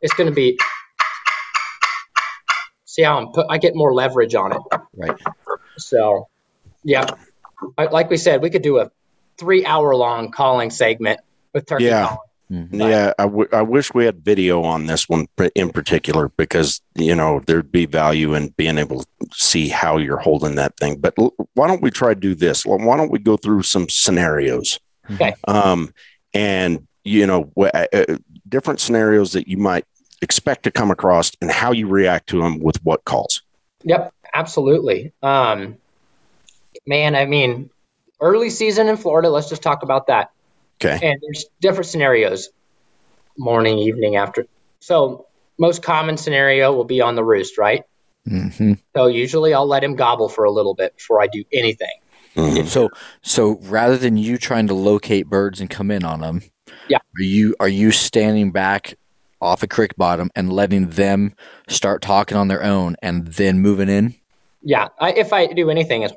It's 0.00 0.14
going 0.14 0.28
to 0.28 0.34
be. 0.34 0.58
See 2.84 3.02
how 3.02 3.18
I'm 3.18 3.28
put, 3.32 3.46
I 3.48 3.56
get 3.56 3.74
more 3.74 3.94
leverage 3.94 4.34
on 4.34 4.52
it. 4.52 4.60
Right. 4.94 5.18
So, 5.78 6.28
yeah, 6.84 7.06
I- 7.78 7.86
like 7.86 8.10
we 8.10 8.18
said, 8.18 8.42
we 8.42 8.50
could 8.50 8.60
do 8.60 8.78
a 8.80 8.90
three 9.42 9.66
hour 9.66 9.96
long 9.96 10.30
calling 10.30 10.70
segment 10.70 11.18
with 11.52 11.66
turkey 11.66 11.84
Yeah. 11.86 12.04
calling. 12.06 12.18
Mhm. 12.70 12.90
Yeah, 12.90 13.12
I, 13.18 13.22
w- 13.24 13.48
I 13.50 13.62
wish 13.62 13.94
we 13.94 14.04
had 14.04 14.22
video 14.22 14.62
on 14.62 14.86
this 14.86 15.08
one 15.08 15.26
in 15.54 15.70
particular 15.70 16.28
because 16.36 16.80
you 16.94 17.14
know 17.14 17.40
there'd 17.46 17.72
be 17.72 17.86
value 17.86 18.34
in 18.34 18.48
being 18.58 18.76
able 18.78 19.00
to 19.02 19.06
see 19.32 19.68
how 19.68 19.96
you're 19.96 20.18
holding 20.18 20.54
that 20.56 20.76
thing. 20.76 20.98
But 21.00 21.14
l- 21.18 21.32
why 21.54 21.66
don't 21.66 21.80
we 21.82 21.90
try 21.90 22.12
to 22.14 22.20
do 22.20 22.34
this? 22.34 22.64
Well, 22.66 22.78
Why 22.78 22.96
don't 22.98 23.10
we 23.10 23.18
go 23.18 23.36
through 23.38 23.62
some 23.62 23.88
scenarios? 23.88 24.78
Okay. 25.12 25.34
Um, 25.48 25.92
and 26.34 26.86
you 27.04 27.26
know, 27.26 27.50
wh- 27.58 27.74
uh, 27.74 27.86
uh, 27.92 28.16
different 28.48 28.80
scenarios 28.80 29.32
that 29.32 29.48
you 29.48 29.56
might 29.56 29.86
expect 30.20 30.62
to 30.64 30.70
come 30.70 30.90
across 30.90 31.32
and 31.40 31.50
how 31.50 31.72
you 31.72 31.88
react 31.88 32.28
to 32.28 32.40
them 32.42 32.60
with 32.60 32.76
what 32.84 33.02
calls. 33.06 33.40
Yep, 33.84 34.12
absolutely. 34.34 35.10
Um, 35.22 35.76
man, 36.86 37.14
I 37.16 37.24
mean, 37.24 37.70
early 38.22 38.48
season 38.48 38.88
in 38.88 38.96
Florida. 38.96 39.28
Let's 39.28 39.50
just 39.50 39.62
talk 39.62 39.82
about 39.82 40.06
that. 40.06 40.30
Okay. 40.82 40.98
And 41.10 41.20
there's 41.20 41.44
different 41.60 41.86
scenarios: 41.86 42.48
morning, 43.36 43.78
evening, 43.78 44.16
after. 44.16 44.46
So 44.80 45.26
most 45.58 45.82
common 45.82 46.16
scenario 46.16 46.72
will 46.72 46.84
be 46.84 47.02
on 47.02 47.14
the 47.14 47.24
roost, 47.24 47.58
right? 47.58 47.84
Mm 48.26 48.52
Mhm. 48.52 48.78
So 48.96 49.06
usually 49.08 49.52
I'll 49.52 49.66
let 49.66 49.84
him 49.84 49.96
gobble 49.96 50.28
for 50.28 50.44
a 50.44 50.50
little 50.50 50.74
bit 50.74 50.96
before 50.96 51.20
I 51.20 51.26
do 51.26 51.44
anything. 51.52 51.96
Mhm. 52.36 52.66
So, 52.66 52.88
so 53.20 53.58
rather 53.62 53.96
than 53.98 54.16
you 54.16 54.38
trying 54.38 54.68
to 54.68 54.74
locate 54.74 55.28
birds 55.28 55.60
and 55.60 55.68
come 55.68 55.90
in 55.90 56.04
on 56.04 56.20
them, 56.20 56.42
Yeah. 56.88 56.98
are 56.98 57.22
you 57.22 57.54
are 57.60 57.68
you 57.68 57.90
standing 57.90 58.52
back 58.52 58.94
off 59.40 59.62
a 59.62 59.66
creek 59.66 59.96
bottom 59.96 60.30
and 60.36 60.52
letting 60.52 60.90
them 60.90 61.34
start 61.68 62.00
talking 62.00 62.36
on 62.36 62.48
their 62.48 62.62
own 62.62 62.96
and 63.02 63.26
then 63.26 63.58
moving 63.58 63.88
in? 63.88 64.14
Yeah, 64.62 64.88
I, 65.00 65.12
if 65.12 65.32
I 65.32 65.46
do 65.46 65.68
anything, 65.68 66.02
it's 66.02 66.14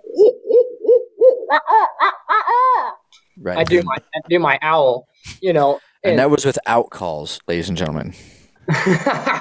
Right. 3.38 3.58
I 3.58 3.64
do 3.64 3.82
my 3.84 3.96
I 3.98 4.20
do 4.30 4.40
my 4.40 4.58
owl, 4.62 5.08
you 5.42 5.54
know. 5.54 5.80
and 6.04 6.20
that 6.20 6.30
was 6.30 6.46
without 6.46 6.90
calls, 6.90 7.40
ladies 7.48 7.68
and 7.70 7.78
gentlemen. 7.78 8.14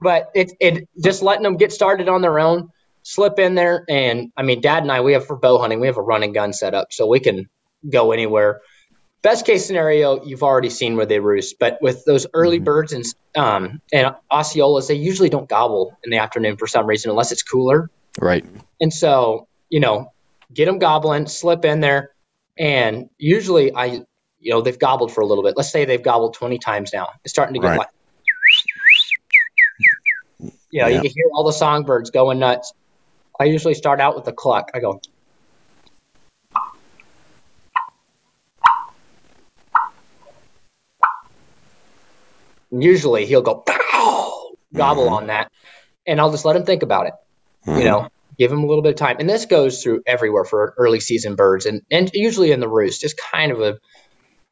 but 0.00 0.30
it 0.34 0.52
it 0.60 0.88
just 1.02 1.22
letting 1.22 1.42
them 1.42 1.56
get 1.56 1.72
started 1.72 2.08
on 2.08 2.22
their 2.22 2.38
own, 2.38 2.70
slip 3.02 3.38
in 3.38 3.54
there, 3.54 3.84
and 3.88 4.32
I 4.36 4.42
mean, 4.42 4.60
Dad 4.60 4.82
and 4.82 4.92
I 4.92 5.00
we 5.00 5.14
have 5.14 5.26
for 5.26 5.36
bow 5.36 5.58
hunting 5.58 5.80
we 5.80 5.88
have 5.88 5.96
a 5.96 6.02
running 6.02 6.32
gun 6.32 6.52
set 6.52 6.74
up, 6.74 6.92
so 6.92 7.06
we 7.06 7.20
can 7.20 7.48
go 7.88 8.12
anywhere. 8.12 8.60
Best 9.22 9.44
case 9.44 9.66
scenario, 9.66 10.24
you've 10.24 10.42
already 10.42 10.70
seen 10.70 10.96
where 10.96 11.04
they 11.04 11.18
roost, 11.20 11.58
but 11.58 11.78
with 11.82 12.04
those 12.06 12.26
early 12.32 12.58
Mhm. 12.60 12.64
birds 12.64 12.92
and 12.92 13.04
um 13.34 13.82
and 13.92 14.14
Osceolas, 14.32 14.88
they 14.88 14.94
usually 14.94 15.28
don't 15.28 15.48
gobble 15.48 15.98
in 16.04 16.10
the 16.10 16.18
afternoon 16.18 16.56
for 16.56 16.66
some 16.66 16.86
reason 16.86 17.10
unless 17.10 17.32
it's 17.32 17.42
cooler. 17.42 17.90
Right. 18.18 18.44
And 18.80 18.92
so, 18.92 19.46
you 19.68 19.80
know, 19.80 20.12
get 20.52 20.66
them 20.66 20.78
gobbling, 20.78 21.26
slip 21.26 21.64
in 21.64 21.80
there, 21.80 22.10
and 22.58 23.08
usually 23.18 23.74
I, 23.74 24.02
you 24.38 24.50
know, 24.52 24.62
they've 24.62 24.78
gobbled 24.78 25.12
for 25.12 25.20
a 25.20 25.26
little 25.26 25.44
bit. 25.44 25.54
Let's 25.56 25.70
say 25.70 25.84
they've 25.84 26.02
gobbled 26.02 26.34
20 26.34 26.58
times 26.58 26.92
now. 26.92 27.08
It's 27.24 27.32
starting 27.32 27.54
to 27.54 27.60
get 27.60 27.68
Right. 27.68 27.78
like, 27.78 27.88
you 30.70 30.80
know, 30.80 30.88
Yeah. 30.88 30.96
you 30.96 31.00
can 31.00 31.10
hear 31.10 31.24
all 31.32 31.44
the 31.44 31.52
songbirds 31.52 32.10
going 32.10 32.38
nuts. 32.38 32.72
I 33.38 33.44
usually 33.44 33.74
start 33.74 34.00
out 34.00 34.16
with 34.16 34.26
a 34.28 34.32
cluck. 34.32 34.70
I 34.74 34.80
go, 34.80 35.00
usually 42.70 43.26
he'll 43.26 43.42
go, 43.42 43.64
gobble 44.74 45.08
Mhm. 45.08 45.12
on 45.12 45.26
that. 45.28 45.50
And 46.06 46.20
I'll 46.20 46.30
just 46.30 46.44
let 46.44 46.56
him 46.56 46.64
think 46.64 46.82
about 46.82 47.06
it 47.06 47.14
Mhm. 47.66 47.78
you 47.78 47.84
know 47.84 48.08
give 48.40 48.50
them 48.50 48.64
a 48.64 48.66
little 48.66 48.82
bit 48.82 48.90
of 48.90 48.96
time. 48.96 49.18
And 49.20 49.28
this 49.28 49.44
goes 49.44 49.82
through 49.82 50.02
everywhere 50.06 50.46
for 50.46 50.74
early 50.78 50.98
season 50.98 51.36
birds 51.36 51.66
and 51.66 51.82
and 51.90 52.10
usually 52.14 52.50
in 52.52 52.58
the 52.58 52.68
roost. 52.68 53.04
It's 53.04 53.14
kind 53.14 53.52
of 53.52 53.60
a 53.60 53.78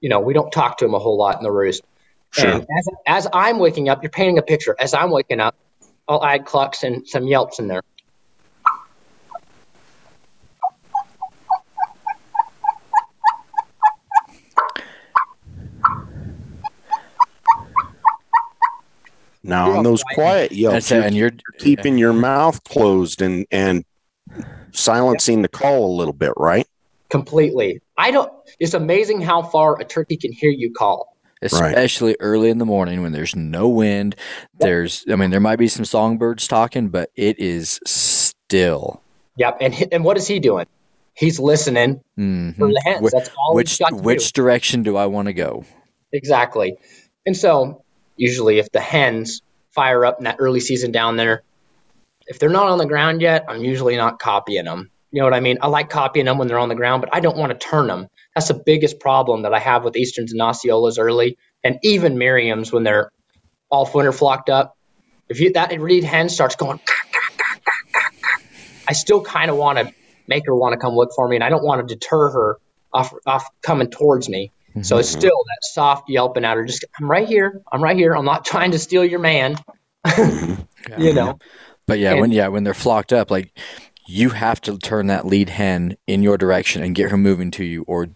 you 0.00 0.10
know 0.10 0.20
we 0.20 0.34
don't 0.34 0.52
talk 0.52 0.78
to 0.78 0.84
them 0.84 0.94
a 0.94 0.98
whole 0.98 1.16
lot 1.16 1.38
in 1.38 1.42
the 1.42 1.50
roost. 1.50 1.82
Sure. 2.30 2.46
and 2.46 2.60
as, 2.60 2.88
as 3.06 3.26
i'm 3.32 3.58
waking 3.58 3.88
up 3.88 4.02
you're 4.02 4.10
painting 4.10 4.36
a 4.36 4.42
picture. 4.42 4.76
As 4.78 4.92
i'm 4.92 5.10
waking 5.10 5.40
up 5.40 5.56
i'll 6.06 6.22
add 6.22 6.44
clucks 6.44 6.82
and 6.82 7.08
some 7.08 7.26
yelps 7.26 7.58
in 7.58 7.68
there 7.68 7.82
Now 19.48 19.66
You're 19.68 19.76
on 19.78 19.84
those 19.84 20.02
quiet 20.14 20.52
yelps, 20.52 20.90
you're 20.90 21.02
And 21.02 21.16
you're 21.16 21.30
keeping 21.58 21.98
your 21.98 22.12
mouth 22.12 22.62
closed 22.64 23.22
and 23.22 23.46
and 23.50 23.84
silencing 24.72 25.42
the 25.42 25.48
call 25.48 25.94
a 25.94 25.96
little 25.96 26.12
bit, 26.12 26.32
right? 26.36 26.66
completely 27.10 27.80
i 27.96 28.10
don't 28.10 28.30
it's 28.60 28.74
amazing 28.74 29.18
how 29.22 29.40
far 29.40 29.80
a 29.80 29.84
turkey 29.84 30.14
can 30.14 30.30
hear 30.30 30.50
you 30.50 30.70
call 30.70 31.16
especially 31.40 32.14
early 32.20 32.50
in 32.50 32.58
the 32.58 32.66
morning 32.66 33.00
when 33.00 33.12
there's 33.12 33.34
no 33.34 33.66
wind. 33.66 34.14
There's, 34.58 35.06
I 35.10 35.16
mean, 35.16 35.30
there 35.30 35.40
might 35.40 35.56
be 35.56 35.68
some 35.68 35.86
songbirds 35.86 36.46
talking, 36.48 36.88
but 36.90 37.10
it 37.16 37.38
is 37.38 37.80
still. 37.86 39.00
yep 39.38 39.56
and 39.62 39.88
and 39.90 40.04
what 40.04 40.18
is 40.18 40.26
he 40.26 40.38
doing 40.38 40.66
he's 41.14 41.40
listening 41.40 42.00
Mhm. 42.18 42.58
for 42.58 42.68
the 42.68 42.82
hens 42.84 43.10
that's 43.10 43.30
all 43.38 43.54
which 43.54 43.70
he's 43.70 43.78
got 43.78 43.88
to 43.90 43.94
do. 43.96 44.02
which 44.02 44.32
direction 44.34 44.82
do 44.82 44.98
I 44.98 45.06
want 45.06 45.26
to 45.28 45.32
go? 45.32 45.64
Exactly. 46.12 46.76
And 47.24 47.34
so, 47.34 47.82
usually, 48.18 48.58
if 48.58 48.70
the 48.70 48.80
hens 48.80 49.42
fire 49.70 50.04
up 50.04 50.18
in 50.18 50.24
that 50.24 50.36
early 50.38 50.60
season 50.60 50.92
down 50.92 51.16
there, 51.16 51.42
if 52.26 52.38
they're 52.38 52.48
not 52.48 52.68
on 52.68 52.78
the 52.78 52.86
ground 52.86 53.22
yet, 53.22 53.46
I'm 53.48 53.64
usually 53.64 53.96
not 53.96 54.18
copying 54.18 54.64
them. 54.64 54.90
You 55.10 55.20
know 55.20 55.26
what 55.26 55.34
I 55.34 55.40
mean? 55.40 55.58
I 55.62 55.68
like 55.68 55.88
copying 55.88 56.26
them 56.26 56.36
when 56.36 56.48
they're 56.48 56.58
on 56.58 56.68
the 56.68 56.74
ground, 56.74 57.00
but 57.00 57.14
I 57.14 57.20
don't 57.20 57.36
want 57.36 57.52
to 57.52 57.58
turn 57.58 57.86
them. 57.86 58.08
That's 58.34 58.48
the 58.48 58.62
biggest 58.64 59.00
problem 59.00 59.42
that 59.42 59.54
I 59.54 59.58
have 59.58 59.84
with 59.84 59.96
Easterns 59.96 60.32
and 60.32 60.40
Osceolas 60.40 60.98
early, 60.98 61.38
and 61.64 61.78
even 61.82 62.16
Merriams 62.16 62.70
when 62.70 62.84
they're 62.84 63.10
all 63.70 63.90
winter 63.92 64.12
flocked 64.12 64.50
up. 64.50 64.76
If 65.28 65.40
you 65.40 65.52
that 65.54 65.78
reed 65.80 66.04
hen 66.04 66.28
starts 66.28 66.56
going, 66.56 66.80
I 68.86 68.92
still 68.92 69.22
kind 69.22 69.50
of 69.50 69.56
want 69.56 69.78
to 69.78 69.92
make 70.26 70.44
her 70.46 70.54
want 70.54 70.74
to 70.74 70.78
come 70.78 70.94
look 70.94 71.10
for 71.14 71.26
me, 71.26 71.36
and 71.36 71.44
I 71.44 71.48
don't 71.48 71.64
want 71.64 71.86
to 71.86 71.94
deter 71.94 72.30
her 72.30 72.58
off 72.92 73.12
off 73.26 73.46
coming 73.62 73.90
towards 73.90 74.28
me. 74.28 74.52
So 74.82 74.98
it's 74.98 75.08
Mhm. 75.14 75.18
still 75.18 75.30
that 75.44 75.58
soft 75.72 76.08
yelping 76.08 76.44
out, 76.44 76.56
or 76.58 76.64
Just 76.64 76.84
I'm 77.00 77.10
right 77.10 77.26
here. 77.26 77.62
I'm 77.72 77.82
right 77.82 77.96
here. 77.96 78.14
I'm 78.14 78.24
not 78.24 78.44
trying 78.44 78.72
to 78.72 78.78
steal 78.78 79.04
your 79.04 79.18
man. 79.20 79.56
Mhm. 80.06 80.66
You 80.98 81.12
know. 81.12 81.38
But 81.86 81.98
yeah, 81.98 82.12
And- 82.12 82.20
when 82.20 82.30
yeah, 82.32 82.48
when 82.48 82.64
they're 82.64 82.74
flocked 82.74 83.12
up, 83.12 83.30
like 83.30 83.52
you 84.06 84.30
have 84.30 84.60
to 84.62 84.78
turn 84.78 85.08
that 85.08 85.26
lead 85.26 85.48
hen 85.50 85.96
in 86.06 86.22
your 86.22 86.38
direction 86.38 86.82
and 86.82 86.94
get 86.94 87.10
her 87.10 87.16
moving 87.16 87.50
to 87.52 87.64
you, 87.64 87.82
or 87.86 88.08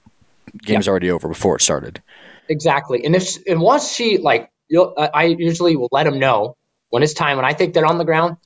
game's 0.65 0.89
already 0.89 1.11
over 1.11 1.29
before 1.29 1.57
it 1.57 1.61
started. 1.63 2.03
Exactly. 2.49 3.05
And 3.05 3.15
if 3.17 3.37
and 3.47 3.61
once 3.61 3.91
she 3.93 4.19
like, 4.19 4.51
you'll, 4.69 4.95
I 4.97 5.11
I 5.13 5.25
usually 5.25 5.77
will 5.77 5.89
let 5.93 6.05
them 6.05 6.19
know 6.19 6.57
when 6.91 7.03
it's 7.03 7.15
time. 7.15 7.37
When 7.37 7.45
I 7.47 7.53
think 7.55 7.75
they're 7.75 7.87
on 7.87 7.99
the 7.99 8.05
ground, 8.05 8.37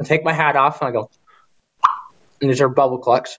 I 0.00 0.04
take 0.04 0.24
my 0.24 0.32
hat 0.32 0.54
off 0.56 0.80
and 0.80 0.88
I 0.88 0.92
go, 0.92 1.10
and 2.40 2.50
these 2.50 2.60
are 2.60 2.68
bubble 2.68 2.98
clucks. 2.98 3.38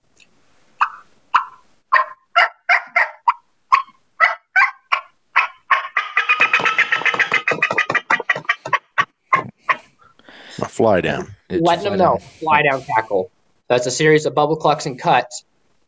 Fly 10.80 11.00
down. 11.00 11.34
It's 11.48 11.62
letting 11.62 11.84
them 11.84 11.98
know 11.98 12.14
out. 12.14 12.22
fly 12.22 12.62
down 12.62 12.82
tackle. 12.82 13.30
That's 13.68 13.86
a 13.86 13.90
series 13.90 14.26
of 14.26 14.34
bubble 14.34 14.56
clucks 14.56 14.86
and 14.86 14.98
cuts, 14.98 15.44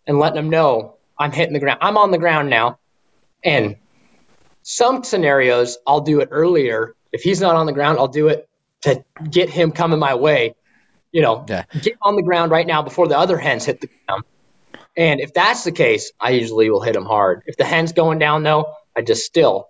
and 0.06 0.18
letting 0.18 0.36
them 0.36 0.50
know 0.50 0.96
I'm 1.18 1.32
hitting 1.32 1.52
the 1.52 1.60
ground. 1.60 1.78
I'm 1.82 1.96
on 1.96 2.10
the 2.10 2.18
ground 2.18 2.50
now, 2.50 2.78
and 3.44 3.76
some 4.62 5.02
scenarios 5.04 5.78
I'll 5.86 6.00
do 6.02 6.20
it 6.20 6.28
earlier. 6.30 6.94
If 7.12 7.22
he's 7.22 7.40
not 7.40 7.56
on 7.56 7.66
the 7.66 7.72
ground, 7.72 7.98
I'll 7.98 8.08
do 8.08 8.28
it 8.28 8.48
to 8.82 9.04
get 9.28 9.48
him 9.50 9.72
coming 9.72 9.98
my 9.98 10.14
way. 10.14 10.54
You 11.10 11.22
know, 11.22 11.44
Yeah. 11.48 11.64
get 11.80 11.94
on 12.02 12.16
the 12.16 12.22
ground 12.22 12.50
right 12.50 12.66
now 12.66 12.82
before 12.82 13.06
the 13.08 13.18
other 13.18 13.36
hens 13.36 13.64
hit 13.64 13.80
the 13.80 13.88
ground. 14.06 14.24
And 14.96 15.20
if 15.20 15.32
that's 15.34 15.64
the 15.64 15.72
case, 15.72 16.12
I 16.20 16.30
usually 16.30 16.70
will 16.70 16.80
hit 16.80 16.96
him 16.96 17.04
hard. 17.04 17.42
If 17.46 17.56
the 17.56 17.64
hen's 17.64 17.92
going 17.92 18.18
down 18.18 18.42
though, 18.42 18.72
I 18.96 19.02
just 19.02 19.24
still 19.24 19.68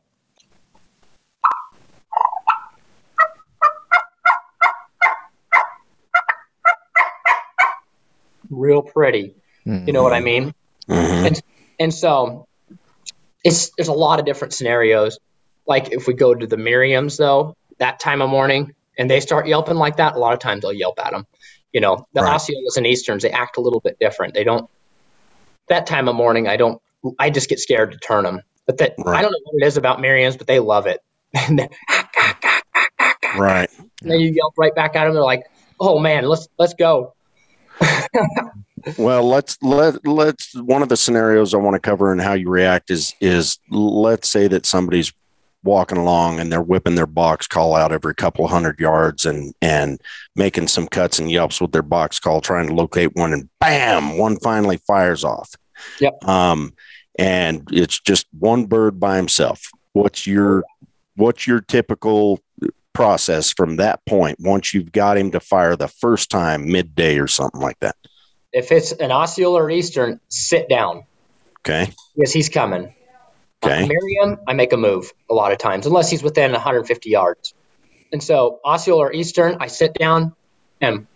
real 8.52 8.82
pretty. 8.82 9.34
You 9.64 9.92
know 9.92 10.02
what 10.02 10.12
I 10.12 10.20
mm-hmm. 10.20 10.24
mean? 10.24 10.54
Mhm. 10.88 11.40
And 11.78 11.94
so 11.94 12.46
it's 13.44 13.70
there's 13.76 13.88
a 13.88 13.92
lot 13.92 14.20
of 14.20 14.26
different 14.26 14.54
scenarios. 14.54 15.18
Like 15.66 15.92
if 15.92 16.06
we 16.06 16.14
go 16.14 16.34
to 16.34 16.46
the 16.46 16.56
Merriams 16.56 17.16
though, 17.16 17.56
that 17.78 18.00
time 18.00 18.22
of 18.22 18.30
morning 18.30 18.74
and 18.98 19.10
they 19.10 19.20
start 19.20 19.46
yelping 19.46 19.76
like 19.76 19.96
that, 19.96 20.14
a 20.14 20.18
lot 20.18 20.32
of 20.32 20.38
times 20.40 20.62
they'll 20.62 20.72
yelp 20.72 20.98
at 20.98 21.12
them. 21.12 21.26
You 21.72 21.80
know, 21.80 22.06
the 22.12 22.22
Right. 22.22 22.34
Osceolas 22.34 22.76
and 22.76 22.86
Easterns, 22.86 23.22
they 23.22 23.30
act 23.30 23.56
a 23.56 23.60
little 23.60 23.80
bit 23.80 23.98
different. 23.98 24.34
They 24.34 24.44
don't 24.44 24.68
that 25.68 25.86
time 25.86 26.08
of 26.08 26.14
morning, 26.14 26.48
I 26.48 26.56
don't 26.56 26.80
I 27.18 27.30
just 27.30 27.48
get 27.48 27.58
scared 27.58 27.92
to 27.92 27.98
turn 27.98 28.24
them. 28.24 28.42
But 28.66 28.78
that 28.78 28.94
Right. 28.98 29.18
I 29.18 29.22
don't 29.22 29.32
know 29.32 29.38
what 29.44 29.62
it 29.62 29.66
is 29.66 29.76
about 29.76 29.98
Merriams, 29.98 30.38
but 30.38 30.46
they 30.46 30.60
love 30.60 30.86
it. 30.86 31.00
and 31.34 31.58
then 31.58 31.68
Right. 33.36 33.70
you 34.02 34.32
yelp 34.32 34.54
right 34.58 34.74
back 34.74 34.94
at 34.94 35.04
them. 35.04 35.14
They're 35.14 35.22
like, 35.22 35.44
oh 35.80 35.98
man, 35.98 36.24
let's 36.24 36.48
let's 36.58 36.74
go. 36.74 37.14
well, 38.98 39.24
let's 39.26 39.58
let 39.62 40.06
let's 40.06 40.54
one 40.54 40.82
of 40.82 40.88
the 40.88 40.96
scenarios 40.96 41.54
I 41.54 41.58
want 41.58 41.74
to 41.74 41.80
cover 41.80 42.12
and 42.12 42.20
how 42.20 42.34
you 42.34 42.48
react 42.48 42.90
is 42.90 43.14
is 43.20 43.58
let's 43.70 44.28
say 44.28 44.48
that 44.48 44.66
somebody's 44.66 45.12
walking 45.64 45.98
along 45.98 46.40
and 46.40 46.50
they're 46.50 46.60
whipping 46.60 46.96
their 46.96 47.06
box 47.06 47.46
call 47.46 47.74
out 47.74 47.92
every 47.92 48.14
couple 48.14 48.46
hundred 48.48 48.80
yards 48.80 49.26
and 49.26 49.54
and 49.62 50.00
making 50.34 50.66
some 50.66 50.88
cuts 50.88 51.18
and 51.18 51.30
yelps 51.30 51.60
with 51.60 51.72
their 51.72 51.82
box 51.82 52.18
call 52.18 52.40
trying 52.40 52.66
to 52.66 52.74
locate 52.74 53.14
one 53.14 53.32
and 53.32 53.48
bam 53.60 54.18
one 54.18 54.36
finally 54.40 54.78
fires 54.78 55.24
off. 55.24 55.54
Yep. 56.00 56.24
Um 56.24 56.74
and 57.18 57.68
it's 57.70 58.00
just 58.00 58.26
one 58.38 58.66
bird 58.66 58.98
by 58.98 59.16
himself. 59.16 59.70
What's 59.92 60.26
your 60.26 60.64
what's 61.16 61.46
your 61.46 61.60
typical 61.60 62.40
process 62.92 63.52
from 63.52 63.76
that 63.76 64.04
point 64.06 64.38
once 64.40 64.74
you've 64.74 64.92
got 64.92 65.16
him 65.16 65.30
to 65.30 65.40
fire 65.40 65.76
the 65.76 65.88
first 65.88 66.30
time 66.30 66.70
midday 66.70 67.18
or 67.18 67.26
something 67.26 67.60
like 67.60 67.78
that 67.80 67.96
if 68.52 68.70
it's 68.72 68.92
an 68.92 69.10
osceola 69.10 69.62
or 69.62 69.70
eastern 69.70 70.20
sit 70.28 70.68
down 70.68 71.04
okay 71.60 71.92
because 72.14 72.32
he's 72.32 72.48
coming 72.48 72.94
Okay. 73.64 73.84
Uh, 73.84 73.86
Merriam, 73.86 74.40
I 74.46 74.54
make 74.54 74.72
a 74.72 74.76
move 74.76 75.12
a 75.30 75.34
lot 75.34 75.52
of 75.52 75.58
times, 75.58 75.86
unless 75.86 76.10
he's 76.10 76.22
within 76.22 76.52
150 76.52 77.10
yards. 77.10 77.54
And 78.12 78.22
so 78.22 78.60
Osceola 78.64 79.06
or 79.06 79.12
Eastern, 79.12 79.58
I 79.60 79.68
sit 79.68 79.94
down 79.94 80.34
and 80.80 81.06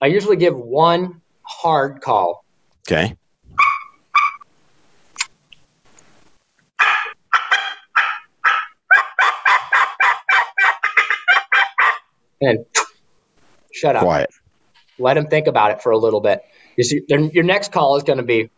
I 0.00 0.06
usually 0.06 0.36
give 0.36 0.56
one 0.56 1.22
hard 1.42 2.00
call. 2.00 2.44
Okay. 2.86 3.16
And 12.40 12.64
shut 13.72 13.96
up. 13.96 14.02
Quiet. 14.02 14.30
Let 14.98 15.16
him 15.16 15.26
think 15.26 15.46
about 15.46 15.72
it 15.72 15.82
for 15.82 15.92
a 15.92 15.98
little 15.98 16.20
bit. 16.20 16.42
You 16.76 16.84
see, 16.84 17.02
your 17.08 17.44
next 17.44 17.72
call 17.72 17.96
is 17.96 18.02
going 18.02 18.18
to 18.18 18.24
be 18.24 18.50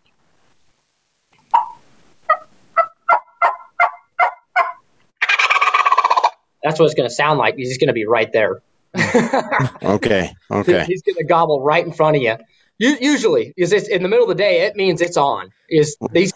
That's 6.67 6.81
what 6.81 6.87
it's 6.87 6.95
going 6.95 7.09
to 7.09 7.15
sound 7.15 7.39
like. 7.39 7.55
He's 7.57 7.79
going 7.79 7.87
to 7.89 7.93
be 7.93 8.07
right 8.07 8.33
there. 8.33 8.61
okay. 9.85 10.35
Okay. 10.51 10.85
He's 10.85 11.03
going 11.03 11.15
to 11.15 11.25
gobble 11.25 11.63
right 11.63 11.87
in 11.87 11.93
front 11.93 12.17
of 12.17 12.23
you. 12.23 12.37
Usually, 12.79 13.55
is 13.57 13.73
it's 13.73 13.89
in 13.89 14.03
the 14.03 14.09
middle 14.09 14.25
of 14.25 14.37
the 14.37 14.43
day. 14.43 14.63
It 14.63 14.75
means 14.75 15.01
it's 15.01 15.17
on. 15.17 15.51
Is 15.69 15.97
these 16.11 16.33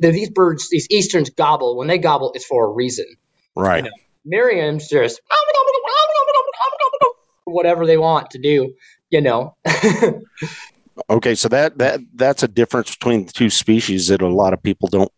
these 0.00 0.30
birds, 0.30 0.70
these 0.70 0.86
easterns 0.90 1.28
gobble 1.30 1.76
when 1.76 1.86
they 1.86 1.98
gobble, 1.98 2.32
it's 2.34 2.46
for 2.46 2.64
a 2.64 2.70
reason. 2.70 3.06
Right. 3.54 3.84
You 3.84 3.90
know, 3.90 3.96
Merriam's 4.24 4.88
just 4.88 5.20
whatever 7.46 7.86
they 7.86 7.96
want 7.96 8.30
to 8.32 8.38
do. 8.38 8.74
You 9.10 9.20
know. 9.20 9.56
okay, 11.10 11.34
so 11.34 11.48
that 11.48 11.78
that 11.78 12.00
that's 12.14 12.42
a 12.42 12.48
difference 12.48 12.94
between 12.94 13.26
the 13.26 13.32
two 13.32 13.50
species 13.50 14.08
that 14.08 14.20
a 14.20 14.28
lot 14.28 14.52
of 14.52 14.62
people 14.62 14.88
don't 14.88 15.12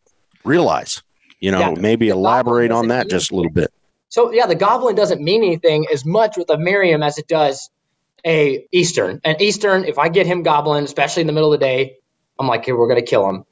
realize. 0.44 1.02
You 1.40 1.52
know, 1.52 1.60
yeah. 1.60 1.74
maybe 1.78 2.08
elaborate 2.08 2.70
on 2.70 2.88
that 2.88 3.08
just 3.08 3.30
a 3.30 3.36
little 3.36 3.52
bit. 3.52 3.72
So 4.08 4.32
yeah, 4.32 4.46
the 4.46 4.54
goblin 4.54 4.94
doesn't 4.94 5.22
mean 5.22 5.42
anything 5.42 5.86
as 5.92 6.04
much 6.04 6.36
with 6.36 6.50
a 6.50 6.58
Merriam 6.58 7.02
as 7.02 7.18
it 7.18 7.28
does 7.28 7.70
a 8.26 8.66
Eastern. 8.72 9.20
And 9.24 9.40
Eastern, 9.40 9.84
if 9.84 9.98
I 9.98 10.08
get 10.08 10.26
him 10.26 10.42
goblin, 10.42 10.84
especially 10.84 11.22
in 11.22 11.26
the 11.26 11.32
middle 11.32 11.52
of 11.52 11.60
the 11.60 11.64
day, 11.64 11.96
I'm 12.38 12.46
like, 12.46 12.64
here, 12.64 12.76
we're 12.76 12.88
gonna 12.88 13.02
kill 13.02 13.28
him. 13.28 13.44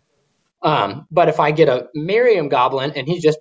Um, 0.63 1.07
but 1.11 1.29
if 1.29 1.39
I 1.39 1.53
get 1.53 1.69
a 1.69 1.89
Merriam 1.95 2.49
goblin 2.49 2.93
and 2.97 3.07
he's 3.07 3.23
just 3.23 3.39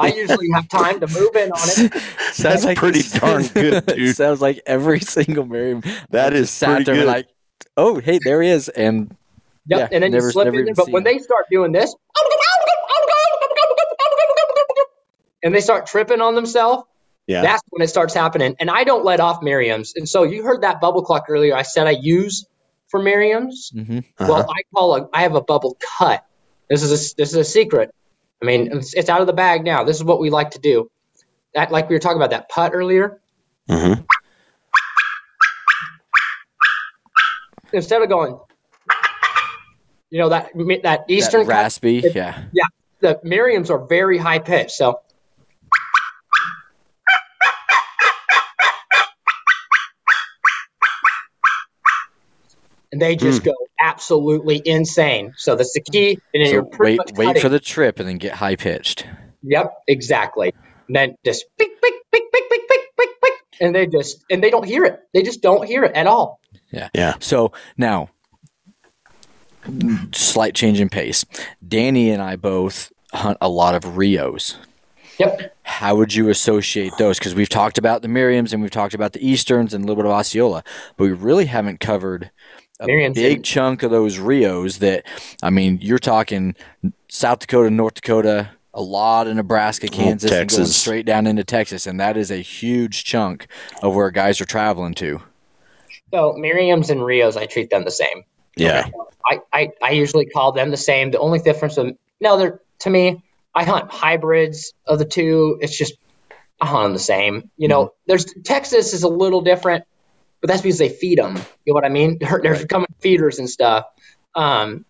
I 0.00 0.08
usually 0.08 0.48
have 0.54 0.68
time 0.68 1.00
to 1.00 1.06
move 1.06 1.36
in 1.36 1.52
on 1.52 1.68
it. 1.68 1.92
That's 2.38 2.64
like 2.64 2.78
pretty 2.78 3.02
darn 3.18 3.46
good, 3.54 3.86
dude. 3.86 4.16
sounds 4.16 4.40
like 4.40 4.60
every 4.66 5.00
single 5.00 5.46
Merriam 5.46 5.82
that 6.10 6.32
is 6.32 6.50
sat 6.50 6.84
there 6.86 6.94
good. 6.94 7.06
like, 7.06 7.28
oh, 7.76 7.98
hey, 8.00 8.18
there 8.22 8.42
he 8.42 8.50
is, 8.50 8.68
and 8.68 9.16
yep, 9.66 9.78
yeah, 9.78 9.88
and 9.92 10.02
then 10.04 10.12
never, 10.12 10.26
you 10.26 10.32
slip 10.32 10.54
in 10.54 10.64
there. 10.64 10.74
But 10.74 10.90
when 10.90 11.06
him. 11.06 11.16
they 11.16 11.18
start 11.18 11.46
doing 11.50 11.72
this, 11.72 11.94
and 15.42 15.54
they 15.54 15.60
start 15.60 15.86
tripping 15.86 16.20
on 16.20 16.34
themselves, 16.34 16.84
yeah. 17.26 17.42
that's 17.42 17.62
when 17.70 17.82
it 17.82 17.88
starts 17.88 18.14
happening. 18.14 18.56
And 18.58 18.70
I 18.70 18.84
don't 18.84 19.04
let 19.04 19.20
off 19.20 19.40
Merriams. 19.40 19.92
And 19.96 20.08
so 20.08 20.22
you 20.24 20.42
heard 20.42 20.62
that 20.62 20.80
bubble 20.80 21.02
cluck 21.02 21.26
earlier. 21.28 21.54
I 21.54 21.62
said 21.62 21.86
I 21.86 21.92
use 21.92 22.46
for 22.88 23.00
Merriams. 23.00 23.72
Mm-hmm. 23.74 23.98
Uh-huh. 23.98 24.26
Well, 24.28 24.50
I 24.50 24.62
call 24.74 24.96
a 24.96 25.08
I 25.12 25.22
have 25.22 25.34
a 25.34 25.40
bubble 25.40 25.76
cut. 25.98 26.24
This 26.68 26.82
is 26.82 26.90
a, 26.90 27.14
this 27.16 27.30
is 27.30 27.34
a 27.34 27.44
secret. 27.44 27.94
I 28.42 28.46
mean, 28.46 28.70
it's, 28.72 28.94
it's, 28.94 29.08
out 29.08 29.20
of 29.20 29.26
the 29.26 29.32
bag 29.32 29.64
now. 29.64 29.84
This 29.84 29.96
is 29.96 30.04
what 30.04 30.20
we 30.20 30.30
like 30.30 30.50
to 30.52 30.58
do. 30.58 30.90
That 31.54 31.70
like 31.70 31.88
we 31.88 31.94
were 31.94 32.00
talking 32.00 32.16
about 32.16 32.30
that 32.30 32.48
putt 32.48 32.72
earlier. 32.74 33.20
Mm-hmm. 33.68 34.02
Instead 37.72 38.02
of 38.02 38.08
going, 38.08 38.38
you 40.10 40.18
know 40.18 40.28
that 40.30 40.50
that 40.82 41.04
eastern 41.08 41.46
that 41.46 41.48
raspy, 41.48 42.02
cut, 42.02 42.10
it, 42.10 42.16
yeah, 42.16 42.42
yeah. 42.52 42.64
The 43.00 43.20
Merriams 43.24 43.70
are 43.70 43.86
very 43.86 44.18
high 44.18 44.40
pitched, 44.40 44.72
so 44.72 45.00
they 53.00 53.16
just 53.16 53.42
mm. 53.42 53.46
go 53.46 53.54
absolutely 53.80 54.62
insane. 54.64 55.32
So 55.36 55.56
that's 55.56 55.72
the 55.72 55.80
key. 55.80 56.18
And 56.34 56.46
so 56.46 56.52
you're 56.52 56.68
wait, 56.78 57.00
wait 57.14 57.38
for 57.40 57.48
the 57.48 57.60
trip 57.60 57.98
and 57.98 58.08
then 58.08 58.18
get 58.18 58.34
high 58.34 58.56
pitched. 58.56 59.06
Yep, 59.42 59.72
exactly. 59.88 60.52
And 60.88 60.96
then 60.96 61.16
just 61.24 61.44
pick, 61.58 61.68
pick, 61.80 61.94
pick, 62.12 62.32
pick, 62.32 62.50
pick, 62.50 62.68
pick, 62.68 62.80
pick, 62.96 63.10
pick, 63.22 63.32
and 63.60 63.74
they 63.74 63.86
just 63.86 64.24
and 64.30 64.42
they 64.42 64.50
don't 64.50 64.66
hear 64.66 64.84
it. 64.84 65.00
They 65.14 65.22
just 65.22 65.42
don't 65.42 65.66
hear 65.66 65.84
it 65.84 65.94
at 65.94 66.06
all. 66.06 66.40
Yeah, 66.70 66.88
yeah. 66.94 67.14
So 67.20 67.52
now, 67.76 68.10
slight 70.12 70.54
change 70.54 70.80
in 70.80 70.88
pace. 70.88 71.24
Danny 71.66 72.10
and 72.10 72.22
I 72.22 72.36
both 72.36 72.92
hunt 73.12 73.38
a 73.40 73.48
lot 73.48 73.74
of 73.74 73.96
Rios. 73.96 74.56
Yep. 75.18 75.54
How 75.62 75.94
would 75.96 76.14
you 76.14 76.30
associate 76.30 76.92
those? 76.98 77.18
Because 77.18 77.34
we've 77.34 77.48
talked 77.48 77.76
about 77.76 78.00
the 78.00 78.08
Merriams 78.08 78.54
and 78.54 78.62
we've 78.62 78.70
talked 78.70 78.94
about 78.94 79.12
the 79.12 79.26
Easterns 79.26 79.74
and 79.74 79.84
a 79.84 79.86
little 79.86 80.02
bit 80.02 80.10
of 80.10 80.16
Osceola, 80.16 80.64
but 80.96 81.04
we 81.04 81.12
really 81.12 81.44
haven't 81.44 81.78
covered 81.78 82.30
a 82.80 83.10
big 83.10 83.44
chunk 83.44 83.82
of 83.82 83.90
those 83.90 84.18
Rios 84.18 84.78
that, 84.78 85.04
I 85.42 85.50
mean, 85.50 85.78
you're 85.80 85.98
talking 85.98 86.54
South 87.08 87.40
Dakota, 87.40 87.70
North 87.70 87.94
Dakota, 87.94 88.50
a 88.72 88.82
lot 88.82 89.26
of 89.26 89.36
Nebraska, 89.36 89.88
Kansas, 89.88 90.30
and 90.30 90.48
going 90.48 90.66
straight 90.66 91.06
down 91.06 91.26
into 91.26 91.44
Texas, 91.44 91.86
and 91.86 92.00
that 92.00 92.16
is 92.16 92.30
a 92.30 92.36
huge 92.38 93.04
chunk 93.04 93.46
of 93.82 93.94
where 93.94 94.10
guys 94.10 94.40
are 94.40 94.46
traveling 94.46 94.94
to. 94.94 95.20
So 96.12 96.34
Merriams 96.38 96.90
and 96.90 97.04
Rios, 97.04 97.36
I 97.36 97.46
treat 97.46 97.70
them 97.70 97.84
the 97.84 97.90
same. 97.90 98.24
Yeah. 98.56 98.88
I, 99.26 99.40
I, 99.52 99.70
I 99.82 99.90
usually 99.90 100.26
call 100.26 100.52
them 100.52 100.70
the 100.70 100.76
same. 100.76 101.10
The 101.10 101.18
only 101.18 101.38
difference, 101.38 101.76
of, 101.78 101.96
no, 102.20 102.36
they're 102.36 102.60
to 102.80 102.90
me, 102.90 103.22
I 103.54 103.64
hunt 103.64 103.90
hybrids 103.90 104.72
of 104.86 104.98
the 104.98 105.04
two. 105.04 105.58
It's 105.60 105.76
just 105.76 105.94
I 106.60 106.66
hunt 106.66 106.84
them 106.84 106.92
the 106.92 106.98
same. 106.98 107.50
You 107.56 107.68
know, 107.68 107.86
mm-hmm. 107.86 107.94
there's 108.06 108.24
Texas 108.44 108.92
is 108.94 109.02
a 109.02 109.08
little 109.08 109.40
different, 109.40 109.84
but 110.40 110.48
that's 110.48 110.62
because 110.62 110.78
they 110.78 110.88
feed 110.88 111.18
them. 111.18 111.36
You 111.64 111.72
know 111.72 111.74
what 111.74 111.84
I 111.84 111.88
mean? 111.88 112.18
They're, 112.20 112.40
they're 112.42 112.66
coming 112.66 112.88
feeders 113.00 113.38
and 113.38 113.48
stuff. 113.48 113.86
Um, 114.34 114.84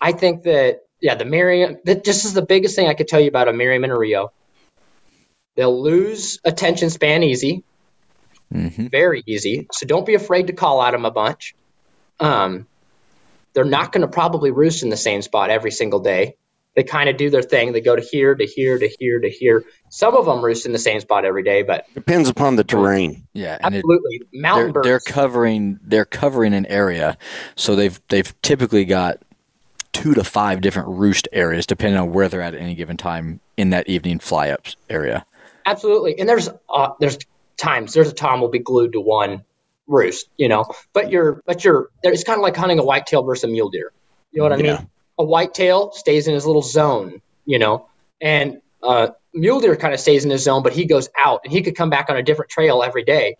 I 0.00 0.12
think 0.12 0.44
that 0.44 0.82
yeah, 1.00 1.14
the 1.14 1.24
Merriam. 1.24 1.78
That 1.84 2.04
just 2.04 2.24
is 2.24 2.34
the 2.34 2.42
biggest 2.42 2.76
thing 2.76 2.88
I 2.88 2.94
could 2.94 3.08
tell 3.08 3.20
you 3.20 3.28
about 3.28 3.48
a 3.48 3.52
Merriam 3.52 3.84
and 3.84 3.92
a 3.92 3.96
Rio. 3.96 4.32
They'll 5.56 5.82
lose 5.82 6.38
attention 6.44 6.90
span 6.90 7.22
easy, 7.22 7.64
mm-hmm. 8.52 8.86
very 8.86 9.22
easy. 9.26 9.66
So 9.72 9.86
don't 9.86 10.06
be 10.06 10.14
afraid 10.14 10.46
to 10.46 10.52
call 10.52 10.82
at 10.82 10.92
them 10.92 11.04
a 11.04 11.10
bunch. 11.10 11.54
Um, 12.18 12.66
they're 13.52 13.64
not 13.64 13.92
going 13.92 14.02
to 14.02 14.08
probably 14.08 14.50
roost 14.50 14.82
in 14.82 14.90
the 14.90 14.96
same 14.96 15.22
spot 15.22 15.50
every 15.50 15.70
single 15.70 16.00
day 16.00 16.36
they 16.76 16.84
kind 16.84 17.08
of 17.08 17.16
do 17.16 17.30
their 17.30 17.42
thing. 17.42 17.72
They 17.72 17.80
go 17.80 17.96
to 17.96 18.02
here, 18.02 18.34
to 18.34 18.46
here, 18.46 18.78
to 18.78 18.88
here, 18.98 19.20
to 19.20 19.28
here. 19.28 19.64
Some 19.88 20.14
of 20.14 20.24
them 20.24 20.44
roost 20.44 20.66
in 20.66 20.72
the 20.72 20.78
same 20.78 21.00
spot 21.00 21.24
every 21.24 21.42
day, 21.42 21.62
but 21.62 21.86
depends 21.94 22.28
upon 22.28 22.56
the 22.56 22.64
terrain. 22.64 23.26
Yeah, 23.32 23.58
absolutely. 23.60 24.16
It, 24.16 24.28
Mountain 24.32 24.66
they're, 24.66 24.72
birds. 24.72 24.86
They're 24.86 25.00
covering. 25.00 25.80
They're 25.82 26.04
covering 26.04 26.54
an 26.54 26.66
area, 26.66 27.18
so 27.56 27.74
they've 27.74 28.00
they've 28.08 28.32
typically 28.42 28.84
got 28.84 29.20
two 29.92 30.14
to 30.14 30.24
five 30.24 30.60
different 30.60 30.88
roost 30.88 31.28
areas, 31.32 31.66
depending 31.66 31.98
on 32.00 32.12
where 32.12 32.28
they're 32.28 32.42
at 32.42 32.54
at 32.54 32.60
any 32.60 32.74
given 32.74 32.96
time 32.96 33.40
in 33.56 33.70
that 33.70 33.88
evening 33.88 34.20
fly 34.20 34.50
up 34.50 34.66
area. 34.88 35.26
Absolutely, 35.66 36.18
and 36.18 36.28
there's 36.28 36.48
uh, 36.68 36.90
there's 37.00 37.18
times 37.56 37.92
there's 37.92 38.08
a 38.08 38.14
time 38.14 38.40
we'll 38.40 38.50
be 38.50 38.58
glued 38.60 38.92
to 38.92 39.00
one 39.00 39.44
roost, 39.86 40.28
you 40.36 40.48
know. 40.48 40.66
But 40.92 41.10
you're 41.10 41.42
but 41.46 41.64
you're 41.64 41.90
it's 42.02 42.24
kind 42.24 42.38
of 42.38 42.42
like 42.42 42.56
hunting 42.56 42.78
a 42.78 42.84
whitetail 42.84 43.22
versus 43.24 43.44
a 43.44 43.48
mule 43.48 43.70
deer. 43.70 43.92
You 44.32 44.38
know 44.38 44.48
what 44.48 44.52
I 44.52 44.62
yeah. 44.62 44.76
mean? 44.78 44.90
A 45.20 45.24
whitetail 45.24 45.92
stays 45.92 46.26
in 46.26 46.34
his 46.34 46.46
little 46.46 46.62
zone, 46.62 47.20
you 47.44 47.58
know, 47.58 47.86
and 48.20 48.62
uh, 48.82 49.08
mule 49.34 49.60
deer 49.60 49.76
kind 49.76 49.92
of 49.92 50.00
stays 50.00 50.24
in 50.24 50.30
his 50.30 50.42
zone, 50.42 50.62
but 50.62 50.72
he 50.72 50.86
goes 50.86 51.08
out 51.22 51.42
and 51.44 51.52
he 51.52 51.60
could 51.60 51.76
come 51.76 51.90
back 51.90 52.08
on 52.08 52.16
a 52.16 52.22
different 52.22 52.50
trail 52.50 52.82
every 52.82 53.04
day, 53.04 53.36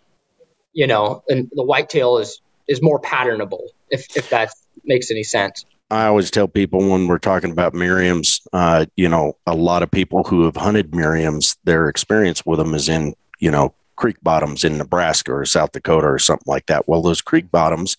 you 0.73 0.85
know, 0.85 1.23
and 1.27 1.49
the 1.53 1.63
whitetail 1.63 2.19
is 2.19 2.39
is 2.67 2.81
more 2.81 3.01
patternable 3.01 3.63
if 3.89 4.15
if 4.15 4.29
that 4.29 4.51
makes 4.85 5.09
any 5.09 5.23
sense. 5.23 5.65
I 5.89 6.05
always 6.05 6.31
tell 6.31 6.47
people 6.47 6.89
when 6.89 7.07
we're 7.07 7.17
talking 7.17 7.51
about 7.51 7.73
Merriams, 7.73 8.39
uh, 8.53 8.85
you 8.95 9.09
know, 9.09 9.35
a 9.45 9.55
lot 9.55 9.83
of 9.83 9.91
people 9.91 10.23
who 10.23 10.45
have 10.45 10.55
hunted 10.55 10.91
Merriams, 10.91 11.57
their 11.65 11.89
experience 11.89 12.45
with 12.45 12.59
them 12.59 12.73
is 12.73 12.87
in, 12.87 13.13
you 13.39 13.51
know, 13.51 13.73
creek 13.97 14.15
bottoms 14.23 14.63
in 14.63 14.77
Nebraska 14.77 15.33
or 15.33 15.45
South 15.45 15.73
Dakota 15.73 16.07
or 16.07 16.17
something 16.17 16.45
like 16.47 16.67
that. 16.67 16.87
Well, 16.87 17.01
those 17.01 17.21
creek 17.21 17.51
bottoms, 17.51 17.97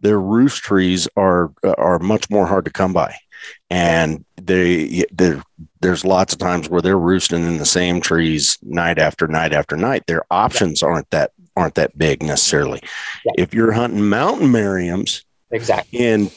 their 0.00 0.20
roost 0.20 0.62
trees 0.62 1.08
are 1.16 1.52
are 1.64 1.98
much 1.98 2.30
more 2.30 2.46
hard 2.46 2.64
to 2.64 2.70
come 2.70 2.92
by, 2.92 3.14
and 3.68 4.24
they 4.36 5.04
there's 5.80 6.04
lots 6.04 6.32
of 6.32 6.38
times 6.38 6.68
where 6.68 6.82
they're 6.82 6.98
roosting 6.98 7.44
in 7.44 7.58
the 7.58 7.66
same 7.66 8.00
trees 8.00 8.58
night 8.62 8.98
after 8.98 9.26
night 9.26 9.52
after 9.52 9.76
night. 9.76 10.04
Their 10.06 10.22
options 10.30 10.82
aren't 10.82 11.10
that 11.10 11.32
aren't 11.56 11.74
that 11.74 11.96
big 11.98 12.22
necessarily. 12.22 12.80
If 13.36 13.54
you're 13.54 13.72
hunting 13.72 14.08
mountain 14.08 14.48
Merriams, 14.48 15.24
exactly 15.50 15.98
in 15.98 16.30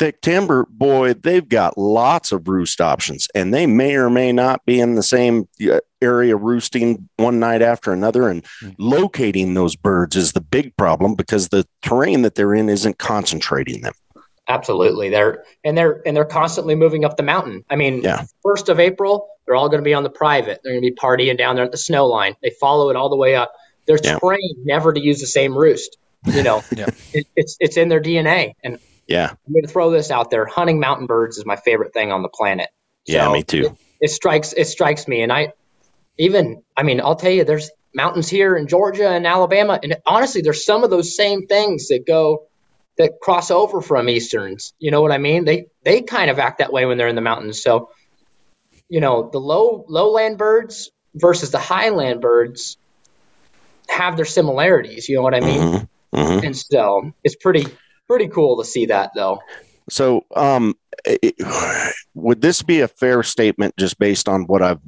thick 0.00 0.20
timber, 0.22 0.66
boy, 0.70 1.12
they've 1.12 1.48
got 1.48 1.76
lots 1.76 2.32
of 2.32 2.48
roost 2.48 2.80
options, 2.80 3.28
and 3.34 3.52
they 3.52 3.66
may 3.66 3.94
or 3.94 4.08
may 4.08 4.32
not 4.32 4.64
be 4.64 4.80
in 4.80 4.94
the 4.94 5.02
same 5.02 5.46
uh, 5.70 5.78
area 6.00 6.34
roosting 6.36 7.08
one 7.18 7.38
night 7.38 7.60
after 7.60 7.92
another. 7.92 8.28
And 8.28 8.42
mm-hmm. 8.42 8.70
locating 8.78 9.52
those 9.52 9.76
birds 9.76 10.16
is 10.16 10.32
the 10.32 10.40
big 10.40 10.74
problem 10.76 11.14
because 11.14 11.50
the 11.50 11.66
terrain 11.82 12.22
that 12.22 12.34
they're 12.34 12.54
in 12.54 12.70
isn't 12.70 12.98
concentrating 12.98 13.82
them. 13.82 13.92
Absolutely, 14.48 15.10
they're 15.10 15.44
and 15.64 15.76
they're 15.76 16.02
and 16.06 16.16
they're 16.16 16.24
constantly 16.24 16.74
moving 16.74 17.04
up 17.04 17.16
the 17.16 17.22
mountain. 17.22 17.62
I 17.68 17.76
mean, 17.76 18.02
yeah. 18.02 18.24
first 18.42 18.68
of 18.70 18.80
April, 18.80 19.28
they're 19.46 19.54
all 19.54 19.68
going 19.68 19.80
to 19.80 19.84
be 19.84 19.94
on 19.94 20.02
the 20.02 20.10
private. 20.10 20.60
They're 20.64 20.72
going 20.72 20.82
to 20.82 20.90
be 20.90 20.96
partying 20.96 21.36
down 21.36 21.56
there 21.56 21.64
at 21.66 21.72
the 21.72 21.78
snow 21.78 22.06
line. 22.06 22.34
They 22.42 22.50
follow 22.58 22.88
it 22.88 22.96
all 22.96 23.10
the 23.10 23.16
way 23.16 23.36
up. 23.36 23.52
They're 23.86 23.98
yeah. 24.02 24.18
trained 24.18 24.64
never 24.64 24.92
to 24.92 25.00
use 25.00 25.20
the 25.20 25.26
same 25.26 25.56
roost. 25.56 25.98
You 26.26 26.42
know, 26.42 26.62
yeah. 26.74 26.86
it, 27.12 27.26
it's 27.34 27.56
it's 27.60 27.76
in 27.76 27.88
their 27.88 28.00
DNA. 28.00 28.54
And 28.62 28.78
yeah, 29.06 29.30
I'm 29.30 29.52
going 29.52 29.62
to 29.62 29.68
throw 29.68 29.90
this 29.90 30.10
out 30.10 30.30
there. 30.30 30.46
Hunting 30.46 30.80
mountain 30.80 31.06
birds 31.06 31.38
is 31.38 31.46
my 31.46 31.56
favorite 31.56 31.92
thing 31.92 32.12
on 32.12 32.22
the 32.22 32.28
planet. 32.28 32.68
So 33.06 33.14
yeah, 33.14 33.32
me 33.32 33.42
too. 33.42 33.66
It, 33.66 33.72
it 34.00 34.10
strikes 34.10 34.52
it 34.52 34.66
strikes 34.66 35.08
me, 35.08 35.22
and 35.22 35.32
I 35.32 35.52
even 36.18 36.62
I 36.76 36.82
mean 36.82 37.00
I'll 37.00 37.16
tell 37.16 37.32
you, 37.32 37.44
there's 37.44 37.70
mountains 37.94 38.28
here 38.28 38.56
in 38.56 38.68
Georgia 38.68 39.08
and 39.08 39.26
Alabama, 39.26 39.80
and 39.82 39.96
honestly, 40.06 40.42
there's 40.42 40.64
some 40.64 40.84
of 40.84 40.90
those 40.90 41.16
same 41.16 41.46
things 41.46 41.88
that 41.88 42.04
go 42.06 42.46
that 42.98 43.18
cross 43.20 43.50
over 43.50 43.80
from 43.80 44.08
easterns. 44.08 44.74
You 44.78 44.90
know 44.90 45.00
what 45.00 45.12
I 45.12 45.18
mean? 45.18 45.44
They 45.44 45.66
they 45.84 46.02
kind 46.02 46.30
of 46.30 46.38
act 46.38 46.58
that 46.58 46.72
way 46.72 46.86
when 46.86 46.98
they're 46.98 47.08
in 47.08 47.14
the 47.14 47.22
mountains. 47.22 47.62
So, 47.62 47.90
you 48.88 49.00
know, 49.00 49.30
the 49.30 49.40
low 49.40 49.84
lowland 49.88 50.38
birds 50.38 50.90
versus 51.14 51.50
the 51.50 51.58
highland 51.58 52.20
birds 52.20 52.76
have 53.88 54.16
their 54.16 54.26
similarities. 54.26 55.08
You 55.08 55.16
know 55.16 55.22
what 55.22 55.34
I 55.34 55.40
mean? 55.40 55.60
Mm-hmm. 55.60 55.84
Mm-hmm. 56.14 56.46
And 56.46 56.56
so 56.56 57.12
it's 57.24 57.36
pretty 57.36 57.66
pretty 58.08 58.28
cool 58.28 58.58
to 58.58 58.64
see 58.64 58.86
that 58.86 59.12
though. 59.14 59.40
So, 59.88 60.24
um, 60.34 60.74
it, 61.04 61.34
would 62.14 62.40
this 62.40 62.62
be 62.62 62.80
a 62.80 62.88
fair 62.88 63.22
statement 63.22 63.76
just 63.76 63.98
based 63.98 64.28
on 64.28 64.46
what 64.46 64.62
I've 64.62 64.80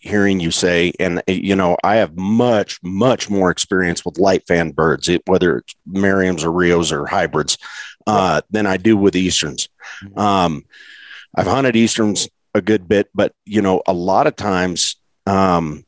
hearing 0.00 0.38
you 0.38 0.52
say 0.52 0.92
and 1.00 1.20
you 1.26 1.56
know 1.56 1.76
i 1.82 1.96
have 1.96 2.16
much 2.16 2.80
much 2.84 3.28
more 3.28 3.50
experience 3.50 4.04
with 4.04 4.16
light 4.16 4.46
fan 4.46 4.70
birds 4.70 5.08
it, 5.08 5.20
whether 5.26 5.58
it's 5.58 5.74
merriams 5.90 6.44
or 6.44 6.52
rios 6.52 6.92
or 6.92 7.04
hybrids 7.04 7.58
uh, 8.06 8.40
than 8.48 8.64
i 8.64 8.76
do 8.76 8.96
with 8.96 9.16
easterns 9.16 9.68
mm-hmm. 10.04 10.16
um, 10.16 10.64
i've 11.34 11.48
hunted 11.48 11.74
easterns 11.74 12.28
a 12.54 12.60
good 12.60 12.86
bit 12.86 13.10
but 13.12 13.34
you 13.44 13.60
know 13.60 13.82
a 13.88 13.92
lot 13.92 14.28
of 14.28 14.36
times 14.36 14.94
um, 15.26 15.84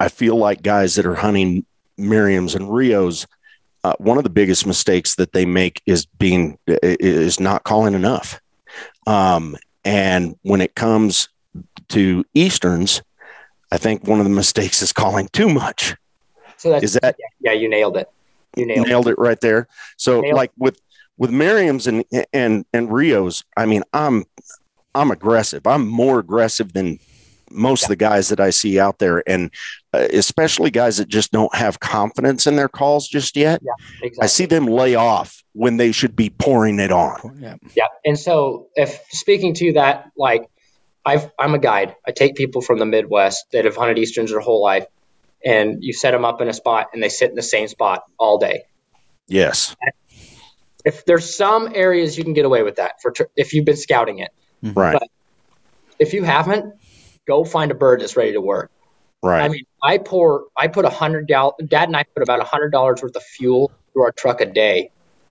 i 0.00 0.08
feel 0.08 0.34
like 0.34 0.60
guys 0.60 0.96
that 0.96 1.06
are 1.06 1.14
hunting 1.14 1.64
Merriams 1.98 2.54
and 2.54 2.72
Rios, 2.72 3.26
uh, 3.84 3.94
one 3.98 4.18
of 4.18 4.24
the 4.24 4.30
biggest 4.30 4.66
mistakes 4.66 5.14
that 5.16 5.32
they 5.32 5.46
make 5.46 5.82
is 5.86 6.06
being 6.06 6.58
is 6.66 7.38
not 7.38 7.64
calling 7.64 7.94
enough. 7.94 8.40
Um, 9.06 9.56
and 9.84 10.36
when 10.42 10.60
it 10.60 10.74
comes 10.74 11.28
to 11.88 12.24
Easterns, 12.34 13.02
I 13.70 13.78
think 13.78 14.06
one 14.06 14.18
of 14.18 14.24
the 14.24 14.30
mistakes 14.34 14.82
is 14.82 14.92
calling 14.92 15.28
too 15.32 15.48
much. 15.48 15.94
So 16.56 16.70
that's, 16.70 16.84
is 16.84 16.92
that 16.94 17.16
yeah, 17.40 17.52
you 17.52 17.68
nailed 17.68 17.96
it. 17.96 18.10
You 18.56 18.66
nailed, 18.66 18.86
nailed 18.88 19.08
it. 19.08 19.12
it 19.12 19.18
right 19.18 19.40
there. 19.40 19.68
So 19.96 20.20
nailed 20.20 20.36
like 20.36 20.50
with 20.58 20.80
with 21.16 21.30
Merriam's 21.30 21.86
and 21.86 22.04
and 22.32 22.64
and 22.72 22.92
Rios, 22.92 23.44
I 23.56 23.66
mean, 23.66 23.82
I'm 23.92 24.24
I'm 24.94 25.10
aggressive. 25.10 25.66
I'm 25.66 25.86
more 25.86 26.18
aggressive 26.18 26.72
than 26.72 26.98
most 27.50 27.82
yeah. 27.82 27.86
of 27.86 27.88
the 27.90 27.96
guys 27.96 28.28
that 28.28 28.40
I 28.40 28.50
see 28.50 28.80
out 28.80 28.98
there, 28.98 29.22
and 29.28 29.50
Uh, 29.94 30.06
especially 30.12 30.70
guys 30.70 30.98
that 30.98 31.08
just 31.08 31.32
don't 31.32 31.54
have 31.54 31.80
confidence 31.80 32.46
in 32.46 32.56
their 32.56 32.68
calls 32.68 33.08
just 33.08 33.36
yet. 33.36 33.58
Yeah, 33.62 33.72
exactly. 34.02 34.22
I 34.22 34.26
see 34.26 34.44
them 34.44 34.66
lay 34.66 34.94
off 34.94 35.42
when 35.54 35.78
they 35.78 35.92
should 35.92 36.14
be 36.14 36.28
pouring 36.28 36.78
it 36.78 36.92
on. 36.92 37.38
Yeah. 37.40 37.56
yeah. 37.74 37.86
And 38.04 38.18
so, 38.18 38.68
if 38.76 39.00
speaking 39.08 39.54
to 39.54 39.72
that, 39.74 40.10
like 40.14 40.50
i 41.06 41.30
am 41.38 41.54
a 41.54 41.58
guide, 41.58 41.96
I 42.06 42.10
take 42.10 42.34
people 42.34 42.60
from 42.60 42.78
the 42.78 42.84
Midwest 42.84 43.46
that 43.52 43.64
have 43.64 43.76
hunted 43.76 43.98
Easterns 43.98 44.30
their 44.30 44.40
whole 44.40 44.62
life, 44.62 44.84
and 45.42 45.82
you 45.82 45.94
set 45.94 46.10
them 46.10 46.24
up 46.24 46.42
in 46.42 46.48
a 46.48 46.52
spot 46.52 46.88
and 46.92 47.02
they 47.02 47.08
sit 47.08 47.30
in 47.30 47.36
the 47.36 47.42
same 47.42 47.66
spot 47.66 48.02
all 48.18 48.36
day. 48.36 48.64
Yes. 49.26 49.74
If 50.84 51.06
there's 51.06 51.34
some 51.34 51.72
areas 51.74 52.18
you 52.18 52.24
can 52.24 52.34
get 52.34 52.44
away 52.44 52.62
with 52.62 52.76
that 52.76 53.00
for 53.00 53.14
if 53.36 53.54
you've 53.54 53.64
been 53.64 53.76
scouting 53.76 54.18
it, 54.18 54.30
mm-hmm. 54.62 54.78
right? 54.78 54.98
But 55.00 55.08
if 55.98 56.12
you 56.12 56.24
haven't, 56.24 56.74
go 57.26 57.44
find 57.44 57.70
a 57.70 57.74
bird 57.74 58.00
that's 58.00 58.16
ready 58.16 58.32
to 58.32 58.40
work. 58.40 58.70
Right. 59.22 59.42
I 59.42 59.48
mean, 59.48 59.64
I 59.82 59.98
pour, 59.98 60.46
I 60.56 60.68
put 60.68 60.84
a 60.84 60.90
hundred 60.90 61.28
dollars. 61.28 61.54
Dad 61.66 61.88
and 61.88 61.96
I 61.96 62.04
put 62.04 62.22
about 62.22 62.40
a 62.40 62.44
hundred 62.44 62.70
dollars 62.70 63.02
worth 63.02 63.16
of 63.16 63.22
fuel 63.22 63.70
through 63.92 64.02
our 64.02 64.12
truck 64.12 64.40
a 64.40 64.46
day, 64.46 64.90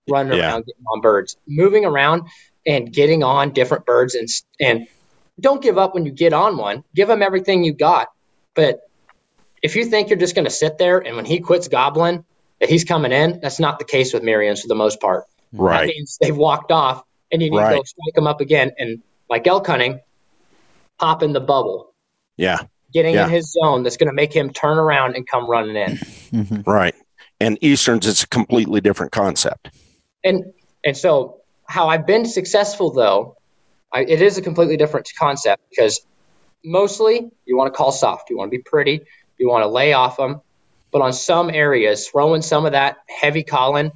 running 0.10 0.38
yeah. 0.38 0.52
around 0.52 0.66
getting 0.66 0.86
on 0.92 1.02
birds, 1.02 1.38
moving 1.48 1.86
around 1.86 2.24
and 2.66 2.92
getting 2.92 3.24
on 3.24 3.52
different 3.52 3.86
birds, 3.86 4.16
and 4.16 4.28
and 4.60 4.88
don't 5.40 5.62
give 5.62 5.78
up 5.78 5.94
when 5.94 6.06
you 6.06 6.12
get 6.12 6.34
on 6.34 6.58
one. 6.58 6.84
Give 6.96 7.08
them 7.08 7.22
everything 7.22 7.64
you 7.64 7.74
got. 7.74 8.10
But 8.56 8.82
if 9.62 9.76
you 9.76 9.86
think 9.86 10.10
you're 10.10 10.20
just 10.20 10.36
going 10.36 10.46
to 10.46 10.52
sit 10.52 10.78
there 10.78 11.00
and 11.00 11.16
when 11.16 11.26
he 11.26 11.40
quits 11.40 11.68
gobbling 11.68 12.26
that 12.60 12.70
he's 12.70 12.84
coming 12.84 13.12
in, 13.12 13.40
that's 13.42 13.60
not 13.60 13.80
the 13.80 13.86
case 13.86 14.14
with 14.14 14.24
Merriams 14.24 14.62
for 14.62 14.68
the 14.68 14.76
most 14.76 15.00
part. 15.00 15.26
Right. 15.54 15.82
That 15.82 15.88
means 15.88 16.18
they've 16.20 16.36
walked 16.36 16.72
off, 16.72 17.04
and 17.32 17.42
you 17.42 17.52
need 17.52 17.58
right. 17.58 17.72
to 17.72 17.78
go 17.78 17.84
strike 17.84 18.16
them 18.16 18.28
up 18.28 18.42
again. 18.42 18.72
And 18.78 19.02
like 19.30 19.46
elk 19.48 19.68
hunting, 19.68 20.00
pop 20.98 21.24
in 21.24 21.34
the 21.34 21.40
bubble. 21.40 21.94
Yeah. 22.36 22.62
Getting 22.98 23.14
yeah. 23.14 23.26
in 23.26 23.30
his 23.30 23.52
zone 23.52 23.84
that's 23.84 23.96
going 23.96 24.10
to 24.10 24.16
make 24.16 24.34
him 24.34 24.52
turn 24.52 24.80
around 24.80 25.16
and 25.16 25.30
come 25.30 25.48
running 25.48 25.76
in. 25.76 25.92
Mm-hmm. 26.34 26.62
Right. 26.68 26.96
And 27.40 27.60
Easterns, 27.62 28.08
it's 28.08 28.24
a 28.24 28.28
completely 28.28 28.82
different 28.82 29.12
concept. 29.12 29.70
And 30.24 30.46
and 30.84 30.98
so 30.98 31.42
how 31.68 31.90
I've 31.90 32.08
been 32.08 32.26
successful 32.26 32.92
though, 32.92 33.38
I, 33.94 34.00
it 34.00 34.24
is 34.24 34.40
a 34.40 34.42
completely 34.42 34.78
different 34.78 35.12
concept 35.16 35.62
because 35.70 36.00
mostly 36.66 37.30
you 37.46 37.56
want 37.56 37.72
to 37.72 37.78
call 37.78 37.92
soft, 37.92 38.32
you 38.32 38.38
want 38.40 38.50
to 38.52 38.58
be 38.58 38.64
pretty, 38.64 39.02
you 39.38 39.48
want 39.48 39.62
to 39.62 39.68
lay 39.68 39.94
off 39.94 40.18
them, 40.18 40.42
but 40.92 41.04
on 41.04 41.14
some 41.14 41.52
areas, 41.52 42.08
throwing 42.08 42.42
some 42.42 42.66
of 42.66 42.72
that 42.72 42.98
heavy 43.08 43.44
calling 43.44 43.92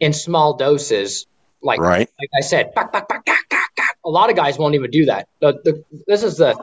in 0.00 0.14
small 0.14 0.56
doses, 0.56 1.26
like 1.60 1.80
right. 1.80 2.08
like 2.18 2.30
I 2.34 2.40
said, 2.40 2.72
back, 2.74 2.92
back, 2.94 3.08
back, 3.08 3.26
a 4.02 4.08
lot 4.08 4.30
of 4.30 4.36
guys 4.36 4.56
won't 4.56 4.74
even 4.74 4.90
do 4.90 5.04
that. 5.04 5.28
The, 5.42 5.60
the, 5.62 5.84
this 6.06 6.22
is 6.22 6.38
the 6.38 6.56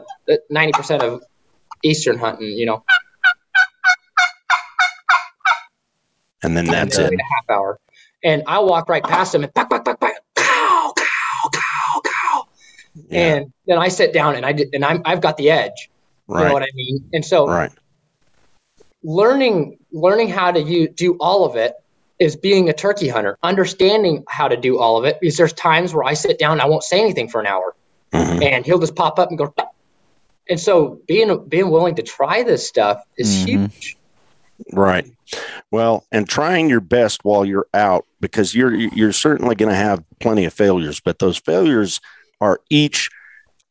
ninety 0.50 0.72
percent 0.72 1.04
of 1.04 1.22
eastern 1.86 2.18
hunting, 2.18 2.50
you 2.50 2.66
know. 2.66 2.84
And 6.44 6.56
then 6.56 6.66
that's 6.66 6.98
it. 6.98 7.12
A 7.12 7.18
half 7.18 7.50
hour, 7.50 7.80
and 8.24 8.44
I'll 8.48 8.68
walk 8.68 8.90
right 8.90 9.04
past 9.04 9.32
them 9.32 9.44
and 9.44 9.54
back, 9.54 9.70
back, 9.70 9.84
back, 9.84 10.00
back, 10.00 10.14
cow, 10.36 10.94
cow, 10.96 11.50
cow, 11.52 12.02
cow, 12.04 12.48
yeah. 13.10 13.20
and 13.20 13.54
then 13.66 13.78
I 13.80 13.88
sit 13.88 14.14
down 14.14 14.36
and 14.36 14.46
I 14.46 14.52
did, 14.52 14.70
and 14.74 14.86
I'm 14.86 15.02
I've 15.06 15.22
got 15.22 15.38
the 15.38 15.50
edge. 15.50 15.90
Right. 16.28 16.42
You 16.42 16.48
know 16.48 16.54
what 16.54 16.64
I 16.64 16.74
mean? 16.76 17.10
And 17.14 17.26
so, 17.26 17.48
right. 17.48 17.72
learning 19.04 19.80
learning 19.92 20.30
how 20.30 20.52
to 20.52 20.62
you 20.62 20.88
do 20.88 21.18
all 21.20 21.46
of 21.46 21.56
it 21.56 21.74
is 22.20 22.36
being 22.36 22.70
a 22.70 22.74
turkey 22.74 23.08
hunter, 23.08 23.38
understanding 23.42 24.24
how 24.28 24.48
to 24.48 24.58
do 24.58 24.80
all 24.80 24.98
of 24.98 25.06
it. 25.06 25.20
Because 25.20 25.38
there's 25.38 25.54
times 25.54 25.94
where 25.94 26.04
I 26.04 26.14
sit 26.14 26.38
down, 26.38 26.54
and 26.54 26.62
I 26.62 26.66
won't 26.66 26.84
say 26.84 27.00
anything 27.00 27.28
for 27.28 27.42
an 27.42 27.48
hour, 27.48 27.76
mm-hmm. 28.12 28.44
and 28.44 28.66
he'll 28.66 28.80
just 28.80 28.96
pop 28.96 29.18
up 29.20 29.30
and 29.30 29.38
go. 29.38 29.54
And 30.50 30.60
so 30.60 31.00
being 31.08 31.46
being 31.48 31.70
willing 31.70 31.96
to 31.96 32.04
try 32.04 32.44
this 32.44 32.68
stuff 32.68 33.04
is 33.18 33.30
mm-hmm. 33.30 33.66
huge. 33.66 33.98
Right. 34.72 35.06
Well, 35.72 36.06
and 36.12 36.28
trying 36.28 36.70
your 36.70 36.82
best 36.82 37.26
while 37.26 37.46
you're 37.46 37.68
out 37.74 38.06
because 38.22 38.56
you're 38.56 38.74
you're 38.74 39.12
certainly 39.12 39.56
going 39.56 39.70
to 39.70 39.76
have 39.76 40.04
plenty 40.20 40.46
of 40.46 40.54
failures, 40.54 41.00
but 41.00 41.20
those 41.20 41.38
failures 41.38 42.00
are 42.40 42.62
each 42.70 43.10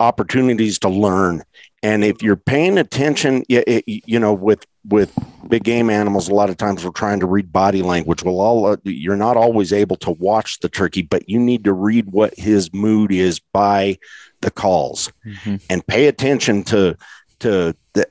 opportunities 0.01 0.79
to 0.81 0.89
learn. 0.89 1.43
And 1.85 2.03
if 2.03 2.23
you're 2.23 2.35
paying 2.35 2.79
attention, 2.79 3.45
you, 3.47 3.63
you 3.87 4.19
know, 4.19 4.33
with 4.33 4.67
with 4.89 5.13
big 5.49 5.65
game 5.65 5.91
animals, 5.91 6.31
a 6.31 6.35
lot 6.35 6.49
of 6.49 6.57
times 6.57 6.83
we're 6.83 6.93
trying 6.93 7.21
to 7.21 7.27
read 7.27 7.53
body 7.53 7.83
language. 7.83 8.23
Well, 8.23 8.41
all 8.41 8.67
uh, 8.67 8.77
you're 8.85 9.17
not 9.17 9.37
always 9.37 9.71
able 9.71 9.97
to 9.97 10.11
watch 10.13 10.61
the 10.61 10.71
turkey, 10.71 11.03
but 11.03 11.29
you 11.29 11.39
need 11.39 11.63
to 11.65 11.75
read 11.75 12.07
what 12.07 12.35
his 12.39 12.73
mood 12.73 13.13
is 13.13 13.39
by 13.39 13.99
the 14.41 14.51
calls 14.51 15.13
mm-hmm. 15.27 15.57
and 15.69 15.87
pay 15.87 16.07
attention 16.07 16.65
to 16.65 16.97
to 17.41 17.77
the, 17.93 18.07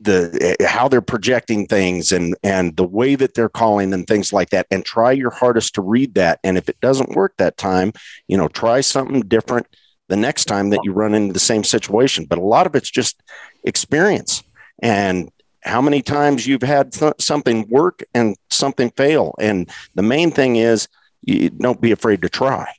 the 0.00 0.56
how 0.68 0.88
they're 0.88 1.00
projecting 1.00 1.68
things 1.68 2.10
and 2.10 2.34
and 2.42 2.76
the 2.76 2.84
way 2.84 3.14
that 3.14 3.34
they're 3.34 3.48
calling 3.48 3.94
and 3.94 4.08
things 4.08 4.32
like 4.32 4.50
that 4.50 4.66
and 4.72 4.84
try 4.84 5.12
your 5.12 5.30
hardest 5.30 5.76
to 5.76 5.82
read 5.82 6.14
that 6.14 6.40
and 6.42 6.58
if 6.58 6.68
it 6.68 6.80
doesn't 6.80 7.10
work 7.10 7.32
that 7.36 7.56
time 7.56 7.92
you 8.28 8.36
know 8.36 8.48
try 8.48 8.80
something 8.80 9.20
different 9.20 9.66
the 10.08 10.16
next 10.16 10.44
time 10.44 10.70
that 10.70 10.80
you 10.84 10.92
run 10.92 11.14
into 11.14 11.32
the 11.32 11.38
same 11.38 11.64
situation 11.64 12.24
but 12.24 12.38
a 12.38 12.42
lot 12.42 12.66
of 12.66 12.74
it's 12.74 12.90
just 12.90 13.22
experience 13.64 14.42
and 14.82 15.30
how 15.66 15.82
many 15.82 16.00
times 16.00 16.46
you've 16.46 16.62
had 16.62 16.92
th- 16.92 17.14
something 17.18 17.68
work 17.68 18.04
and 18.14 18.36
something 18.50 18.90
fail. 18.90 19.34
And 19.40 19.68
the 19.94 20.02
main 20.02 20.30
thing 20.30 20.56
is, 20.56 20.88
you 21.22 21.50
don't 21.50 21.80
be 21.80 21.90
afraid 21.90 22.22
to 22.22 22.28
try. 22.28 22.72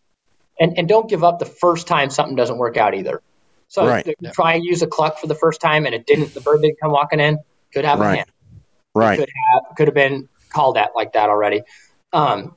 And 0.59 0.77
and 0.77 0.87
don't 0.87 1.09
give 1.09 1.23
up 1.23 1.39
the 1.39 1.45
first 1.45 1.85
time 1.85 2.09
something 2.09 2.35
doesn't 2.35 2.57
work 2.57 2.77
out 2.77 2.95
either. 2.95 3.21
So 3.67 3.85
right. 3.85 4.15
try 4.33 4.53
and 4.53 4.63
use 4.63 4.81
a 4.81 4.87
cluck 4.87 5.19
for 5.19 5.27
the 5.27 5.35
first 5.35 5.59
time 5.59 5.85
and 5.85 5.93
it 5.93 6.07
didn't. 6.07 6.33
The 6.33 6.41
bird 6.41 6.61
didn't 6.61 6.79
come 6.79 6.91
walking 6.91 7.19
in. 7.19 7.37
Could 7.73 7.83
have 7.83 7.99
right. 7.99 8.13
a 8.13 8.15
hand. 8.17 8.31
Right. 8.95 9.19
Could 9.19 9.29
have 9.51 9.75
could 9.75 9.87
have 9.87 9.95
been 9.95 10.29
called 10.49 10.77
at 10.77 10.95
like 10.95 11.13
that 11.13 11.29
already. 11.29 11.61
Um, 12.13 12.55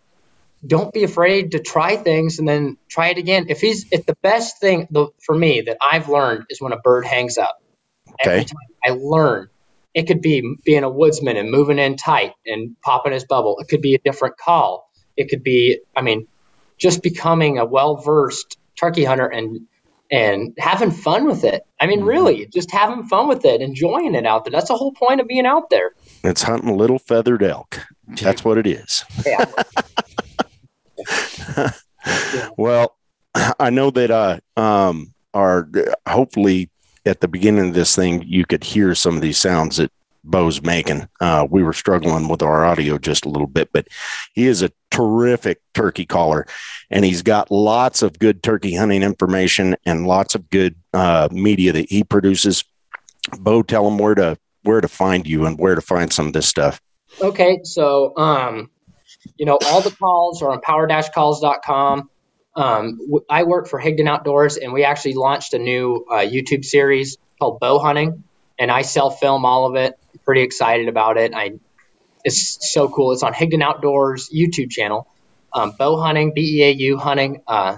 don't 0.66 0.92
be 0.92 1.04
afraid 1.04 1.52
to 1.52 1.58
try 1.58 1.96
things 1.96 2.38
and 2.38 2.48
then 2.48 2.76
try 2.88 3.08
it 3.08 3.18
again. 3.18 3.46
If 3.48 3.60
he's 3.60 3.86
if 3.90 4.06
the 4.06 4.16
best 4.22 4.60
thing 4.60 4.86
the, 4.90 5.08
for 5.24 5.34
me 5.34 5.62
that 5.62 5.78
I've 5.80 6.08
learned 6.08 6.44
is 6.50 6.60
when 6.60 6.72
a 6.72 6.78
bird 6.78 7.06
hangs 7.06 7.38
up. 7.38 7.62
Okay. 8.22 8.32
Every 8.32 8.44
time 8.44 8.58
I 8.84 8.90
learn. 8.90 9.48
It 9.92 10.06
could 10.06 10.20
be 10.22 10.56
being 10.64 10.84
a 10.84 10.88
woodsman 10.88 11.36
and 11.36 11.50
moving 11.50 11.80
in 11.80 11.96
tight 11.96 12.34
and 12.46 12.76
popping 12.80 13.12
his 13.12 13.24
bubble. 13.24 13.58
It 13.58 13.66
could 13.66 13.82
be 13.82 13.94
a 13.94 13.98
different 13.98 14.36
call. 14.36 14.88
It 15.16 15.28
could 15.28 15.42
be, 15.42 15.80
I 15.96 16.02
mean, 16.02 16.28
just 16.78 17.02
becoming 17.02 17.58
a 17.58 17.64
well 17.64 17.96
versed 17.96 18.56
turkey 18.76 19.04
hunter 19.04 19.26
and 19.26 19.66
and 20.10 20.54
having 20.58 20.90
fun 20.90 21.26
with 21.26 21.44
it. 21.44 21.62
I 21.80 21.86
mean, 21.86 22.00
mm-hmm. 22.00 22.08
really, 22.08 22.46
just 22.46 22.70
having 22.70 23.04
fun 23.04 23.28
with 23.28 23.44
it, 23.44 23.60
enjoying 23.60 24.14
it 24.14 24.26
out 24.26 24.44
there. 24.44 24.52
That's 24.52 24.68
the 24.68 24.76
whole 24.76 24.92
point 24.92 25.20
of 25.20 25.28
being 25.28 25.46
out 25.46 25.70
there. 25.70 25.92
It's 26.24 26.42
hunting 26.42 26.76
little 26.76 26.98
feathered 26.98 27.42
elk. 27.42 27.80
That's 28.20 28.44
what 28.44 28.58
it 28.58 28.66
is. 28.66 29.04
Yeah. 29.24 29.44
well, 32.56 32.96
I 33.34 33.70
know 33.70 33.90
that 33.90 34.10
uh, 34.10 34.40
um, 34.60 35.12
our 35.34 35.68
hopefully 36.08 36.70
at 37.06 37.20
the 37.20 37.28
beginning 37.28 37.68
of 37.68 37.74
this 37.74 37.94
thing 37.96 38.22
you 38.26 38.44
could 38.44 38.64
hear 38.64 38.94
some 38.94 39.16
of 39.16 39.22
these 39.22 39.38
sounds 39.38 39.76
that 39.78 39.92
Bo's 40.24 40.62
making. 40.62 41.08
Uh, 41.20 41.46
we 41.48 41.62
were 41.62 41.72
struggling 41.72 42.28
with 42.28 42.42
our 42.42 42.64
audio 42.64 42.98
just 42.98 43.24
a 43.24 43.28
little 43.28 43.46
bit, 43.46 43.70
but 43.72 43.88
he 44.34 44.46
is 44.46 44.62
a 44.62 44.70
terrific 44.90 45.60
turkey 45.74 46.04
caller, 46.04 46.46
and 46.90 47.04
he's 47.04 47.22
got 47.22 47.50
lots 47.50 48.02
of 48.02 48.18
good 48.18 48.42
turkey 48.42 48.74
hunting 48.74 49.02
information 49.02 49.76
and 49.86 50.06
lots 50.06 50.34
of 50.34 50.50
good 50.50 50.74
uh, 50.92 51.28
media 51.30 51.72
that 51.72 51.88
he 51.88 52.04
produces. 52.04 52.64
Bo, 53.38 53.62
tell 53.62 53.86
him 53.88 53.98
where 53.98 54.14
to 54.14 54.38
where 54.62 54.80
to 54.80 54.88
find 54.88 55.26
you 55.26 55.46
and 55.46 55.58
where 55.58 55.74
to 55.74 55.80
find 55.80 56.12
some 56.12 56.26
of 56.26 56.32
this 56.32 56.46
stuff. 56.46 56.80
Okay, 57.22 57.60
so 57.64 58.16
um, 58.16 58.70
you 59.36 59.46
know 59.46 59.58
all 59.66 59.80
the 59.80 59.90
calls 59.90 60.42
are 60.42 60.50
on 60.50 60.60
power-calls.com. 60.60 62.10
Um, 62.56 62.98
I 63.28 63.44
work 63.44 63.68
for 63.68 63.80
Higdon 63.80 64.08
Outdoors, 64.08 64.56
and 64.56 64.72
we 64.72 64.84
actually 64.84 65.14
launched 65.14 65.54
a 65.54 65.58
new 65.58 66.04
uh, 66.10 66.16
YouTube 66.18 66.64
series 66.64 67.16
called 67.38 67.60
Beau 67.60 67.78
Hunting, 67.78 68.24
and 68.58 68.70
I 68.70 68.82
self 68.82 69.20
film 69.20 69.44
all 69.44 69.66
of 69.66 69.76
it. 69.76 69.98
pretty 70.24 70.42
excited 70.42 70.88
about 70.88 71.16
it. 71.16 71.32
I 71.34 71.52
it's 72.24 72.72
so 72.72 72.88
cool. 72.88 73.12
It's 73.12 73.22
on 73.22 73.32
Higdon 73.32 73.62
Outdoors 73.62 74.30
YouTube 74.34 74.70
channel. 74.70 75.06
Um, 75.52 75.72
bow 75.78 76.00
hunting, 76.00 76.32
B 76.34 76.60
E 76.60 76.64
A 76.64 76.70
U 76.70 76.98
hunting. 76.98 77.42
Uh, 77.46 77.76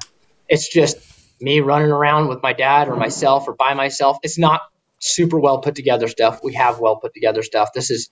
it's 0.49 0.69
just 0.69 0.99
me 1.41 1.61
running 1.61 1.91
around 1.91 2.29
with 2.29 2.43
my 2.43 2.53
dad 2.53 2.89
or 2.89 2.97
myself 2.97 3.49
or 3.49 3.55
by 3.55 3.75
myself. 3.75 4.19
It's 4.23 4.39
not 4.39 4.61
super 4.99 5.39
well 5.39 5.59
put 5.59 5.75
together 5.75 6.09
stuff. 6.09 6.41
We 6.43 6.55
have 6.55 6.79
well 6.79 6.97
put 6.97 7.15
together 7.15 7.43
stuff. 7.43 7.71
This 7.75 7.91
is 7.91 8.11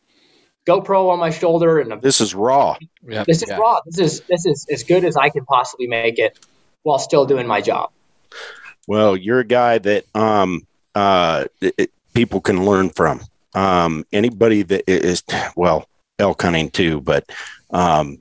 GoPro 0.66 1.10
on 1.10 1.18
my 1.18 1.30
shoulder 1.30 1.78
and 1.80 1.92
a, 1.92 1.96
This 1.96 2.20
is 2.20 2.34
raw. 2.34 2.76
Yep. 3.08 3.26
this 3.26 3.42
is 3.42 3.48
Yeah. 3.48 3.56
raw. 3.56 3.80
This 3.86 3.98
is 3.98 4.20
this 4.28 4.46
is 4.46 4.66
as 4.70 4.82
good 4.84 5.04
as 5.04 5.16
I 5.16 5.28
can 5.30 5.44
possibly 5.44 5.86
make 5.86 6.18
it 6.18 6.38
while 6.82 6.98
still 6.98 7.24
doing 7.24 7.46
my 7.46 7.60
job. 7.60 7.90
Well, 8.86 9.16
you're 9.16 9.40
a 9.40 9.44
guy 9.44 9.78
that 9.78 10.04
um, 10.14 10.66
uh, 10.94 11.46
it, 11.60 11.74
it- 11.78 11.90
people 12.12 12.40
can 12.40 12.64
learn 12.66 12.90
from. 12.90 13.20
Um, 13.54 14.04
anybody 14.12 14.62
that 14.62 14.88
is 14.90 15.22
well, 15.56 15.86
elk 16.18 16.42
hunting 16.42 16.70
too, 16.70 17.00
but 17.00 17.24
um, 17.70 18.20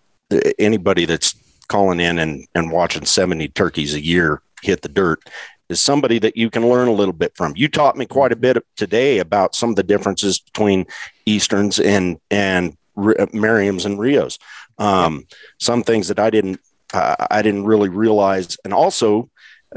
anybody 0.59 1.05
that's 1.05 1.35
calling 1.67 1.99
in 1.99 2.17
and, 2.19 2.47
and 2.55 2.71
watching 2.71 3.05
70 3.05 3.47
turkeys 3.49 3.93
a 3.95 4.03
year 4.03 4.41
hit 4.61 4.81
the 4.81 4.89
dirt 4.89 5.21
is 5.69 5.79
somebody 5.79 6.17
that 6.19 6.35
you 6.37 6.49
can 6.49 6.67
learn 6.67 6.87
a 6.87 6.91
little 6.93 7.13
bit 7.13 7.35
from. 7.35 7.53
You 7.55 7.67
taught 7.67 7.95
me 7.97 8.05
quite 8.07 8.31
a 8.31 8.35
bit 8.35 8.57
today 8.75 9.19
about 9.19 9.53
some 9.55 9.69
of 9.71 9.75
the 9.75 9.83
differences 9.83 10.39
between 10.39 10.85
Easterns 11.30 11.80
and, 11.80 12.19
and 12.30 12.77
R- 12.97 13.27
Merriam's 13.34 13.86
and 13.86 13.99
Rios. 13.99 14.39
Um, 14.77 15.25
some 15.59 15.84
things 15.84 16.07
that 16.07 16.19
I 16.19 16.30
didn't, 16.30 16.59
uh, 16.93 17.27
I 17.30 17.41
didn't 17.41 17.65
really 17.65 17.89
realize. 17.89 18.57
And 18.63 18.73
also, 18.73 19.30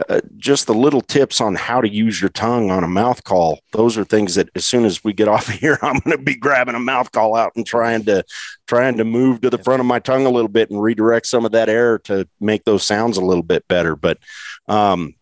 uh, 0.09 0.20
just 0.38 0.66
the 0.66 0.74
little 0.74 1.03
tips 1.03 1.38
on 1.38 1.55
how 1.55 1.78
to 1.82 1.88
use 1.88 2.18
your 2.18 2.30
tongue 2.30 2.70
on 2.70 2.82
a 2.82 2.88
mouth 2.88 3.22
call. 3.24 3.61
Those 3.72 3.98
are 3.98 4.05
things 4.05 4.36
that 4.36 4.48
as 4.55 4.64
soon 4.64 4.86
as 4.86 5.05
we 5.05 5.12
get 5.12 5.28
off 5.34 5.48
of 5.48 5.55
here, 5.55 5.78
I'm 5.82 5.98
going 5.98 6.16
to 6.16 6.22
be 6.22 6.34
grabbing 6.34 6.74
a 6.74 6.80
mouth 6.80 7.12
call 7.12 7.36
out 7.36 7.53
and 7.57 7.66
trying 7.66 8.05
to 8.05 8.24
trying 8.66 8.96
to 8.96 9.05
move 9.05 9.42
to 9.42 9.50
the 9.50 9.59
front 9.59 9.80
of 9.80 9.86
my 9.86 9.98
tongue 9.98 10.24
a 10.24 10.30
little 10.30 10.48
bit 10.48 10.70
and 10.70 10.82
redirect 10.82 11.26
some 11.26 11.44
of 11.44 11.53
that 11.53 11.68
air 11.68 11.98
to 12.00 12.26
make 12.40 12.64
those 12.64 12.86
sounds 12.86 13.18
a 13.18 13.24
little 13.24 13.42
bit 13.42 13.68
better. 13.68 13.94
But 13.94 14.18
um, 14.66 15.14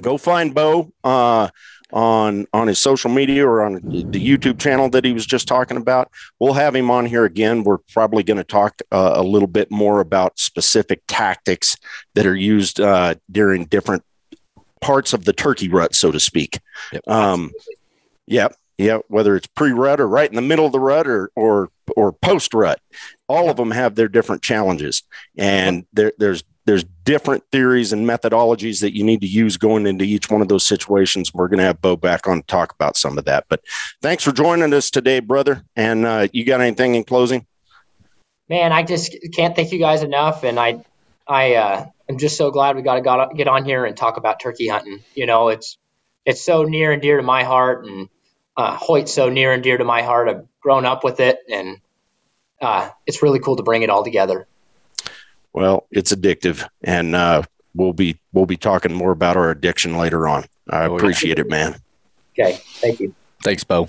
go 0.00 0.18
find 0.18 0.54
Bo 0.54 0.92
uh, 1.02 1.48
on 1.92 2.46
on 2.52 2.66
his 2.66 2.78
social 2.78 3.10
media 3.10 3.46
or 3.46 3.62
on 3.62 3.74
the 3.74 3.80
YouTube 4.20 4.58
channel 4.58 4.90
that 4.90 5.04
he 5.04 5.12
was 5.12 5.26
just 5.26 5.46
talking 5.46 5.76
about. 5.76 6.10
We'll 6.40 6.54
have 6.54 6.74
him 6.74 6.90
on 6.90 7.06
here 7.06 7.24
again. 7.24 7.62
We're 7.62 7.78
probably 7.92 8.22
going 8.22 8.38
to 8.38 8.44
talk 8.44 8.82
uh, 8.90 9.12
a 9.14 9.22
little 9.22 9.48
bit 9.48 9.70
more 9.70 10.00
about 10.00 10.38
specific 10.38 11.02
tactics 11.06 11.76
that 12.14 12.26
are 12.26 12.36
used 12.36 12.80
uh, 12.80 13.14
during 13.30 13.66
different 13.66 14.04
parts 14.80 15.12
of 15.12 15.24
the 15.24 15.32
turkey 15.32 15.68
rut, 15.68 15.94
so 15.94 16.10
to 16.10 16.20
speak. 16.20 16.60
Yep. 16.92 17.08
Um, 17.08 17.52
yep. 18.26 18.56
Yeah, 18.78 18.98
whether 19.08 19.36
it's 19.36 19.46
pre-rut 19.46 20.00
or 20.00 20.08
right 20.08 20.28
in 20.28 20.36
the 20.36 20.42
middle 20.42 20.66
of 20.66 20.72
the 20.72 20.80
rut 20.80 21.06
or 21.06 21.30
or 21.34 21.70
or 21.96 22.12
post-rut, 22.12 22.78
all 23.26 23.48
of 23.48 23.56
them 23.56 23.70
have 23.70 23.94
their 23.94 24.08
different 24.08 24.42
challenges, 24.42 25.02
and 25.38 25.86
there, 25.94 26.12
there's 26.18 26.44
there's 26.66 26.84
different 27.04 27.44
theories 27.50 27.92
and 27.92 28.06
methodologies 28.06 28.80
that 28.80 28.94
you 28.94 29.04
need 29.04 29.20
to 29.20 29.26
use 29.26 29.56
going 29.56 29.86
into 29.86 30.04
each 30.04 30.28
one 30.28 30.42
of 30.42 30.48
those 30.48 30.66
situations. 30.66 31.32
We're 31.32 31.48
going 31.48 31.58
to 31.58 31.64
have 31.64 31.80
Bo 31.80 31.96
back 31.96 32.26
on 32.26 32.40
to 32.40 32.46
talk 32.46 32.72
about 32.72 32.96
some 32.96 33.16
of 33.16 33.24
that. 33.24 33.46
But 33.48 33.62
thanks 34.02 34.24
for 34.24 34.32
joining 34.32 34.74
us 34.74 34.90
today, 34.90 35.20
brother. 35.20 35.64
And 35.76 36.04
uh, 36.04 36.28
you 36.32 36.44
got 36.44 36.60
anything 36.60 36.96
in 36.96 37.04
closing? 37.04 37.46
Man, 38.48 38.72
I 38.72 38.82
just 38.82 39.16
can't 39.34 39.56
thank 39.56 39.72
you 39.72 39.78
guys 39.78 40.02
enough, 40.02 40.44
and 40.44 40.58
I, 40.60 40.84
I, 41.26 41.54
uh, 41.54 41.86
I'm 42.08 42.18
just 42.18 42.36
so 42.36 42.50
glad 42.50 42.76
we 42.76 42.82
got 42.82 43.02
to 43.02 43.34
get 43.34 43.48
on 43.48 43.64
here 43.64 43.84
and 43.84 43.96
talk 43.96 44.16
about 44.16 44.38
turkey 44.38 44.68
hunting. 44.68 45.00
You 45.14 45.26
know, 45.26 45.48
it's 45.48 45.78
it's 46.24 46.44
so 46.44 46.64
near 46.64 46.92
and 46.92 47.02
dear 47.02 47.16
to 47.16 47.22
my 47.24 47.42
heart, 47.42 47.86
and 47.86 48.08
uh, 48.56 48.76
Hoyt's 48.76 49.12
so 49.12 49.30
near 49.30 49.52
and 49.52 49.62
dear 49.62 49.78
to 49.78 49.84
my 49.84 50.02
heart. 50.02 50.28
I've 50.28 50.46
grown 50.60 50.84
up 50.84 51.02
with 51.02 51.18
it, 51.18 51.38
and 51.50 51.78
uh, 52.60 52.88
it's 53.04 53.22
really 53.22 53.40
cool 53.40 53.56
to 53.56 53.64
bring 53.64 53.82
it 53.82 53.90
all 53.90 54.04
together. 54.04 54.46
Well, 55.56 55.86
it's 55.90 56.12
addictive, 56.14 56.68
and 56.84 57.14
uh, 57.16 57.42
we'll 57.74 57.94
be 57.94 58.18
we'll 58.34 58.44
be 58.44 58.58
talking 58.58 58.92
more 58.92 59.10
about 59.10 59.38
our 59.38 59.50
addiction 59.50 59.96
later 59.96 60.28
on. 60.28 60.44
I 60.68 60.84
Oh, 60.84 60.90
yeah. 60.90 60.96
appreciate 60.96 61.38
it, 61.38 61.48
man. 61.48 61.76
Okay, 62.38 62.58
thank 62.82 63.00
you. 63.00 63.14
Thanks, 63.42 63.64
Bo. 63.64 63.86